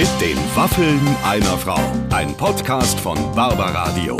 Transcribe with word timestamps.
Mit 0.00 0.08
den 0.18 0.38
Waffeln 0.56 0.98
einer 1.22 1.58
Frau. 1.58 1.78
Ein 2.08 2.34
Podcast 2.34 2.98
von 2.98 3.18
Barbaradio. 3.34 4.16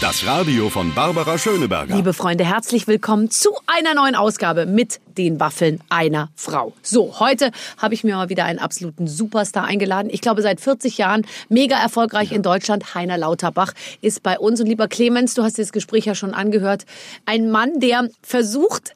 Das 0.00 0.24
Radio 0.24 0.68
von 0.68 0.94
Barbara 0.94 1.36
Schöneberger. 1.38 1.96
Liebe 1.96 2.12
Freunde, 2.12 2.44
herzlich 2.44 2.86
willkommen 2.86 3.32
zu 3.32 3.50
einer 3.66 3.94
neuen 3.94 4.14
Ausgabe 4.14 4.66
mit 4.66 5.00
den 5.18 5.40
Waffeln 5.40 5.80
einer 5.88 6.28
Frau. 6.36 6.72
So, 6.82 7.18
heute 7.18 7.50
habe 7.78 7.94
ich 7.94 8.04
mir 8.04 8.14
mal 8.14 8.28
wieder 8.28 8.44
einen 8.44 8.60
absoluten 8.60 9.08
Superstar 9.08 9.64
eingeladen. 9.64 10.08
Ich 10.08 10.20
glaube, 10.20 10.40
seit 10.40 10.60
40 10.60 10.98
Jahren 10.98 11.26
mega 11.48 11.76
erfolgreich 11.76 12.30
in 12.30 12.44
Deutschland. 12.44 12.94
Heiner 12.94 13.18
Lauterbach 13.18 13.72
ist 14.02 14.22
bei 14.22 14.38
uns. 14.38 14.60
Und 14.60 14.68
lieber 14.68 14.86
Clemens, 14.86 15.34
du 15.34 15.42
hast 15.42 15.58
das 15.58 15.72
Gespräch 15.72 16.04
ja 16.04 16.14
schon 16.14 16.32
angehört. 16.32 16.84
Ein 17.26 17.50
Mann, 17.50 17.80
der 17.80 18.08
versucht, 18.22 18.94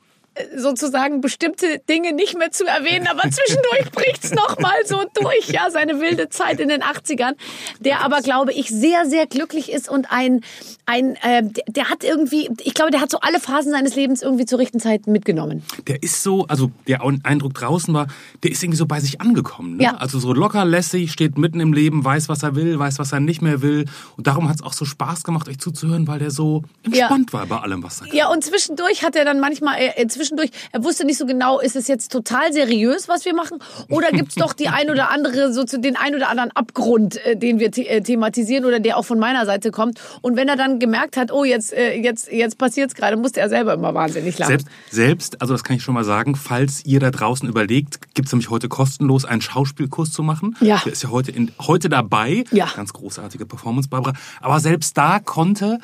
sozusagen 0.57 1.21
bestimmte 1.21 1.81
Dinge 1.89 2.13
nicht 2.13 2.37
mehr 2.37 2.51
zu 2.51 2.65
erwähnen, 2.65 3.07
aber 3.07 3.23
zwischendurch 3.31 3.91
bricht's 3.93 4.33
noch 4.33 4.59
mal 4.59 4.85
so 4.85 5.03
durch, 5.15 5.49
ja, 5.49 5.71
seine 5.71 6.01
wilde 6.01 6.29
Zeit 6.29 6.61
in 6.61 6.69
den 6.69 6.83
80ern, 6.83 7.35
der 7.81 8.01
aber 8.01 8.21
glaube 8.21 8.53
ich 8.53 8.69
sehr 8.69 9.07
sehr 9.07 9.27
glücklich 9.27 9.71
ist 9.71 9.89
und 9.89 10.11
ein 10.11 10.41
ein 10.87 11.17
äh, 11.17 11.43
der, 11.67 11.89
hat 11.89 12.05
irgendwie, 12.05 12.51
ich 12.63 12.75
glaube, 12.75 12.91
der 12.91 13.01
hat 13.01 13.11
so 13.11 13.19
alle 13.21 13.41
Phasen 13.41 13.73
seines 13.73 13.97
Lebens 13.97 14.23
irgendwie 14.23 14.45
zur 14.45 14.59
richtigen 14.59 14.81
Zeit 14.81 15.07
mitgenommen. 15.07 15.63
Der 15.87 16.03
ist 16.03 16.23
so, 16.23 16.47
also 16.47 16.71
der 16.87 17.01
Eindruck 17.23 17.55
draußen 17.55 17.95
war, 17.95 18.07
der 18.43 18.51
ist 18.51 18.63
irgendwie 18.63 18.77
so 18.77 18.87
bei 18.87 19.01
sich 19.01 19.21
angekommen, 19.21 19.77
ne? 19.77 19.85
Ja. 19.85 19.97
Also 19.97 20.19
so 20.19 20.33
locker 20.33 20.65
lässig, 20.65 21.13
steht 21.13 21.39
mitten 21.39 21.61
im 21.61 21.73
Leben, 21.73 22.05
weiß, 22.05 22.29
was 22.29 22.43
er 22.43 22.55
will, 22.55 22.79
weiß, 22.79 22.99
was 22.99 23.13
er 23.13 23.21
nicht 23.21 23.41
mehr 23.41 23.63
will 23.63 23.87
und 24.17 24.27
darum 24.27 24.49
hat's 24.49 24.63
auch 24.63 24.73
so 24.73 24.85
Spaß 24.85 25.25
gemacht, 25.25 25.49
euch 25.49 25.59
zuzuhören, 25.59 26.07
weil 26.07 26.19
der 26.19 26.31
so 26.31 26.63
entspannt 26.83 27.33
war 27.33 27.47
bei 27.47 27.59
allem, 27.59 27.83
was 27.83 28.03
er 28.03 28.15
Ja, 28.15 28.29
und 28.29 28.45
zwischendurch 28.45 29.03
hat 29.03 29.17
er 29.17 29.25
dann 29.25 29.41
manchmal, 29.41 29.79
äh, 29.79 30.07
zwischendurch, 30.25 30.51
er 30.73 30.83
wusste 30.85 31.05
nicht 31.05 31.19
so 31.19 31.27
genau, 31.27 31.61
ist 31.61 31.77
es 31.77 31.89
jetzt 31.89 32.11
total 32.11 32.53
seriös, 32.53 33.09
was 33.09 33.25
wir 33.25 33.35
machen, 33.35 33.59
oder 33.89 34.11
gibt's 34.11 34.35
doch 34.35 34.53
die 34.53 34.69
ein 34.69 34.91
oder 34.91 35.11
andere, 35.11 35.53
so 35.53 35.65
zu 35.65 35.79
den 35.79 35.97
ein 35.97 36.15
oder 36.15 36.29
anderen 36.29 36.51
Abgrund, 36.53 37.25
äh, 37.25 37.37
den 37.37 37.59
wir 37.59 37.77
äh, 37.77 38.01
thematisieren 38.01 38.65
oder 38.65 38.81
der 38.81 38.97
auch 38.97 39.05
von 39.05 39.19
meiner 39.19 39.47
Seite 39.47 39.71
kommt. 39.71 40.01
Und 40.23 40.37
wenn 40.37 40.49
er 40.49 40.57
dann 40.57 40.79
gemerkt 40.79 41.17
hat, 41.17 41.33
oh, 41.33 41.45
jetzt, 41.45 41.73
äh, 41.73 41.95
jetzt, 41.95 42.33
jetzt 42.33 42.59
passiert's 42.59 42.95
gerade, 42.95 43.17
musste 43.17 43.41
er 43.41 43.49
selber 43.49 43.75
immer 43.75 43.95
wahnsinnig 43.95 44.39
lachen. 44.39 44.51
Selbst, 44.51 44.69
selbst, 44.91 45.41
also 45.41 45.55
das 45.55 45.65
kann 45.65 45.77
ich 45.77 45.83
schon 45.83 45.95
mal 45.95 46.05
sagen, 46.05 46.37
falls 46.37 46.85
ihr 46.85 47.01
da 47.01 47.11
draußen 47.11 47.49
überlegt, 47.49 48.15
gibt's 48.15 48.33
nämlich 48.33 48.51
heute 48.51 48.69
kostenlos 48.69 49.25
einen 49.25 49.41
Schauspielkurs 49.41 50.13
zu 50.13 50.23
machen. 50.23 50.57
Ja. 50.61 50.81
Der 50.85 50.93
ist 50.93 51.03
ja 51.03 51.11
heute, 51.11 51.31
in, 51.31 51.53
heute 51.61 51.89
dabei. 51.89 52.45
Ja. 52.51 52.69
Ganz 52.75 52.93
großartige 52.93 53.47
Performance, 53.47 53.89
Barbara. 53.89 54.15
Aber 54.41 54.61
selbst 54.61 54.97
da 54.97 55.19
konnte 55.21 55.79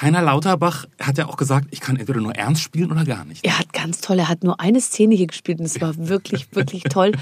Heiner 0.00 0.22
Lauterbach, 0.22 0.86
hat 1.00 1.18
ja 1.18 1.26
auch 1.26 1.36
gesagt, 1.36 1.68
ich 1.70 1.80
kann 1.80 1.96
entweder 1.96 2.20
nur 2.20 2.34
ernst 2.34 2.62
spielen 2.62 2.90
oder 2.90 3.04
gar 3.04 3.24
nicht. 3.24 3.44
Er 3.44 3.58
hat 3.58 3.72
ganz 3.72 4.00
toll, 4.00 4.18
er 4.18 4.28
hat 4.28 4.42
nur 4.42 4.60
eine 4.60 4.80
Szene 4.80 5.14
hier 5.14 5.28
gespielt 5.28 5.60
und 5.60 5.66
es 5.66 5.80
war 5.80 5.94
wirklich, 5.96 6.48
wirklich 6.52 6.82
toll. 6.84 7.12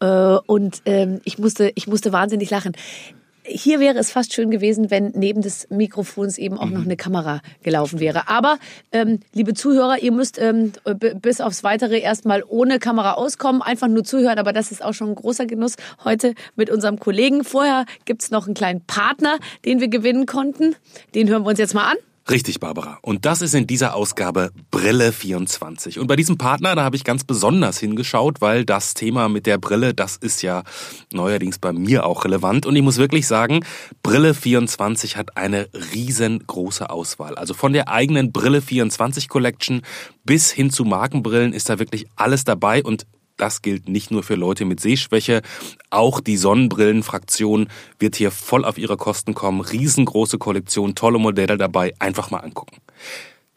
Äh, 0.00 0.36
Und 0.46 0.82
ähm, 0.86 1.20
ich 1.24 1.38
musste, 1.38 1.72
ich 1.74 1.86
musste 1.86 2.12
wahnsinnig 2.12 2.50
lachen. 2.50 2.72
Hier 3.46 3.78
wäre 3.78 3.98
es 3.98 4.10
fast 4.10 4.32
schön 4.32 4.50
gewesen, 4.50 4.90
wenn 4.90 5.12
neben 5.14 5.42
des 5.42 5.68
Mikrofons 5.68 6.38
eben 6.38 6.56
auch 6.56 6.70
noch 6.70 6.82
eine 6.82 6.96
Kamera 6.96 7.42
gelaufen 7.62 8.00
wäre. 8.00 8.26
Aber, 8.26 8.56
ähm, 8.90 9.20
liebe 9.34 9.52
Zuhörer, 9.52 9.98
ihr 9.98 10.12
müsst 10.12 10.38
ähm, 10.38 10.72
bis 11.20 11.42
aufs 11.42 11.62
Weitere 11.62 11.98
erstmal 11.98 12.42
ohne 12.48 12.78
Kamera 12.78 13.12
auskommen, 13.12 13.60
einfach 13.60 13.88
nur 13.88 14.02
zuhören. 14.02 14.38
Aber 14.38 14.54
das 14.54 14.72
ist 14.72 14.82
auch 14.82 14.94
schon 14.94 15.10
ein 15.10 15.14
großer 15.14 15.44
Genuss 15.44 15.74
heute 16.04 16.34
mit 16.56 16.70
unserem 16.70 16.98
Kollegen. 16.98 17.44
Vorher 17.44 17.84
gibt's 18.06 18.30
noch 18.30 18.46
einen 18.46 18.54
kleinen 18.54 18.80
Partner, 18.80 19.36
den 19.66 19.78
wir 19.78 19.88
gewinnen 19.88 20.24
konnten. 20.24 20.74
Den 21.14 21.28
hören 21.28 21.42
wir 21.42 21.50
uns 21.50 21.58
jetzt 21.58 21.74
mal 21.74 21.90
an. 21.90 21.98
Richtig, 22.30 22.58
Barbara. 22.58 22.98
Und 23.02 23.26
das 23.26 23.42
ist 23.42 23.54
in 23.54 23.66
dieser 23.66 23.94
Ausgabe 23.94 24.50
Brille 24.70 25.12
24. 25.12 25.98
Und 25.98 26.06
bei 26.06 26.16
diesem 26.16 26.38
Partner, 26.38 26.74
da 26.74 26.82
habe 26.82 26.96
ich 26.96 27.04
ganz 27.04 27.22
besonders 27.22 27.78
hingeschaut, 27.78 28.40
weil 28.40 28.64
das 28.64 28.94
Thema 28.94 29.28
mit 29.28 29.44
der 29.44 29.58
Brille, 29.58 29.92
das 29.92 30.16
ist 30.16 30.42
ja 30.42 30.62
neuerdings 31.12 31.58
bei 31.58 31.74
mir 31.74 32.06
auch 32.06 32.24
relevant. 32.24 32.64
Und 32.64 32.76
ich 32.76 32.82
muss 32.82 32.96
wirklich 32.96 33.26
sagen, 33.26 33.62
Brille 34.02 34.32
24 34.32 35.18
hat 35.18 35.36
eine 35.36 35.68
riesengroße 35.92 36.88
Auswahl. 36.88 37.34
Also 37.34 37.52
von 37.52 37.74
der 37.74 37.90
eigenen 37.90 38.32
Brille 38.32 38.62
24 38.62 39.28
Collection 39.28 39.82
bis 40.24 40.50
hin 40.50 40.70
zu 40.70 40.86
Markenbrillen 40.86 41.52
ist 41.52 41.68
da 41.68 41.78
wirklich 41.78 42.06
alles 42.16 42.44
dabei 42.44 42.82
und 42.82 43.04
das 43.36 43.62
gilt 43.62 43.88
nicht 43.88 44.10
nur 44.10 44.22
für 44.22 44.34
Leute 44.34 44.64
mit 44.64 44.80
Sehschwäche, 44.80 45.42
auch 45.90 46.20
die 46.20 46.36
Sonnenbrillenfraktion 46.36 47.68
wird 47.98 48.16
hier 48.16 48.30
voll 48.30 48.64
auf 48.64 48.78
ihre 48.78 48.96
Kosten 48.96 49.34
kommen. 49.34 49.60
Riesengroße 49.60 50.38
Kollektion, 50.38 50.94
tolle 50.94 51.18
Modelle 51.18 51.58
dabei, 51.58 51.92
einfach 51.98 52.30
mal 52.30 52.38
angucken. 52.38 52.76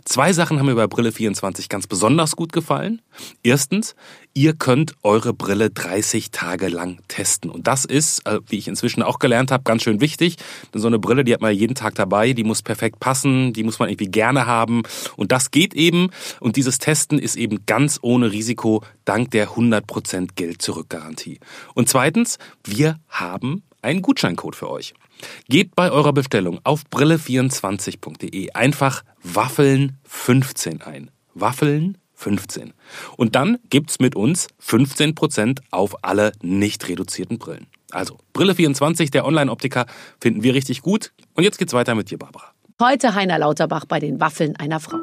Zwei 0.08 0.32
Sachen 0.32 0.58
haben 0.58 0.68
mir 0.68 0.76
bei 0.76 0.88
Brille 0.88 1.12
24 1.12 1.68
ganz 1.68 1.86
besonders 1.86 2.38
gut 2.38 2.54
gefallen. 2.54 3.02
Erstens, 3.44 3.94
ihr 4.34 4.54
könnt 4.54 4.96
eure 5.04 5.34
Brille 5.34 5.70
30 5.70 6.32
Tage 6.32 6.70
lang 6.70 7.00
testen. 7.10 7.52
Und 7.52 7.68
das 7.68 7.84
ist, 7.84 8.26
äh, 8.26 8.40
wie 8.48 8.58
ich 8.58 8.70
inzwischen 8.70 9.04
auch 9.04 9.20
gelernt 9.20 9.52
habe, 9.52 9.66
ganz 9.66 9.84
schön 9.84 10.00
wichtig. 10.00 10.38
Denn 10.74 10.80
so 10.80 10.88
eine 10.88 10.98
Brille, 10.98 11.26
die 11.26 11.34
hat 11.34 11.42
man 11.42 11.54
jeden 11.54 11.76
Tag 11.76 11.96
dabei, 11.96 12.32
die 12.32 12.46
muss 12.46 12.62
perfekt 12.62 13.02
passen, 13.02 13.52
die 13.52 13.64
muss 13.64 13.80
man 13.80 13.90
irgendwie 13.90 14.10
gerne 14.10 14.46
haben. 14.46 14.84
Und 15.18 15.34
das 15.34 15.52
geht 15.52 15.74
eben. 15.74 16.10
Und 16.40 16.56
dieses 16.56 16.78
Testen 16.78 17.20
ist 17.20 17.36
eben 17.36 17.66
ganz 17.66 18.00
ohne 18.02 18.32
Risiko 18.32 18.84
dank 19.04 19.32
der 19.32 19.50
100% 19.50 20.36
Geld-Zurück-Garantie. 20.36 21.42
Und 21.74 21.90
zweitens, 21.90 22.38
wir 22.64 22.98
haben 23.10 23.62
einen 23.82 24.02
Gutscheincode 24.02 24.56
für 24.56 24.70
euch. 24.70 24.94
Gebt 25.50 25.76
bei 25.76 25.92
eurer 25.92 26.14
Bestellung 26.14 26.60
auf 26.64 26.84
brille24.de 26.92 28.52
einfach 28.54 29.04
Waffeln 29.24 29.98
15 30.04 30.82
ein. 30.82 31.12
Waffeln 31.34 31.98
15. 32.16 32.74
Und 33.16 33.36
dann 33.36 33.60
gibt's 33.70 34.00
mit 34.00 34.16
uns 34.16 34.48
15% 34.66 35.60
auf 35.72 36.04
alle 36.04 36.32
nicht 36.42 36.88
reduzierten 36.88 37.38
Brillen. 37.38 37.68
Also 37.92 38.18
Brille24, 38.36 39.12
der 39.12 39.26
Online-Optiker, 39.26 39.86
finden 40.20 40.44
wir 40.44 40.54
richtig 40.54 40.82
gut. 40.82 41.14
Und 41.36 41.44
jetzt 41.44 41.58
geht's 41.58 41.74
weiter 41.74 41.96
mit 41.96 42.10
dir, 42.10 42.18
Barbara. 42.18 42.52
Heute 42.82 43.16
Heiner 43.16 43.40
Lauterbach 43.40 43.86
bei 43.86 44.00
den 44.00 44.20
Waffeln 44.20 44.56
einer 44.56 44.80
Frau. 44.80 44.98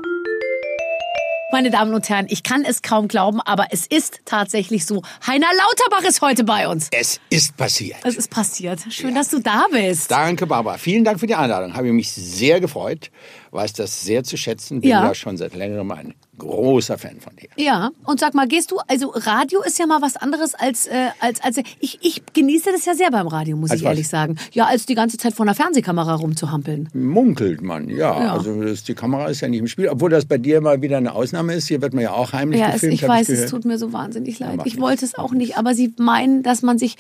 Meine 1.54 1.70
Damen 1.70 1.94
und 1.94 2.08
Herren, 2.08 2.26
ich 2.30 2.42
kann 2.42 2.64
es 2.64 2.82
kaum 2.82 3.06
glauben, 3.06 3.40
aber 3.40 3.68
es 3.70 3.86
ist 3.86 4.22
tatsächlich 4.24 4.86
so. 4.86 5.02
Heiner 5.24 5.46
Lauterbach 5.56 6.02
ist 6.02 6.20
heute 6.20 6.42
bei 6.42 6.66
uns. 6.66 6.88
Es 6.90 7.20
ist 7.30 7.56
passiert. 7.56 7.98
Es 8.02 8.16
ist 8.16 8.28
passiert. 8.28 8.80
Schön, 8.90 9.14
dass 9.14 9.28
du 9.28 9.38
da 9.38 9.66
bist. 9.70 10.10
Danke, 10.10 10.48
Barbara. 10.48 10.78
Vielen 10.78 11.04
Dank 11.04 11.20
für 11.20 11.28
die 11.28 11.36
Einladung. 11.36 11.74
Habe 11.74 11.92
mich 11.92 12.10
sehr 12.10 12.58
gefreut. 12.58 13.12
Weiß 13.54 13.72
das 13.72 14.02
sehr 14.02 14.24
zu 14.24 14.36
schätzen. 14.36 14.80
Bin 14.80 14.90
Ja. 14.90 15.04
ja, 15.06 15.14
schon 15.14 15.36
seit 15.36 15.54
längerem 15.54 15.90
ein 15.92 16.14
großer 16.38 16.98
Fan 16.98 17.20
von 17.20 17.36
dir. 17.36 17.48
Ja, 17.56 17.90
und 18.04 18.18
sag 18.18 18.34
mal, 18.34 18.48
gehst 18.48 18.72
du, 18.72 18.78
also 18.88 19.12
Radio 19.14 19.62
ist 19.62 19.78
ja 19.78 19.86
mal 19.86 20.02
was 20.02 20.16
anderes 20.16 20.54
als, 20.56 20.88
äh, 20.88 21.10
als, 21.20 21.40
als 21.42 21.58
ich, 21.78 21.98
ich 22.02 22.22
genieße 22.32 22.72
das 22.72 22.84
ja 22.84 22.94
sehr 22.94 23.12
beim 23.12 23.28
Radio, 23.28 23.56
muss 23.56 23.70
Als 23.70 23.80
ich 23.80 23.84
was? 23.84 23.90
ehrlich 23.92 24.08
sagen. 24.08 24.36
Ja, 24.52 24.64
als 24.66 24.84
die 24.86 24.96
ganze 24.96 25.16
Zeit 25.16 25.34
vor 25.34 25.46
einer 25.46 25.54
Fernsehkamera 25.54 26.14
rumzuhampeln. 26.16 26.88
Munkelt 26.92 27.62
man, 27.62 27.88
ja. 27.88 27.96
Ja. 28.24 28.32
Also 28.32 28.60
das, 28.62 28.82
die 28.82 28.94
Kamera 28.94 29.26
ist 29.28 29.40
ja 29.42 29.48
nicht 29.48 29.60
im 29.60 29.68
Spiel. 29.68 29.88
Obwohl 29.88 30.10
das 30.10 30.24
bei 30.24 30.38
dir 30.38 30.60
mal 30.60 30.82
wieder 30.82 30.96
eine 30.96 31.12
Ausnahme 31.14 31.54
ist. 31.54 31.68
Hier 31.68 31.80
wird 31.80 31.94
man 31.94 32.02
ja 32.02 32.12
auch 32.12 32.32
heimlich 32.32 32.58
Ja, 32.60 32.66
es, 32.68 32.72
gefilmt. 32.74 32.94
ich 32.94 33.02
hab 33.04 33.10
weiß, 33.10 33.28
es 33.28 33.34
gehört. 33.36 33.50
tut 33.50 33.64
mir 33.64 33.78
so 33.78 33.92
wahnsinnig 33.92 34.40
leid. 34.40 34.56
macht 34.56 34.66
Ich 34.66 34.80
wollte 34.80 35.04
es 35.04 35.14
auch 35.14 35.30
nicht, 35.32 35.56
aber 35.56 35.74
sie 35.74 35.94
meinen, 35.98 36.42
dass 36.42 36.62
man 36.62 36.78
sich 36.78 36.96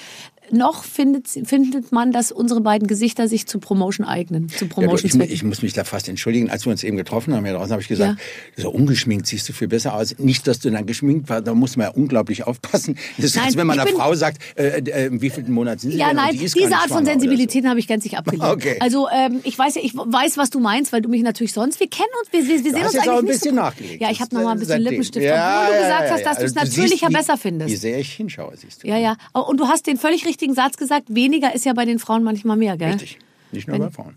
noch 0.50 0.84
findet, 0.84 1.28
findet 1.28 1.90
man, 1.92 2.12
dass 2.12 2.30
unsere 2.32 2.60
beiden 2.60 2.86
Gesichter 2.86 3.28
sich 3.28 3.46
zu 3.46 3.58
Promotion 3.58 4.06
eignen, 4.06 4.48
zu 4.48 4.54
Ja, 4.54 4.58
du, 4.60 4.68
Promotion 4.68 5.20
ich, 5.22 5.30
ich 5.32 5.42
muss 5.42 5.62
mich 5.62 5.72
da 5.72 5.84
fast 5.84 6.08
entschuldigen. 6.08 6.50
Als 6.50 6.66
wir 6.66 6.70
uns 6.72 6.82
eben 6.84 6.96
getroffen 6.96 7.34
haben, 7.34 7.44
hier 7.44 7.54
draußen, 7.54 7.72
habe 7.72 7.82
ich 7.82 7.88
gesagt, 7.88 8.20
so 8.56 8.70
ungeschminkt 8.70 9.26
siehst 9.26 9.48
du 9.48 9.52
viel 9.52 9.68
besser 9.68 9.94
aus. 9.94 10.18
Nicht, 10.18 10.46
dass 10.46 10.58
du 10.60 10.70
dann 10.70 10.86
geschminkt 10.86 11.28
warst, 11.28 11.46
da 11.46 11.54
muss 11.54 11.76
man 11.76 11.86
ja 11.88 11.92
unglaublich 11.92 12.46
aufpassen. 12.46 12.96
Das 13.16 13.26
ist, 13.26 13.36
Nein, 13.36 13.46
als 13.46 13.56
wenn 13.56 13.66
man 13.66 13.78
einer 13.78 13.88
bin- 13.88 13.96
Frau 13.96 14.14
sagt, 14.14 14.38
äh, 14.56 14.80
äh, 14.80 15.06
im 15.06 15.20
wievielten 15.22 15.52
Monat 15.52 15.80
sind 15.80 15.92
sie 15.92 15.98
Ja, 15.98 16.08
denn? 16.08 16.16
Nein, 16.16 16.32
die 16.32 16.38
diese 16.38 16.58
Art 16.74 16.88
von 16.88 16.98
oder 16.98 17.06
so. 17.06 17.10
Sensibilität 17.12 17.66
habe 17.66 17.78
ich 17.80 17.86
gänzlich 17.86 18.16
abgelehnt. 18.18 18.44
Okay. 18.44 18.76
Also 18.80 19.08
ähm, 19.10 19.40
ich 19.44 19.58
weiß 19.58 19.74
ja, 19.76 19.82
ich 19.82 19.94
weiß, 19.94 20.36
was 20.36 20.50
du 20.50 20.60
meinst, 20.60 20.92
weil 20.92 21.00
du 21.02 21.08
mich 21.08 21.22
natürlich 21.22 21.52
sonst, 21.52 21.80
wir 21.80 21.88
kennen 21.88 22.08
uns, 22.20 22.32
wir, 22.32 22.40
wir, 22.46 22.64
wir 22.64 22.72
sehen 22.72 22.82
uns 22.84 22.94
eigentlich 22.94 23.08
auch 23.10 23.18
ein 23.18 23.24
nicht 23.24 23.32
bisschen 23.34 23.50
so. 23.54 23.56
nachgelegt. 23.62 24.02
Ja, 24.02 24.10
ich 24.10 24.20
habe 24.20 24.30
Das, 24.30 24.38
noch 24.38 24.44
mal 24.44 24.50
ein 24.52 24.56
äh, 24.56 24.60
bisschen 24.60 24.68
seitdem. 24.74 24.84
Lippenstift, 24.90 25.26
Ja, 25.26 25.62
obwohl 25.62 25.74
du 25.76 25.80
ja, 25.80 25.88
gesagt 25.88 26.04
ja, 26.04 26.10
hast, 26.14 26.20
ja. 26.20 26.24
dass 26.28 26.38
du 26.38 26.44
es 26.44 26.56
Also 26.56 26.70
natürlicher 26.80 27.06
siehst, 27.06 27.10
wie- 27.10 27.14
besser 27.14 27.36
findest. 27.38 27.70
Wie 27.72 27.76
sehr 27.76 27.98
ich 27.98 28.12
hinschaue, 28.12 28.52
siehst 28.56 28.82
du. 28.82 28.88
Ja, 28.88 28.98
ja. 28.98 29.16
Und 29.32 29.58
du 29.60 29.66
hast 29.68 29.86
den 29.86 29.96
völlig 29.96 30.24
richtigen 30.34 30.54
Satz 30.54 30.76
gesagt, 30.76 31.14
weniger 31.14 31.54
ist 31.54 31.64
ja 31.64 31.72
bei 31.72 31.84
den 31.84 31.98
Frauen 31.98 32.24
manchmal 32.24 32.56
mehr, 32.56 32.76
gell? 32.76 32.92
Richtig. 32.92 33.18
Nicht 33.52 33.68
nur 33.68 33.78
bei 33.78 33.90
Frauen. 33.90 34.16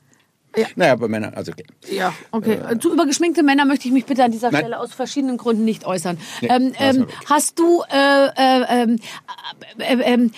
Ja. 0.57 0.68
Naja, 0.75 0.95
bei 0.95 1.07
Männern, 1.07 1.33
also 1.36 1.51
okay. 1.51 1.65
Ja, 1.89 2.13
okay. 2.31 2.59
Zu 2.80 2.92
über 2.92 3.06
geschminkte 3.06 3.44
Männer 3.44 3.65
möchte 3.65 3.88
ich 3.88 3.94
mich 3.94 4.06
bitte 4.06 4.24
an 4.24 4.31
dieser 4.31 4.50
Nein. 4.50 4.62
Stelle 4.62 4.80
aus 4.80 4.94
verschiedenen 4.94 5.38
Gründen 5.38 5.65
nicht 5.65 5.86
äußern. 5.86 6.18
Nee, 6.42 6.48
ähm, 6.50 6.74
ähm, 6.80 7.07
hast 7.30 7.59
du, 7.59 7.83
äh, 7.92 8.25
äh, 8.25 8.65
ähm, 8.69 9.00
äh, 9.77 9.94
äh, 9.94 10.13
ähm, 10.13 10.31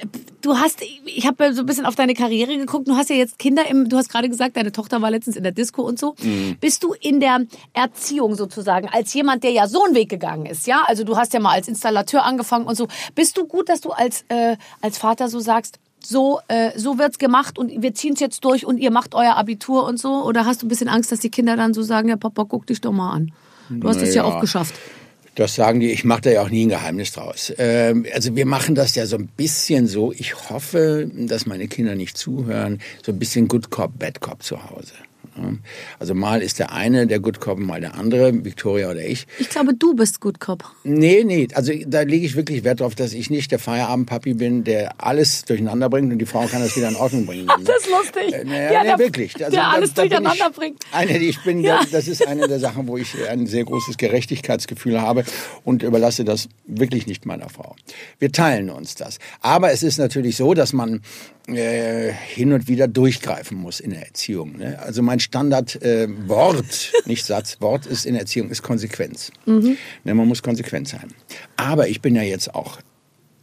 äh, 0.00 0.06
du 0.42 0.58
hast, 0.58 0.82
ich 1.06 1.26
habe 1.26 1.54
so 1.54 1.60
ein 1.60 1.66
bisschen 1.66 1.86
auf 1.86 1.94
deine 1.94 2.14
Karriere 2.14 2.56
geguckt. 2.56 2.86
Du 2.86 2.96
hast 2.96 3.08
ja 3.08 3.16
jetzt 3.16 3.38
Kinder 3.38 3.66
im, 3.66 3.88
du 3.88 3.96
hast 3.96 4.10
gerade 4.10 4.28
gesagt, 4.28 4.56
deine 4.56 4.72
Tochter 4.72 5.00
war 5.00 5.10
letztens 5.10 5.36
in 5.36 5.42
der 5.42 5.52
Disco 5.52 5.82
und 5.82 5.98
so. 5.98 6.14
Mhm. 6.22 6.58
Bist 6.60 6.84
du 6.84 6.94
in 7.00 7.20
der 7.20 7.46
Erziehung 7.72 8.34
sozusagen 8.34 8.88
als 8.88 9.14
jemand, 9.14 9.42
der 9.42 9.52
ja 9.52 9.66
so 9.68 9.84
einen 9.84 9.94
Weg 9.94 10.10
gegangen 10.10 10.46
ist, 10.46 10.66
ja? 10.66 10.82
Also 10.86 11.04
du 11.04 11.16
hast 11.16 11.32
ja 11.32 11.40
mal 11.40 11.52
als 11.52 11.68
Installateur 11.68 12.24
angefangen 12.24 12.66
und 12.66 12.76
so. 12.76 12.88
Bist 13.14 13.38
du 13.38 13.46
gut, 13.46 13.70
dass 13.70 13.80
du 13.80 13.90
als 13.90 14.24
äh, 14.28 14.56
als 14.82 14.98
Vater 14.98 15.28
so 15.28 15.40
sagst? 15.40 15.78
So, 16.06 16.40
äh, 16.48 16.70
so 16.78 16.98
wird's 16.98 17.18
gemacht 17.18 17.58
und 17.58 17.82
wir 17.82 17.94
ziehen's 17.94 18.20
jetzt 18.20 18.44
durch 18.44 18.66
und 18.66 18.78
ihr 18.78 18.90
macht 18.90 19.14
euer 19.14 19.36
Abitur 19.36 19.84
und 19.84 19.98
so? 19.98 20.24
Oder 20.24 20.46
hast 20.46 20.62
du 20.62 20.66
ein 20.66 20.68
bisschen 20.68 20.88
Angst, 20.88 21.10
dass 21.12 21.20
die 21.20 21.30
Kinder 21.30 21.56
dann 21.56 21.74
so 21.74 21.82
sagen, 21.82 22.08
ja 22.08 22.16
Papa, 22.16 22.44
guck 22.48 22.66
dich 22.66 22.80
doch 22.80 22.92
mal 22.92 23.12
an. 23.12 23.32
Du 23.70 23.88
hast 23.88 24.02
es 24.02 24.14
ja 24.14 24.22
Naja. 24.22 24.34
auch 24.36 24.40
geschafft. 24.40 24.74
Das 25.34 25.54
sagen 25.54 25.80
die, 25.80 25.90
ich 25.90 26.04
mache 26.04 26.20
da 26.22 26.30
ja 26.30 26.42
auch 26.42 26.50
nie 26.50 26.66
ein 26.66 26.68
Geheimnis 26.68 27.12
draus. 27.12 27.52
Ähm, 27.56 28.04
also 28.12 28.36
wir 28.36 28.44
machen 28.44 28.74
das 28.74 28.94
ja 28.94 29.06
so 29.06 29.16
ein 29.16 29.28
bisschen 29.28 29.86
so, 29.86 30.12
ich 30.12 30.50
hoffe, 30.50 31.10
dass 31.14 31.46
meine 31.46 31.68
Kinder 31.68 31.94
nicht 31.94 32.18
zuhören, 32.18 32.80
so 33.02 33.12
ein 33.12 33.18
bisschen 33.18 33.48
Good 33.48 33.70
Cop, 33.70 33.98
Bad 33.98 34.20
Cop 34.20 34.42
zu 34.42 34.62
Hause. 34.68 34.92
Also 35.98 36.14
mal 36.14 36.42
ist 36.42 36.58
der 36.58 36.72
eine 36.72 37.06
der 37.06 37.20
Good 37.20 37.40
Cop, 37.40 37.58
mal 37.58 37.80
der 37.80 37.94
andere, 37.94 38.44
Victoria 38.44 38.90
oder 38.90 39.04
ich. 39.04 39.26
Ich 39.38 39.48
glaube, 39.48 39.74
du 39.74 39.94
bist 39.94 40.20
Good 40.20 40.40
Cop. 40.40 40.64
Nee, 40.84 41.24
nee, 41.24 41.48
also 41.54 41.72
da 41.86 42.02
lege 42.02 42.26
ich 42.26 42.36
wirklich 42.36 42.64
Wert 42.64 42.80
darauf, 42.80 42.94
dass 42.94 43.12
ich 43.12 43.30
nicht 43.30 43.50
der 43.50 43.58
Feierabendpapi 43.58 44.34
bin, 44.34 44.64
der 44.64 44.94
alles 44.98 45.44
durcheinander 45.44 45.88
bringt 45.88 46.12
und 46.12 46.18
die 46.18 46.26
Frau 46.26 46.46
kann 46.46 46.60
das 46.60 46.76
wieder 46.76 46.88
in 46.88 46.96
Ordnung 46.96 47.26
bringen. 47.26 47.46
Ach, 47.48 47.58
das 47.64 47.78
ist 47.78 47.90
lustig. 47.90 48.34
Äh, 48.34 48.44
naja, 48.44 48.72
ja, 48.72 48.82
der, 48.82 48.98
wirklich. 48.98 49.34
Also, 49.36 49.56
der 49.56 49.68
alles 49.68 49.94
da, 49.94 50.02
da 50.02 50.08
durcheinander 50.08 50.48
ich, 50.50 50.56
bringt. 50.56 50.84
Eine, 50.92 51.18
die 51.18 51.28
ich 51.28 51.42
bin, 51.42 51.60
ja. 51.60 51.80
das 51.90 52.08
ist 52.08 52.26
eine 52.26 52.48
der 52.48 52.60
Sachen, 52.60 52.86
wo 52.88 52.96
ich 52.96 53.14
ein 53.28 53.46
sehr 53.46 53.64
großes 53.64 53.96
Gerechtigkeitsgefühl 53.96 55.00
habe 55.00 55.24
und 55.64 55.82
überlasse 55.82 56.24
das 56.24 56.48
wirklich 56.66 57.06
nicht 57.06 57.26
meiner 57.26 57.48
Frau. 57.48 57.76
Wir 58.18 58.32
teilen 58.32 58.70
uns 58.70 58.94
das. 58.94 59.18
Aber 59.40 59.72
es 59.72 59.82
ist 59.82 59.98
natürlich 59.98 60.36
so, 60.36 60.54
dass 60.54 60.72
man 60.72 61.00
äh, 61.48 62.12
hin 62.12 62.52
und 62.52 62.68
wieder 62.68 62.88
durchgreifen 62.88 63.58
muss 63.58 63.80
in 63.80 63.90
der 63.90 64.06
Erziehung. 64.06 64.58
Ne? 64.58 64.78
Also 64.78 65.02
mein 65.02 65.20
Standardwort, 65.20 65.82
äh, 65.82 66.08
Wort, 66.28 66.92
nicht 67.06 67.26
Satz, 67.26 67.60
Wort 67.60 67.86
ist 67.86 68.06
in 68.06 68.14
der 68.14 68.22
Erziehung 68.22 68.50
ist 68.50 68.62
Konsequenz. 68.62 69.32
Mhm. 69.46 69.76
Ne, 70.04 70.14
man 70.14 70.28
muss 70.28 70.42
konsequent 70.42 70.88
sein. 70.88 71.08
Aber 71.56 71.88
ich 71.88 72.00
bin 72.00 72.14
ja 72.14 72.22
jetzt 72.22 72.54
auch 72.54 72.78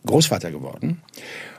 Großvater 0.05 0.51
geworden 0.51 1.01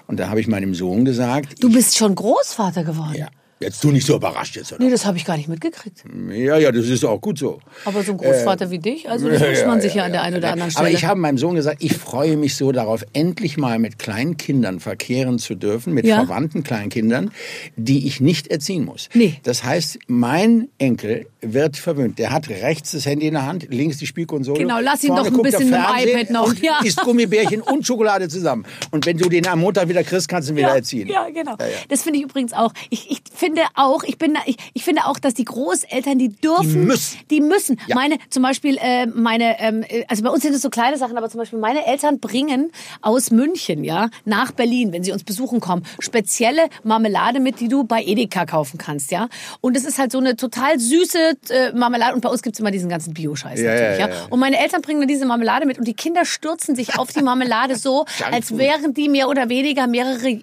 und 0.06 0.18
da 0.18 0.28
habe 0.28 0.40
ich 0.40 0.48
meinem 0.48 0.74
Sohn 0.74 1.04
gesagt. 1.04 1.62
Du 1.62 1.70
bist 1.70 1.96
schon 1.96 2.14
Großvater 2.14 2.84
geworden. 2.84 3.16
Ja. 3.16 3.28
Jetzt 3.62 3.84
du 3.84 3.90
nicht 3.90 4.06
so 4.06 4.16
überrascht 4.16 4.56
jetzt, 4.56 4.72
oder? 4.72 4.82
Nee, 4.82 4.90
das 4.90 5.04
habe 5.04 5.18
ich 5.18 5.26
gar 5.26 5.36
nicht 5.36 5.48
mitgekriegt. 5.48 6.02
Ja, 6.30 6.56
ja, 6.56 6.72
das 6.72 6.86
ist 6.86 7.04
auch 7.04 7.20
gut 7.20 7.38
so. 7.38 7.60
Aber 7.84 8.02
so 8.02 8.12
ein 8.12 8.16
Großvater 8.16 8.64
äh, 8.64 8.70
wie 8.70 8.78
dich, 8.78 9.10
also 9.10 9.28
das 9.28 9.42
ja, 9.42 9.50
muss 9.50 9.66
man 9.66 9.76
ja, 9.76 9.82
sich 9.82 9.94
ja, 9.94 9.98
ja 9.98 10.04
an 10.06 10.12
der 10.12 10.22
einen 10.22 10.36
oder 10.36 10.52
anderen 10.52 10.70
Stelle. 10.70 10.86
Aber 10.86 10.96
ich 10.96 11.04
habe 11.04 11.20
meinem 11.20 11.36
Sohn 11.36 11.56
gesagt, 11.56 11.84
ich 11.84 11.94
freue 11.94 12.38
mich 12.38 12.56
so 12.56 12.72
darauf, 12.72 13.04
endlich 13.12 13.58
mal 13.58 13.78
mit 13.78 13.98
kleinen 13.98 14.38
Kindern 14.38 14.80
verkehren 14.80 15.38
zu 15.38 15.56
dürfen, 15.56 15.92
mit 15.92 16.06
verwandten 16.06 16.62
kleinen 16.62 16.88
Kindern, 16.88 17.32
die 17.76 18.06
ich 18.06 18.22
nicht 18.22 18.48
erziehen 18.48 18.86
muss. 18.86 19.10
Nee. 19.12 19.36
Das 19.42 19.62
heißt, 19.62 19.98
mein 20.06 20.68
Enkel 20.78 21.26
wird 21.42 21.76
verwöhnt. 21.76 22.18
Der 22.18 22.32
hat 22.32 22.48
rechts 22.48 22.92
das 22.92 23.04
Handy 23.04 23.26
in 23.26 23.34
der 23.34 23.44
Hand, 23.44 23.66
links 23.70 23.98
die 23.98 24.06
Spielkonsole. 24.06 24.58
Genau, 24.58 24.78
lass 24.80 25.04
ihn 25.04 25.14
doch 25.14 25.26
ein 25.26 25.42
bisschen 25.42 25.68
mit 25.68 25.78
dem 25.78 26.08
iPad 26.08 26.30
noch. 26.30 26.54
Ja. 26.62 26.80
isst 26.82 27.02
Gummibärchen 27.02 27.60
und 27.60 27.86
Schokolade 27.86 28.28
zusammen. 28.28 28.64
Und 28.90 29.04
wenn 29.04 29.18
du 29.18 29.28
den 29.28 29.46
am 29.46 29.60
Montag 29.60 29.88
wieder 29.88 30.02
kriegst, 30.02 30.28
kannst 30.28 30.48
du 30.48 30.54
ihn 30.54 30.58
wieder 30.58 30.74
erziehen. 30.74 31.08
Ja, 31.08 31.28
genau. 31.28 31.56
Das 31.88 32.02
finde 32.02 32.18
ich 32.18 32.24
übrigens 32.24 32.52
auch. 32.52 32.72
Ich, 32.88 33.10
ich 33.10 33.20
finde 33.32 33.49
finde 33.50 33.66
auch, 33.74 34.04
ich 34.04 34.18
bin, 34.18 34.38
ich, 34.46 34.56
ich 34.74 34.84
finde 34.84 35.06
auch, 35.06 35.18
dass 35.18 35.34
die 35.34 35.44
Großeltern, 35.44 36.18
die 36.18 36.28
dürfen, 36.28 36.72
die 36.72 36.78
müssen, 36.78 37.18
die 37.30 37.40
müssen. 37.40 37.80
Ja. 37.86 37.96
Meine, 37.96 38.18
zum 38.30 38.42
Beispiel, 38.42 38.78
äh, 38.80 39.06
meine, 39.06 39.58
ähm, 39.60 39.84
also 40.08 40.22
bei 40.22 40.30
uns 40.30 40.42
sind 40.42 40.54
es 40.54 40.62
so 40.62 40.70
kleine 40.70 40.96
Sachen, 40.96 41.16
aber 41.16 41.28
zum 41.28 41.38
Beispiel 41.38 41.58
meine 41.58 41.86
Eltern 41.86 42.20
bringen 42.20 42.70
aus 43.02 43.30
München, 43.30 43.82
ja, 43.84 44.08
nach 44.24 44.52
Berlin, 44.52 44.92
wenn 44.92 45.02
sie 45.02 45.12
uns 45.12 45.24
besuchen 45.24 45.60
kommen, 45.60 45.84
spezielle 45.98 46.68
Marmelade 46.84 47.40
mit, 47.40 47.60
die 47.60 47.68
du 47.68 47.84
bei 47.84 48.02
Edeka 48.02 48.46
kaufen 48.46 48.78
kannst, 48.78 49.10
ja. 49.10 49.28
Und 49.60 49.76
es 49.76 49.84
ist 49.84 49.98
halt 49.98 50.12
so 50.12 50.18
eine 50.18 50.36
total 50.36 50.78
süße 50.78 51.18
äh, 51.50 51.72
Marmelade. 51.72 52.14
Und 52.14 52.20
bei 52.20 52.28
uns 52.28 52.42
gibt's 52.42 52.60
immer 52.60 52.70
diesen 52.70 52.88
ganzen 52.88 53.14
Bio-Scheiß 53.14 53.60
ja, 53.60 53.72
natürlich, 53.72 53.98
ja, 53.98 54.08
ja, 54.08 54.26
Und 54.30 54.38
meine 54.38 54.58
Eltern 54.58 54.82
bringen 54.82 55.00
dann 55.00 55.08
diese 55.08 55.26
Marmelade 55.26 55.66
mit 55.66 55.78
und 55.78 55.86
die 55.86 55.94
Kinder 55.94 56.24
stürzen 56.24 56.76
sich 56.76 56.98
auf 56.98 57.12
die 57.12 57.22
Marmelade 57.22 57.76
so, 57.76 58.04
als 58.30 58.56
wären 58.56 58.94
die 58.94 59.08
mehr 59.08 59.28
oder 59.28 59.48
weniger 59.48 59.86
mehrere 59.86 60.40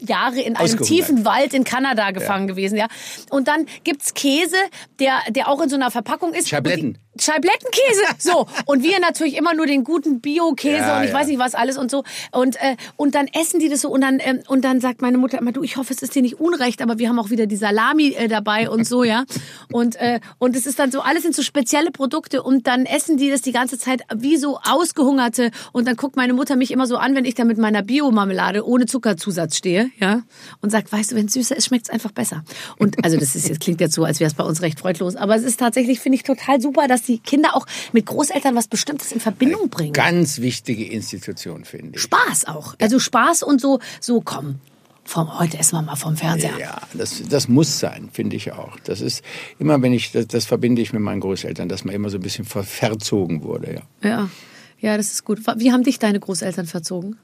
Jahre 0.00 0.40
in 0.40 0.56
einem 0.56 0.78
tiefen 0.82 1.24
Wald 1.24 1.54
in 1.54 1.64
Kanada 1.64 2.10
gefangen 2.10 2.49
gewesen, 2.50 2.76
ja. 2.76 2.86
Und 3.30 3.48
dann 3.48 3.66
gibt's 3.84 4.14
Käse, 4.14 4.56
der, 4.98 5.20
der 5.30 5.48
auch 5.48 5.60
in 5.60 5.68
so 5.68 5.76
einer 5.76 5.90
Verpackung 5.90 6.34
ist. 6.34 6.48
Schabletten. 6.48 6.98
Scheiblettenkäse. 7.22 8.02
So. 8.18 8.46
Und 8.66 8.82
wir 8.82 9.00
natürlich 9.00 9.36
immer 9.36 9.54
nur 9.54 9.66
den 9.66 9.84
guten 9.84 10.20
Bio-Käse 10.20 10.76
Ja, 10.76 10.98
und 10.98 11.04
ich 11.04 11.10
ja. 11.10 11.16
weiß 11.16 11.26
nicht 11.26 11.38
was 11.38 11.54
alles 11.54 11.78
und 11.78 11.90
so. 11.90 12.04
Und, 12.32 12.56
äh, 12.56 12.76
und 12.96 13.14
dann 13.14 13.28
essen 13.28 13.60
die 13.60 13.68
das 13.68 13.80
so 13.80 13.90
und 13.90 14.00
dann, 14.00 14.18
ähm, 14.20 14.40
und 14.48 14.64
dann 14.64 14.80
sagt 14.80 15.02
meine 15.02 15.18
Mutter 15.18 15.38
immer, 15.38 15.52
du, 15.52 15.62
ich 15.62 15.76
hoffe, 15.76 15.92
es 15.92 16.02
ist 16.02 16.14
dir 16.14 16.22
nicht 16.22 16.40
unrecht, 16.40 16.82
aber 16.82 16.98
wir 16.98 17.08
haben 17.08 17.18
auch 17.18 17.30
wieder 17.30 17.46
die 17.46 17.56
Salami 17.56 18.08
äh, 18.12 18.28
dabei 18.28 18.70
und 18.70 18.86
so, 18.86 19.04
ja. 19.04 19.24
Und, 19.72 19.96
äh, 19.96 20.20
und 20.38 20.56
es 20.56 20.66
ist 20.66 20.78
dann 20.78 20.90
so, 20.90 21.00
alles 21.00 21.22
sind 21.22 21.34
so 21.34 21.42
spezielle 21.42 21.90
Produkte 21.90 22.42
und 22.42 22.66
dann 22.66 22.86
essen 22.86 23.16
die 23.16 23.30
das 23.30 23.42
die 23.42 23.52
ganze 23.52 23.78
Zeit 23.78 24.02
wie 24.14 24.36
so 24.36 24.58
ausgehungerte 24.62 25.50
und 25.72 25.86
dann 25.86 25.96
guckt 25.96 26.16
meine 26.16 26.32
Mutter 26.32 26.56
mich 26.56 26.70
immer 26.70 26.86
so 26.86 26.96
an, 26.96 27.14
wenn 27.14 27.24
ich 27.24 27.34
da 27.34 27.44
mit 27.44 27.58
meiner 27.58 27.82
Bio-Marmelade 27.82 28.66
ohne 28.66 28.86
Zuckerzusatz 28.86 29.56
stehe, 29.56 29.90
ja. 29.98 30.22
Und 30.60 30.70
sagt, 30.70 30.92
weißt 30.92 31.12
du, 31.12 31.16
wenn 31.16 31.26
es 31.26 31.32
süßer 31.32 31.56
ist, 31.56 31.66
schmeckt 31.66 31.86
es 31.86 31.90
einfach 31.90 32.12
besser. 32.12 32.44
Und 32.78 33.04
also 33.04 33.16
das 33.16 33.34
ist 33.34 33.48
jetzt 33.48 33.60
klingt 33.60 33.80
jetzt 33.80 33.94
so, 33.94 34.04
als 34.04 34.20
wäre 34.20 34.28
es 34.28 34.34
bei 34.34 34.44
uns 34.44 34.62
recht 34.62 34.78
freudlos, 34.78 35.16
aber 35.16 35.34
es 35.36 35.42
ist 35.42 35.58
tatsächlich, 35.58 36.00
finde 36.00 36.16
ich, 36.16 36.22
total 36.22 36.60
super, 36.60 36.88
dass 36.88 37.02
die 37.02 37.09
Kinder 37.18 37.56
auch 37.56 37.66
mit 37.92 38.06
Großeltern 38.06 38.54
was 38.54 38.68
Bestimmtes 38.68 39.12
in 39.12 39.20
Verbindung 39.20 39.68
bringen. 39.68 39.92
Ganz 39.92 40.40
wichtige 40.40 40.84
Institution, 40.84 41.64
finde 41.64 41.96
ich. 41.96 42.02
Spaß 42.02 42.46
auch. 42.46 42.74
Also 42.80 42.98
Spaß 42.98 43.42
und 43.42 43.60
so, 43.60 43.80
so 44.00 44.20
komm. 44.20 44.60
Vom, 45.04 45.40
heute 45.40 45.58
essen 45.58 45.76
wir 45.76 45.82
mal 45.82 45.96
vom 45.96 46.16
Fernseher. 46.16 46.56
Ja, 46.58 46.80
das, 46.94 47.22
das 47.28 47.48
muss 47.48 47.80
sein, 47.80 48.10
finde 48.12 48.36
ich 48.36 48.52
auch. 48.52 48.78
Das 48.84 49.00
ist 49.00 49.24
immer, 49.58 49.82
wenn 49.82 49.92
ich, 49.92 50.12
das, 50.12 50.28
das 50.28 50.44
verbinde 50.46 50.82
ich 50.82 50.92
mit 50.92 51.02
meinen 51.02 51.20
Großeltern, 51.20 51.68
dass 51.68 51.84
man 51.84 51.94
immer 51.94 52.10
so 52.10 52.18
ein 52.18 52.22
bisschen 52.22 52.44
ver 52.44 52.62
verzogen 52.62 53.42
wurde, 53.42 53.82
ja. 54.02 54.08
Ja. 54.08 54.30
ja, 54.78 54.96
das 54.96 55.10
ist 55.10 55.24
gut. 55.24 55.40
Wie 55.56 55.72
haben 55.72 55.82
dich 55.82 55.98
deine 55.98 56.20
Großeltern 56.20 56.66
verzogen? 56.66 57.16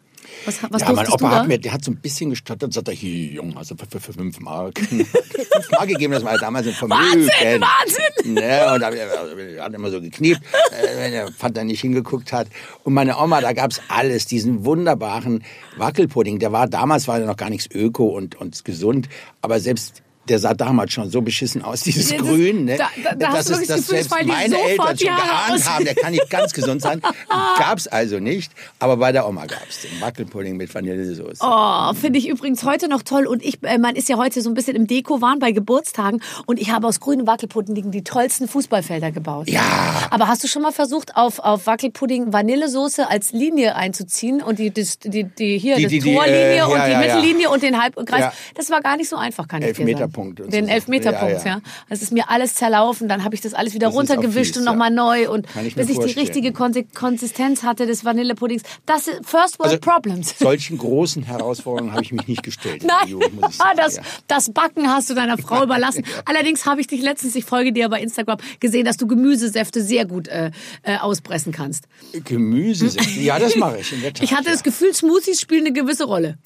Was, 0.45 0.63
was 0.71 0.83
ja, 0.83 0.93
mein 0.93 1.09
Opa 1.09 1.17
du 1.17 1.29
hat 1.29 1.49
mir, 1.49 1.59
der 1.59 1.73
hat 1.73 1.85
so 1.85 1.91
ein 1.91 1.97
bisschen 1.97 2.31
gestottert, 2.31 2.73
sagt 2.73 2.89
er, 2.89 2.95
hier, 2.95 3.33
Junge, 3.35 3.57
also 3.57 3.75
für, 3.77 3.87
für, 3.87 4.01
für 4.01 4.13
fünf 4.13 4.41
Mark. 4.41 4.79
fünf 4.89 5.71
Mark 5.71 5.89
gegeben, 5.89 6.13
das 6.13 6.25
war 6.25 6.33
ja 6.33 6.39
damals 6.39 6.67
ein 6.67 6.73
Vermögen. 6.73 7.27
Wahnsinn, 7.27 7.61
Wahnsinn! 7.61 8.35
Ne, 8.35 8.73
und 8.75 8.81
da 8.81 8.91
er 8.91 9.65
hat 9.65 9.75
immer 9.75 9.91
so 9.91 10.01
gekniept, 10.01 10.41
äh, 10.71 10.97
wenn 10.97 11.13
der 11.13 11.33
Vater 11.33 11.65
nicht 11.65 11.81
hingeguckt 11.81 12.33
hat. 12.33 12.49
Und 12.85 12.95
meine 12.95 13.17
Oma, 13.19 13.41
da 13.41 13.53
gab's 13.53 13.81
alles, 13.89 14.27
diesen 14.27 14.65
wunderbaren 14.65 15.45
Wackelpudding. 15.77 16.39
Der 16.39 16.53
war, 16.53 16.67
damals 16.67 17.09
war 17.09 17.19
der 17.19 17.27
noch 17.27 17.37
gar 17.37 17.51
nichts 17.51 17.69
öko 17.75 18.07
und, 18.07 18.35
und 18.37 18.65
gesund, 18.65 19.09
aber 19.43 19.61
selbst 19.61 20.03
der 20.29 20.39
sah 20.39 20.55
damals 20.55 20.93
schon 20.93 21.11
so 21.11 21.21
beschissen 21.23 21.63
aus, 21.63 21.81
dieses 21.83 22.11
Ja, 22.11 22.19
das- 22.19 22.27
Grün, 22.27 22.65
ne? 22.65 22.77
da- 22.77 22.91
da- 23.03 23.15
da 23.15 23.29
hast 23.29 23.37
das 23.39 23.47
du 23.47 23.53
ist, 23.53 23.59
wirklich 23.61 23.69
das 23.69 23.77
Gefühl, 23.79 23.95
selbst 23.97 24.13
es 24.21 24.27
meine 24.27 24.51
sofort 24.51 24.69
Eltern 24.71 24.97
die 24.97 25.07
schon 25.07 25.17
geahnt 25.17 25.53
aus. 25.55 25.69
haben, 25.69 25.85
der 25.85 25.95
kann 25.95 26.13
nicht 26.13 26.31
ganz 26.31 26.53
gesund 26.53 26.83
sein. 26.83 27.01
Gab's 27.59 27.87
also 27.87 28.19
nicht, 28.19 28.53
aber 28.79 28.97
bei 28.97 29.13
der 29.13 29.29
Oma 29.29 29.47
gab's 29.47 29.83
den 29.83 30.01
Wackelpudding 30.01 30.57
mit 30.57 30.75
Vanillesoße. 30.75 31.39
Oh, 31.41 31.93
finde 31.95 32.19
ich 32.19 32.29
übrigens 32.29 32.65
heute 32.65 32.89
noch 32.89 33.03
toll. 33.03 33.27
Und 33.27 33.45
ich, 33.45 33.63
äh, 33.63 33.79
man 33.79 33.97
ist 33.97 34.09
ja 34.09 34.17
heute 34.17 34.41
so 34.43 34.51
ein 34.51 34.55
bisschen 34.55 34.77
im 34.77 34.87
Deko-Wahn 34.87 35.39
bei 35.39 35.53
Geburtstagen. 35.53 36.21
Und 36.47 36.59
ich 36.61 36.71
habe 36.71 36.87
aus 36.87 37.01
grünen 37.01 37.27
Wackelpudding 37.27 37.91
die 37.91 38.05
tollsten 38.05 38.49
Fußballfelder 38.49 39.13
gebaut. 39.13 39.49
Ja. 39.49 39.63
Aber 40.11 40.29
hast 40.29 40.43
du 40.45 40.49
schon 40.49 40.63
mal 40.63 40.73
versucht, 40.73 41.17
auf, 41.17 41.39
auf 41.39 41.67
Wackelpudding 41.67 42.33
Vanillesoße 42.33 43.09
als 43.09 43.33
Linie 43.33 43.77
einzuziehen 43.77 44.43
und 44.43 44.59
die, 44.59 44.71
das, 44.73 44.99
die, 44.99 45.25
die 45.25 45.59
hier, 45.59 45.77
Die- 45.77 45.87
die- 45.87 45.99
die, 46.01 46.15
Torlinie 46.15 46.37
äh, 46.53 46.57
ja, 46.57 46.67
und 46.67 46.73
die 46.75 46.79
ja, 46.79 46.89
ja. 46.89 46.99
Mittellinie 47.17 47.51
und 47.51 47.63
den 47.63 47.81
Halbkreis? 47.83 48.21
Ja. 48.21 48.33
Das 48.55 48.71
war 48.71 48.81
gar 48.81 48.97
nicht 48.97 49.09
so 49.09 49.17
einfach, 49.17 49.49
kann 49.49 49.63
ich 49.63 49.69
dir 49.69 49.75
sagen. 49.77 49.87
Elfmeterpunkt 50.17 50.41
und 50.41 50.53
Den 50.53 50.67
so. 50.67 50.71
Elfmeterpunkt, 50.73 51.39
Ja, 51.39 51.45
ja, 51.45 51.57
ja. 51.57 51.61
Das 51.89 52.03
ist 52.03 52.13
mir 52.13 52.31
alles 52.31 52.55
zerlaufen. 52.55 53.09
Dann 53.09 53.25
habe 53.25 53.35
ich 53.35 53.41
das 53.41 53.55
alles 53.55 53.75
wieder 53.75 53.89
Das 53.89 53.97
runtergewischt 53.97 54.55
fies, 54.55 54.59
und 54.59 54.65
ja. 54.65 54.71
nochmal 54.73 54.91
neu. 54.91 55.31
Und 55.31 55.47
ich 55.65 55.75
bis 55.75 55.89
ich 55.89 55.99
die 55.99 56.19
richtige 56.19 56.51
Konsi- 56.51 56.87
Konsistenz 56.95 57.63
hatte 57.63 57.87
des 57.87 58.05
Vanillepuddings. 58.05 58.63
Das 58.87 59.09
ist 59.09 59.21
First 59.25 59.59
World 59.59 59.73
Also, 59.73 59.79
Problems. 59.79 60.39
Solchen 60.39 60.79
großen 60.79 61.23
Herausforderungen 61.25 61.93
habe 61.93 62.03
ich 62.03 62.13
mich 62.13 62.27
nicht 62.29 62.43
gestellt. 62.43 62.85
Nein, 62.85 63.19
sagen, 63.51 63.77
das, 63.77 63.97
ja. 63.97 64.03
das 64.27 64.53
Backen 64.53 64.89
hast 64.89 65.11
du 65.11 65.15
deiner 65.15 65.39
Frau 65.39 65.63
überlassen. 65.63 66.05
Allerdings 66.25 66.67
habe 66.67 66.81
ich 66.81 66.87
dich 66.87 67.03
letztens, 67.03 67.35
ich 67.35 67.45
folge 67.45 67.73
dir 67.73 67.89
bei 67.89 68.01
Instagram, 68.01 68.39
gesehen, 68.61 68.85
dass 68.85 68.97
du 68.97 69.07
Gemüsesäfte 69.07 69.83
sehr 69.83 70.07
gut 70.07 70.29
äh, 70.29 70.51
äh, 70.83 70.97
auspressen 70.99 71.53
kannst. 71.53 71.85
Gemüsesäfte. 72.25 73.21
Ja, 73.21 73.39
das 73.39 73.57
mache 73.57 73.79
ich 73.81 73.93
in 73.93 74.01
der 74.03 74.13
Tat. 74.13 74.23
Ich 74.23 74.33
hatte 74.35 74.47
ja. 74.47 74.53
das 74.53 74.63
Gefühl, 74.63 74.95
Smoothies 74.95 75.41
spielen 75.41 75.67
eine 75.67 75.73
gewisse 75.73 76.05
Rolle. 76.05 76.39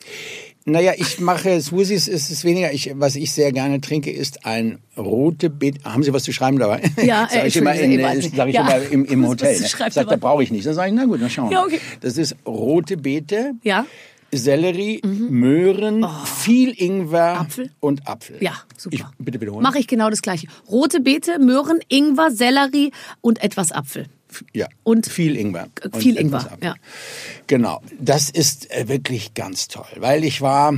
Naja, 0.70 0.92
ich 0.96 1.20
mache 1.20 1.60
Smoothies, 1.60 2.08
ist 2.08 2.30
es 2.30 2.44
weniger. 2.44 2.72
Ich, 2.72 2.92
was 2.94 3.16
ich 3.16 3.32
sehr 3.32 3.52
gerne 3.52 3.80
trinke, 3.80 4.10
ist 4.10 4.46
ein 4.46 4.78
rote 4.96 5.50
Beet. 5.50 5.84
Haben 5.84 6.02
Sie 6.02 6.12
was 6.12 6.22
zu 6.24 6.32
schreiben 6.32 6.58
dabei? 6.58 6.82
Ja, 7.02 7.28
sag 7.32 7.44
äh, 7.44 7.46
ich 7.48 7.56
immer, 7.56 7.74
in, 7.74 7.98
äh, 7.98 8.20
sag 8.22 8.48
ich 8.48 8.54
Ja. 8.54 8.68
immer 8.68 8.90
im, 8.90 9.04
im 9.04 9.26
Hotel. 9.28 9.58
Ne? 9.60 9.66
ihr 9.96 10.04
da 10.04 10.16
brauche 10.16 10.42
ich 10.42 10.50
nicht. 10.50 10.66
Dann 10.66 10.74
sage 10.74 10.88
ich, 10.90 10.94
na 10.94 11.04
gut, 11.06 11.20
dann 11.20 11.30
schauen 11.30 11.50
wir 11.50 11.56
Ja, 11.58 11.64
okay. 11.64 11.80
Das 12.00 12.16
ist 12.16 12.36
rote 12.46 12.96
Beete, 12.96 13.52
Ja? 13.62 13.86
Sellerie, 14.32 15.00
Möhren, 15.04 16.06
viel 16.36 16.70
Ingwer 16.80 17.34
Oh. 17.36 17.40
Apfel? 17.40 17.70
und 17.80 18.06
Apfel. 18.06 18.36
Ja, 18.40 18.52
super. 18.76 18.94
Ich, 18.96 19.04
bitte 19.24 19.40
wiederholen. 19.40 19.64
Mache 19.64 19.80
ich 19.80 19.88
genau 19.88 20.08
das 20.08 20.22
gleiche. 20.22 20.46
Rote 20.70 21.00
Beete, 21.00 21.40
Möhren, 21.40 21.80
Ingwer, 21.88 22.30
Sellerie 22.30 22.92
und 23.20 23.42
etwas 23.42 23.72
Apfel. 23.72 24.06
Ja. 24.52 24.68
Und 24.82 25.06
viel 25.06 25.36
Ingwer. 25.36 25.68
Und 25.84 25.96
viel 25.96 26.16
Ingwer, 26.16 26.58
ja. 26.62 26.74
Genau. 27.46 27.80
Das 27.98 28.30
ist 28.30 28.70
äh, 28.70 28.88
wirklich 28.88 29.34
ganz 29.34 29.68
toll, 29.68 29.86
weil 29.96 30.24
ich 30.24 30.40
war 30.40 30.74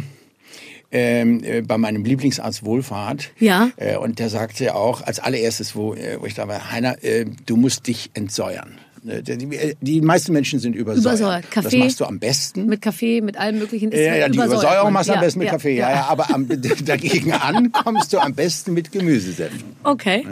ähm, 0.90 1.42
äh, 1.42 1.62
bei 1.62 1.78
meinem 1.78 2.04
Lieblingsarzt 2.04 2.64
Wohlfahrt. 2.64 3.30
Ja. 3.38 3.70
Äh, 3.76 3.96
und 3.96 4.18
der 4.18 4.28
sagte 4.28 4.74
auch 4.74 5.02
als 5.02 5.20
allererstes, 5.20 5.74
wo, 5.74 5.94
äh, 5.94 6.20
wo 6.20 6.26
ich 6.26 6.34
da 6.34 6.48
war, 6.48 6.70
Heiner, 6.70 7.02
äh, 7.02 7.24
du 7.46 7.56
musst 7.56 7.86
dich 7.86 8.10
entsäuern. 8.14 8.78
Äh, 9.06 9.22
Die, 9.22 9.76
die 9.80 10.00
meisten 10.00 10.32
Menschen 10.32 10.60
sind 10.60 10.76
übersäuert. 10.76 11.18
Übersäuert. 11.18 11.44
Das 11.44 11.64
Kaffee 11.64 11.78
machst 11.78 12.00
du 12.00 12.04
am 12.04 12.18
besten. 12.18 12.66
Mit 12.66 12.82
Kaffee, 12.82 13.20
mit 13.20 13.36
allem 13.36 13.58
möglichen. 13.58 13.90
ist 13.90 13.98
ja, 13.98 14.14
ja, 14.14 14.28
die 14.28 14.36
übersäuert 14.36 14.62
Übersäuerung 14.62 14.92
machst 14.92 15.08
du 15.08 15.12
am 15.14 15.16
Ja, 15.16 15.24
besten 15.24 15.38
mit 15.38 15.46
ja, 15.46 15.52
Kaffee. 15.52 15.76
Ja, 15.76 15.90
ja, 15.90 16.04
aber 16.06 16.34
am, 16.34 16.46
dagegen 16.84 17.32
an 17.32 17.72
kommst 17.72 18.12
du 18.12 18.18
am 18.18 18.34
besten 18.34 18.74
mit 18.74 18.92
Gemüsesäften. 18.92 19.64
Okay. 19.84 20.26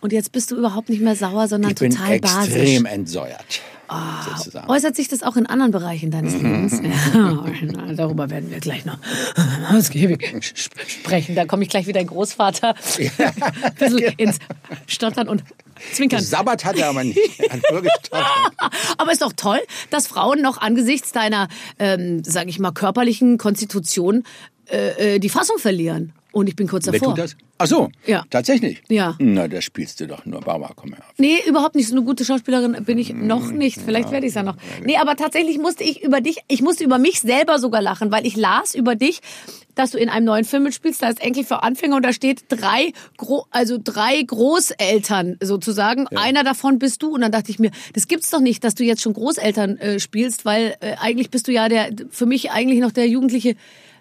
Und 0.00 0.12
jetzt 0.12 0.32
bist 0.32 0.50
du 0.50 0.56
überhaupt 0.56 0.88
nicht 0.88 1.00
mehr 1.02 1.16
sauer, 1.16 1.48
sondern 1.48 1.72
Ich 1.72 1.78
bin 1.78 1.90
total 1.90 2.12
extrem 2.12 2.82
basisch. 2.82 2.92
entsäuert. 2.92 3.60
sozusagen. 4.36 4.68
Äußert 4.68 4.94
sich 4.96 5.08
das 5.08 5.22
auch 5.22 5.36
in 5.36 5.46
anderen 5.46 5.72
Bereichen 5.72 6.10
deines 6.10 6.34
Lebens? 6.34 6.80
Ja, 7.14 7.44
darüber 7.94 8.28
werden 8.30 8.50
wir 8.50 8.60
gleich 8.60 8.84
noch 8.84 8.98
ausgiebig 9.72 10.42
sprechen. 10.84 11.34
Da 11.34 11.44
komme 11.46 11.62
ich 11.62 11.68
gleich 11.68 11.86
wieder 11.86 12.00
in 12.00 12.06
Großvater. 12.08 12.74
Ein 12.74 13.74
bisschen 13.78 13.98
ins 14.16 14.38
Stottern 14.86 15.28
und 15.28 15.42
Zwinkern. 15.92 16.22
Sabbat 16.22 16.64
hat 16.64 16.76
er 16.78 16.88
aber 16.88 17.04
nicht. 17.04 17.18
Er. 18.10 18.26
Aber 18.98 19.12
ist 19.12 19.22
doch 19.22 19.32
toll, 19.34 19.60
dass 19.90 20.06
Frauen 20.06 20.40
noch 20.42 20.58
angesichts 20.58 21.12
deiner, 21.12 21.48
ähm, 21.78 22.22
sage 22.24 22.48
ich 22.50 22.58
mal, 22.58 22.72
körperlichen 22.72 23.38
Konstitution 23.38 24.24
äh, 24.70 25.14
äh, 25.14 25.18
die 25.18 25.28
Fassung 25.28 25.58
verlieren. 25.58 26.12
Und 26.36 26.48
ich 26.48 26.54
bin 26.54 26.68
kurz 26.68 26.84
Wer 26.84 26.92
davor. 26.92 27.14
tut 27.14 27.24
das? 27.24 27.34
Ach 27.56 27.66
so, 27.66 27.88
Ja. 28.04 28.24
tatsächlich? 28.28 28.82
Ja. 28.90 29.14
Na, 29.18 29.48
da 29.48 29.62
spielst 29.62 30.00
du 30.00 30.06
doch 30.06 30.26
nur. 30.26 30.42
Barbara, 30.42 30.74
komm 30.76 30.92
her. 30.92 31.02
Nee, 31.16 31.38
überhaupt 31.48 31.74
nicht. 31.74 31.88
So 31.88 31.96
eine 31.96 32.04
gute 32.04 32.26
Schauspielerin 32.26 32.84
bin 32.84 32.98
ich 32.98 33.14
noch 33.14 33.50
nicht. 33.50 33.80
Vielleicht 33.80 34.10
werde 34.10 34.26
ich 34.26 34.32
es 34.32 34.34
ja 34.34 34.42
noch. 34.42 34.56
Nee, 34.84 34.98
aber 34.98 35.16
tatsächlich 35.16 35.56
musste 35.56 35.82
ich 35.84 36.02
über 36.04 36.20
dich, 36.20 36.40
ich 36.48 36.60
musste 36.60 36.84
über 36.84 36.98
mich 36.98 37.22
selber 37.22 37.58
sogar 37.58 37.80
lachen, 37.80 38.12
weil 38.12 38.26
ich 38.26 38.36
las 38.36 38.74
über 38.74 38.96
dich, 38.96 39.20
dass 39.74 39.92
du 39.92 39.98
in 39.98 40.10
einem 40.10 40.26
neuen 40.26 40.44
Film 40.44 40.64
mitspielst, 40.64 41.00
da 41.02 41.08
ist 41.08 41.22
Enkel 41.22 41.42
für 41.42 41.62
Anfänger 41.62 41.96
und 41.96 42.04
da 42.04 42.12
steht 42.12 42.44
drei, 42.48 42.92
Gro 43.16 43.46
also 43.50 43.78
drei 43.82 44.20
Großeltern 44.20 45.38
sozusagen. 45.42 46.06
Einer 46.08 46.44
davon 46.44 46.78
bist 46.78 47.02
du. 47.02 47.14
Und 47.14 47.22
dann 47.22 47.32
dachte 47.32 47.50
ich 47.50 47.58
mir, 47.58 47.70
das 47.94 48.08
gibt's 48.08 48.28
doch 48.28 48.40
nicht, 48.40 48.62
dass 48.62 48.74
du 48.74 48.84
jetzt 48.84 49.00
schon 49.00 49.14
Großeltern 49.14 49.78
äh, 49.78 50.00
spielst, 50.00 50.44
weil 50.44 50.76
äh, 50.80 50.96
eigentlich 51.00 51.30
bist 51.30 51.48
du 51.48 51.52
ja 51.52 51.70
der, 51.70 51.90
für 52.10 52.26
mich 52.26 52.50
eigentlich 52.50 52.80
noch 52.80 52.92
der 52.92 53.08
jugendliche 53.08 53.56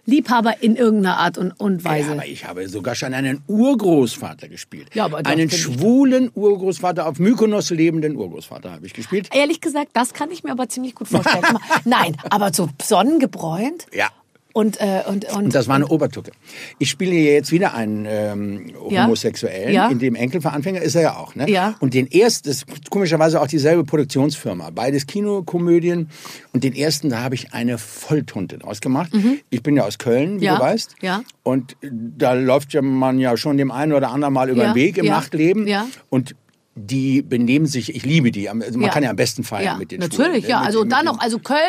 Liebhaber 0.06 0.62
in 0.62 0.76
irgendeiner 0.76 1.18
Art 1.18 1.38
und, 1.38 1.52
und 1.52 1.84
Weise. 1.84 2.10
Ja, 2.10 2.14
aber 2.14 2.26
ich 2.28 2.46
habe 2.46 2.68
sogar 2.70 2.96
schon 2.96 3.14
einen 3.14 3.42
Urgroßvater 3.48 4.48
gespielt. 4.48 4.90
Ja, 4.94 5.06
aber 5.06 5.26
einen 5.26 5.50
schwulen 5.50 6.32
Urgroßvater, 6.34 7.08
auf 7.08 7.20
Mykonos 7.20 7.70
lebenden 7.72 8.16
Urgroßvater 8.16 8.72
habe 8.72 8.86
ich 8.86 8.94
gespielt. 8.94 9.30
Ehrlich 9.34 9.62
gesagt, 9.62 9.92
das 9.94 10.14
kann 10.14 10.32
ich 10.32 10.44
mir 10.44 10.52
aber 10.52 10.70
ziemlich 10.70 10.96
gut 10.96 11.08
vorstellen. 11.08 11.44
Nein, 11.86 12.18
aber 12.30 12.54
so 12.54 12.70
sonnengebräunt 12.82 13.88
Ja. 13.94 14.10
Und 14.56 14.80
äh, 14.80 15.04
und 15.06 15.26
und, 15.26 15.34
Und 15.36 15.54
das 15.56 15.68
war 15.68 15.76
eine 15.76 15.88
Obertucke. 15.88 16.32
Ich 16.80 16.90
spiele 16.90 17.12
hier 17.12 17.34
jetzt 17.34 17.52
wieder 17.52 17.74
einen 17.74 18.06
ähm. 18.08 18.72
Homosexuellen, 18.80 19.74
Ja. 19.74 19.90
in 19.90 20.00
dem 20.00 20.16
Enkelveranfänger 20.16 20.82
ist 20.82 20.96
er 20.96 21.02
ja 21.02 21.18
auch. 21.18 21.36
Ne? 21.36 21.50
Ja. 21.50 21.76
Und 21.82 21.94
den 21.94 22.10
ersten, 22.10 22.48
das 22.48 22.58
ist 22.64 22.90
komischerweise 22.90 23.42
auch 23.42 23.48
dieselbe 23.48 23.84
Produktionsfirma, 23.84 24.70
beides 24.70 25.08
Kinokomödien. 25.08 26.10
Und 26.54 26.64
den 26.64 26.74
ersten, 26.74 27.10
da 27.10 27.20
habe 27.22 27.36
ich 27.36 27.54
eine 27.54 27.78
Volltunte 27.78 28.58
draus 28.58 28.80
gemacht. 28.80 29.12
Ich 29.50 29.62
bin 29.62 29.76
ja 29.76 29.84
aus 29.84 29.98
Köln, 29.98 30.36
wie 30.36 30.36
Mhm. 30.36 30.44
Ja. 30.44 30.56
du 30.56 30.62
weißt. 30.62 30.96
Ja. 31.02 31.22
Und 31.44 31.76
da 31.82 32.32
läuft 32.34 32.72
ja 32.74 32.82
man 32.82 33.20
ja 33.20 33.36
schon 33.36 33.58
dem 33.58 33.72
einen 33.72 33.92
oder 33.92 34.12
anderen 34.12 34.34
mal 34.34 34.50
über 34.50 34.64
den 34.64 34.76
Weg 34.76 34.98
im. 34.98 35.06
Nachtleben. 35.06 35.68
Ja. 35.68 35.86
Und 36.10 36.36
die 36.78 37.22
benehmen 37.22 37.66
sich, 37.68 37.96
ich 37.96 38.04
liebe 38.06 38.32
die. 38.32 38.50
Also 38.50 38.60
man 38.78 38.82
Ja. 38.88 38.90
kann 38.90 39.02
ja 39.02 39.10
am 39.10 39.16
besten 39.16 39.46
feiern 39.46 39.64
ja, 39.64 39.76
mit 39.78 39.92
den 39.92 40.02
natürlich, 40.02 40.44
Schwulen, 40.44 40.50
ja. 40.50 40.60
ne? 40.60 40.66
Also 40.68 40.82
Mit- 40.84 40.92
dann 40.92 41.06
noch, 41.06 41.20
also 41.20 41.40
Köln, 41.40 41.60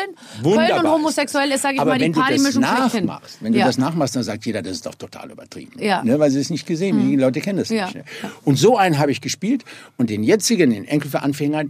Wunderbar 0.43 0.67
Köln 0.67 0.85
und 0.85 0.91
homosexuell 0.91 1.49
ist, 1.51 1.61
sage 1.61 1.75
ich 1.75 1.79
aber 1.81 1.91
mal, 1.91 1.97
die 1.99 2.09
Partymischung 2.09 2.61
schlechthin. 2.63 3.09
wenn 3.39 3.53
du 3.53 3.59
ja. 3.59 3.65
das 3.65 3.77
nachmachst, 3.77 4.17
dann 4.17 4.23
sagt 4.23 4.45
jeder, 4.45 4.61
das 4.61 4.73
ist 4.73 4.85
doch 4.85 4.95
total 4.95 5.31
übertrieben. 5.31 5.79
Ja. 5.81 6.01
Mhm. 6.01 6.09
Ne, 6.09 6.19
weil 6.19 6.29
sie 6.29 6.39
es 6.41 6.49
nicht 6.49 6.65
gesehen, 6.67 7.07
die 7.09 7.15
Leute 7.15 7.39
kennen 7.39 7.59
das 7.59 7.69
Ja. 7.69 7.85
nicht. 7.85 7.95
Ne? 7.95 8.03
Und 8.43 8.57
so 8.57 8.75
einen 8.77 8.97
habe 8.99 9.11
ich 9.11 9.21
gespielt 9.21 9.63
und 9.95 10.09
den 10.09 10.23
jetzigen, 10.23 10.71
den 10.71 10.83
Enkel 10.85 11.09
für 11.09 11.21
Anfänger, 11.21 11.63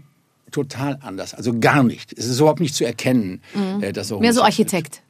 total 0.52 0.98
anders. 1.04 1.34
Also 1.36 1.60
gar 1.60 1.84
nicht. 1.84 2.14
Es 2.18 2.26
ist 2.26 2.40
überhaupt 2.40 2.60
nicht 2.62 2.74
zu 2.74 2.86
erkennen, 2.86 3.42
äh, 3.82 3.94
dass 3.94 4.10
er 4.10 4.16
Mhm. 4.18 4.22
Mehr 4.22 4.34
so 4.34 4.42
homosexuell 4.42 4.50
ist. 4.50 4.74
Architekt. 4.74 5.02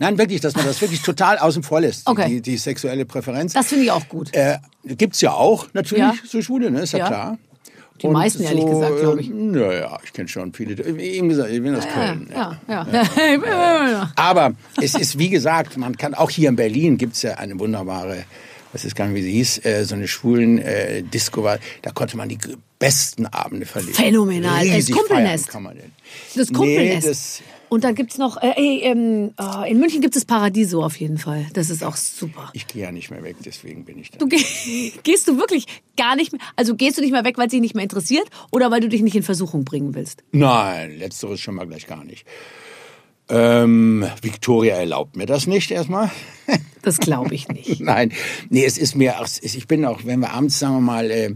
Nein, 0.00 0.18
wirklich, 0.18 0.40
dass 0.42 0.54
man 0.56 0.66
das 0.66 0.80
wirklich 0.82 1.00
total 1.02 1.38
außen 1.38 1.62
vor 1.62 1.80
lässt, 1.80 2.06
Okay. 2.08 2.28
die, 2.28 2.42
die 2.42 2.56
sexuelle 2.58 3.04
Präferenz. 3.06 3.52
Das 3.54 3.68
finde 3.68 3.84
ich 3.84 3.90
auch 3.92 4.06
gut. 4.08 4.34
Äh, 4.34 4.58
gibt's 4.84 5.20
ja 5.20 5.32
auch, 5.32 5.68
natürlich, 5.72 6.02
Ja. 6.04 6.14
so 6.28 6.42
Schwule, 6.42 6.70
ne? 6.70 6.80
ist 6.80 6.92
ja, 6.92 6.98
Ja. 6.98 7.06
klar. 7.06 7.38
Die 8.02 8.08
meisten, 8.08 8.42
ehrlich 8.42 8.66
gesagt, 8.66 8.98
glaube 8.98 9.20
ich. 9.20 9.30
Äh, 9.30 9.34
naja, 9.34 9.98
ich 10.04 10.12
kenne 10.12 10.28
schon 10.28 10.52
viele. 10.52 10.74
Eben 10.98 11.28
gesagt, 11.28 11.50
ich 11.50 11.62
bin 11.62 11.74
aus 11.76 11.86
Köln. 11.86 12.28
Ja, 12.32 12.60
ja. 12.68 12.86
ja. 12.92 14.12
Aber 14.16 14.54
es 14.82 14.94
ist, 14.94 15.18
wie 15.18 15.30
gesagt, 15.30 15.76
man 15.76 15.96
kann 15.96 16.14
auch 16.14 16.30
hier 16.30 16.48
in 16.48 16.56
Berlin 16.56 16.98
gibt's 16.98 17.22
ja 17.22 17.34
eine 17.34 17.58
wunderbare, 17.58 18.24
weiß 18.72 18.84
ist 18.84 18.96
gar 18.96 19.06
nicht, 19.06 19.14
wie 19.16 19.22
sie 19.22 19.32
hieß, 19.32 19.64
äh, 19.64 19.84
so 19.84 19.94
eine 19.94 20.08
schwulen 20.08 20.58
äh, 20.58 21.02
Disco 21.02 21.44
war. 21.44 21.58
Da 21.82 21.92
konnte 21.92 22.16
man 22.16 22.28
die 22.28 22.38
besten 22.78 23.26
Abende 23.26 23.64
verleben. 23.64 23.94
Phänomenal. 23.94 24.66
Das 24.66 24.76
Riesig 24.76 24.96
Kumpelnest. 24.96 25.44
feiern 25.46 25.52
kann 25.52 25.62
man 25.62 25.76
denn. 25.76 25.92
Das 26.34 26.50
Nee, 26.50 26.56
Kumpelnest. 26.56 27.08
das, 27.08 27.42
und 27.74 27.82
dann 27.82 27.96
gibt's 27.96 28.18
noch, 28.18 28.40
äh, 28.40 28.52
ähm, 28.56 29.34
oh, 29.36 29.64
in 29.66 29.80
München 29.80 30.00
gibt 30.00 30.14
es 30.14 30.24
Paradiso 30.24 30.84
auf 30.84 30.94
jeden 30.94 31.18
Fall. 31.18 31.48
Das 31.54 31.70
ist 31.70 31.82
auch 31.82 31.96
super. 31.96 32.50
ich 32.52 32.68
gehe 32.68 32.84
ja 32.84 32.92
nicht 32.92 33.10
mehr 33.10 33.24
weg, 33.24 33.34
deswegen 33.44 33.84
bin 33.84 33.98
ich 33.98 34.12
da. 34.12 34.18
Du 34.18 34.28
geh, 34.28 34.38
gehst 35.02 35.26
du 35.26 35.38
wirklich 35.38 35.66
gar 35.96 36.14
nicht 36.14 36.30
mehr, 36.30 36.40
also 36.54 36.76
gehst 36.76 36.98
du 36.98 37.02
nicht 37.02 37.10
mehr 37.10 37.24
weg, 37.24 37.36
weil 37.36 37.46
es 37.46 37.50
dich 37.50 37.60
nicht 37.60 37.74
mehr 37.74 37.82
interessiert 37.82 38.28
oder 38.52 38.70
weil 38.70 38.80
du 38.80 38.88
dich 38.88 39.02
nicht 39.02 39.16
in 39.16 39.24
Versuchung 39.24 39.64
bringen 39.64 39.92
willst? 39.96 40.22
Nein, 40.30 40.96
letzteres 40.98 41.40
schon 41.40 41.56
mal 41.56 41.66
gleich 41.66 41.88
gar 41.88 42.04
nicht. 42.04 42.24
Ähm, 43.28 44.06
Victoria 44.22 44.76
erlaubt 44.76 45.16
mir 45.16 45.26
das 45.26 45.48
nicht 45.48 45.72
erstmal. 45.72 46.12
Das 46.82 46.98
glaube 46.98 47.34
ich 47.34 47.48
nicht. 47.48 47.80
Nein, 47.80 48.12
nee, 48.50 48.64
es 48.64 48.78
ist 48.78 48.94
mir, 48.94 49.16
es 49.20 49.42
ich 49.42 49.66
bin 49.66 49.84
auch, 49.84 50.02
wenn 50.04 50.20
wir 50.20 50.32
abends, 50.32 50.60
sagen 50.60 50.74
wir 50.74 50.80
mal, 50.80 51.10
äh, 51.10 51.34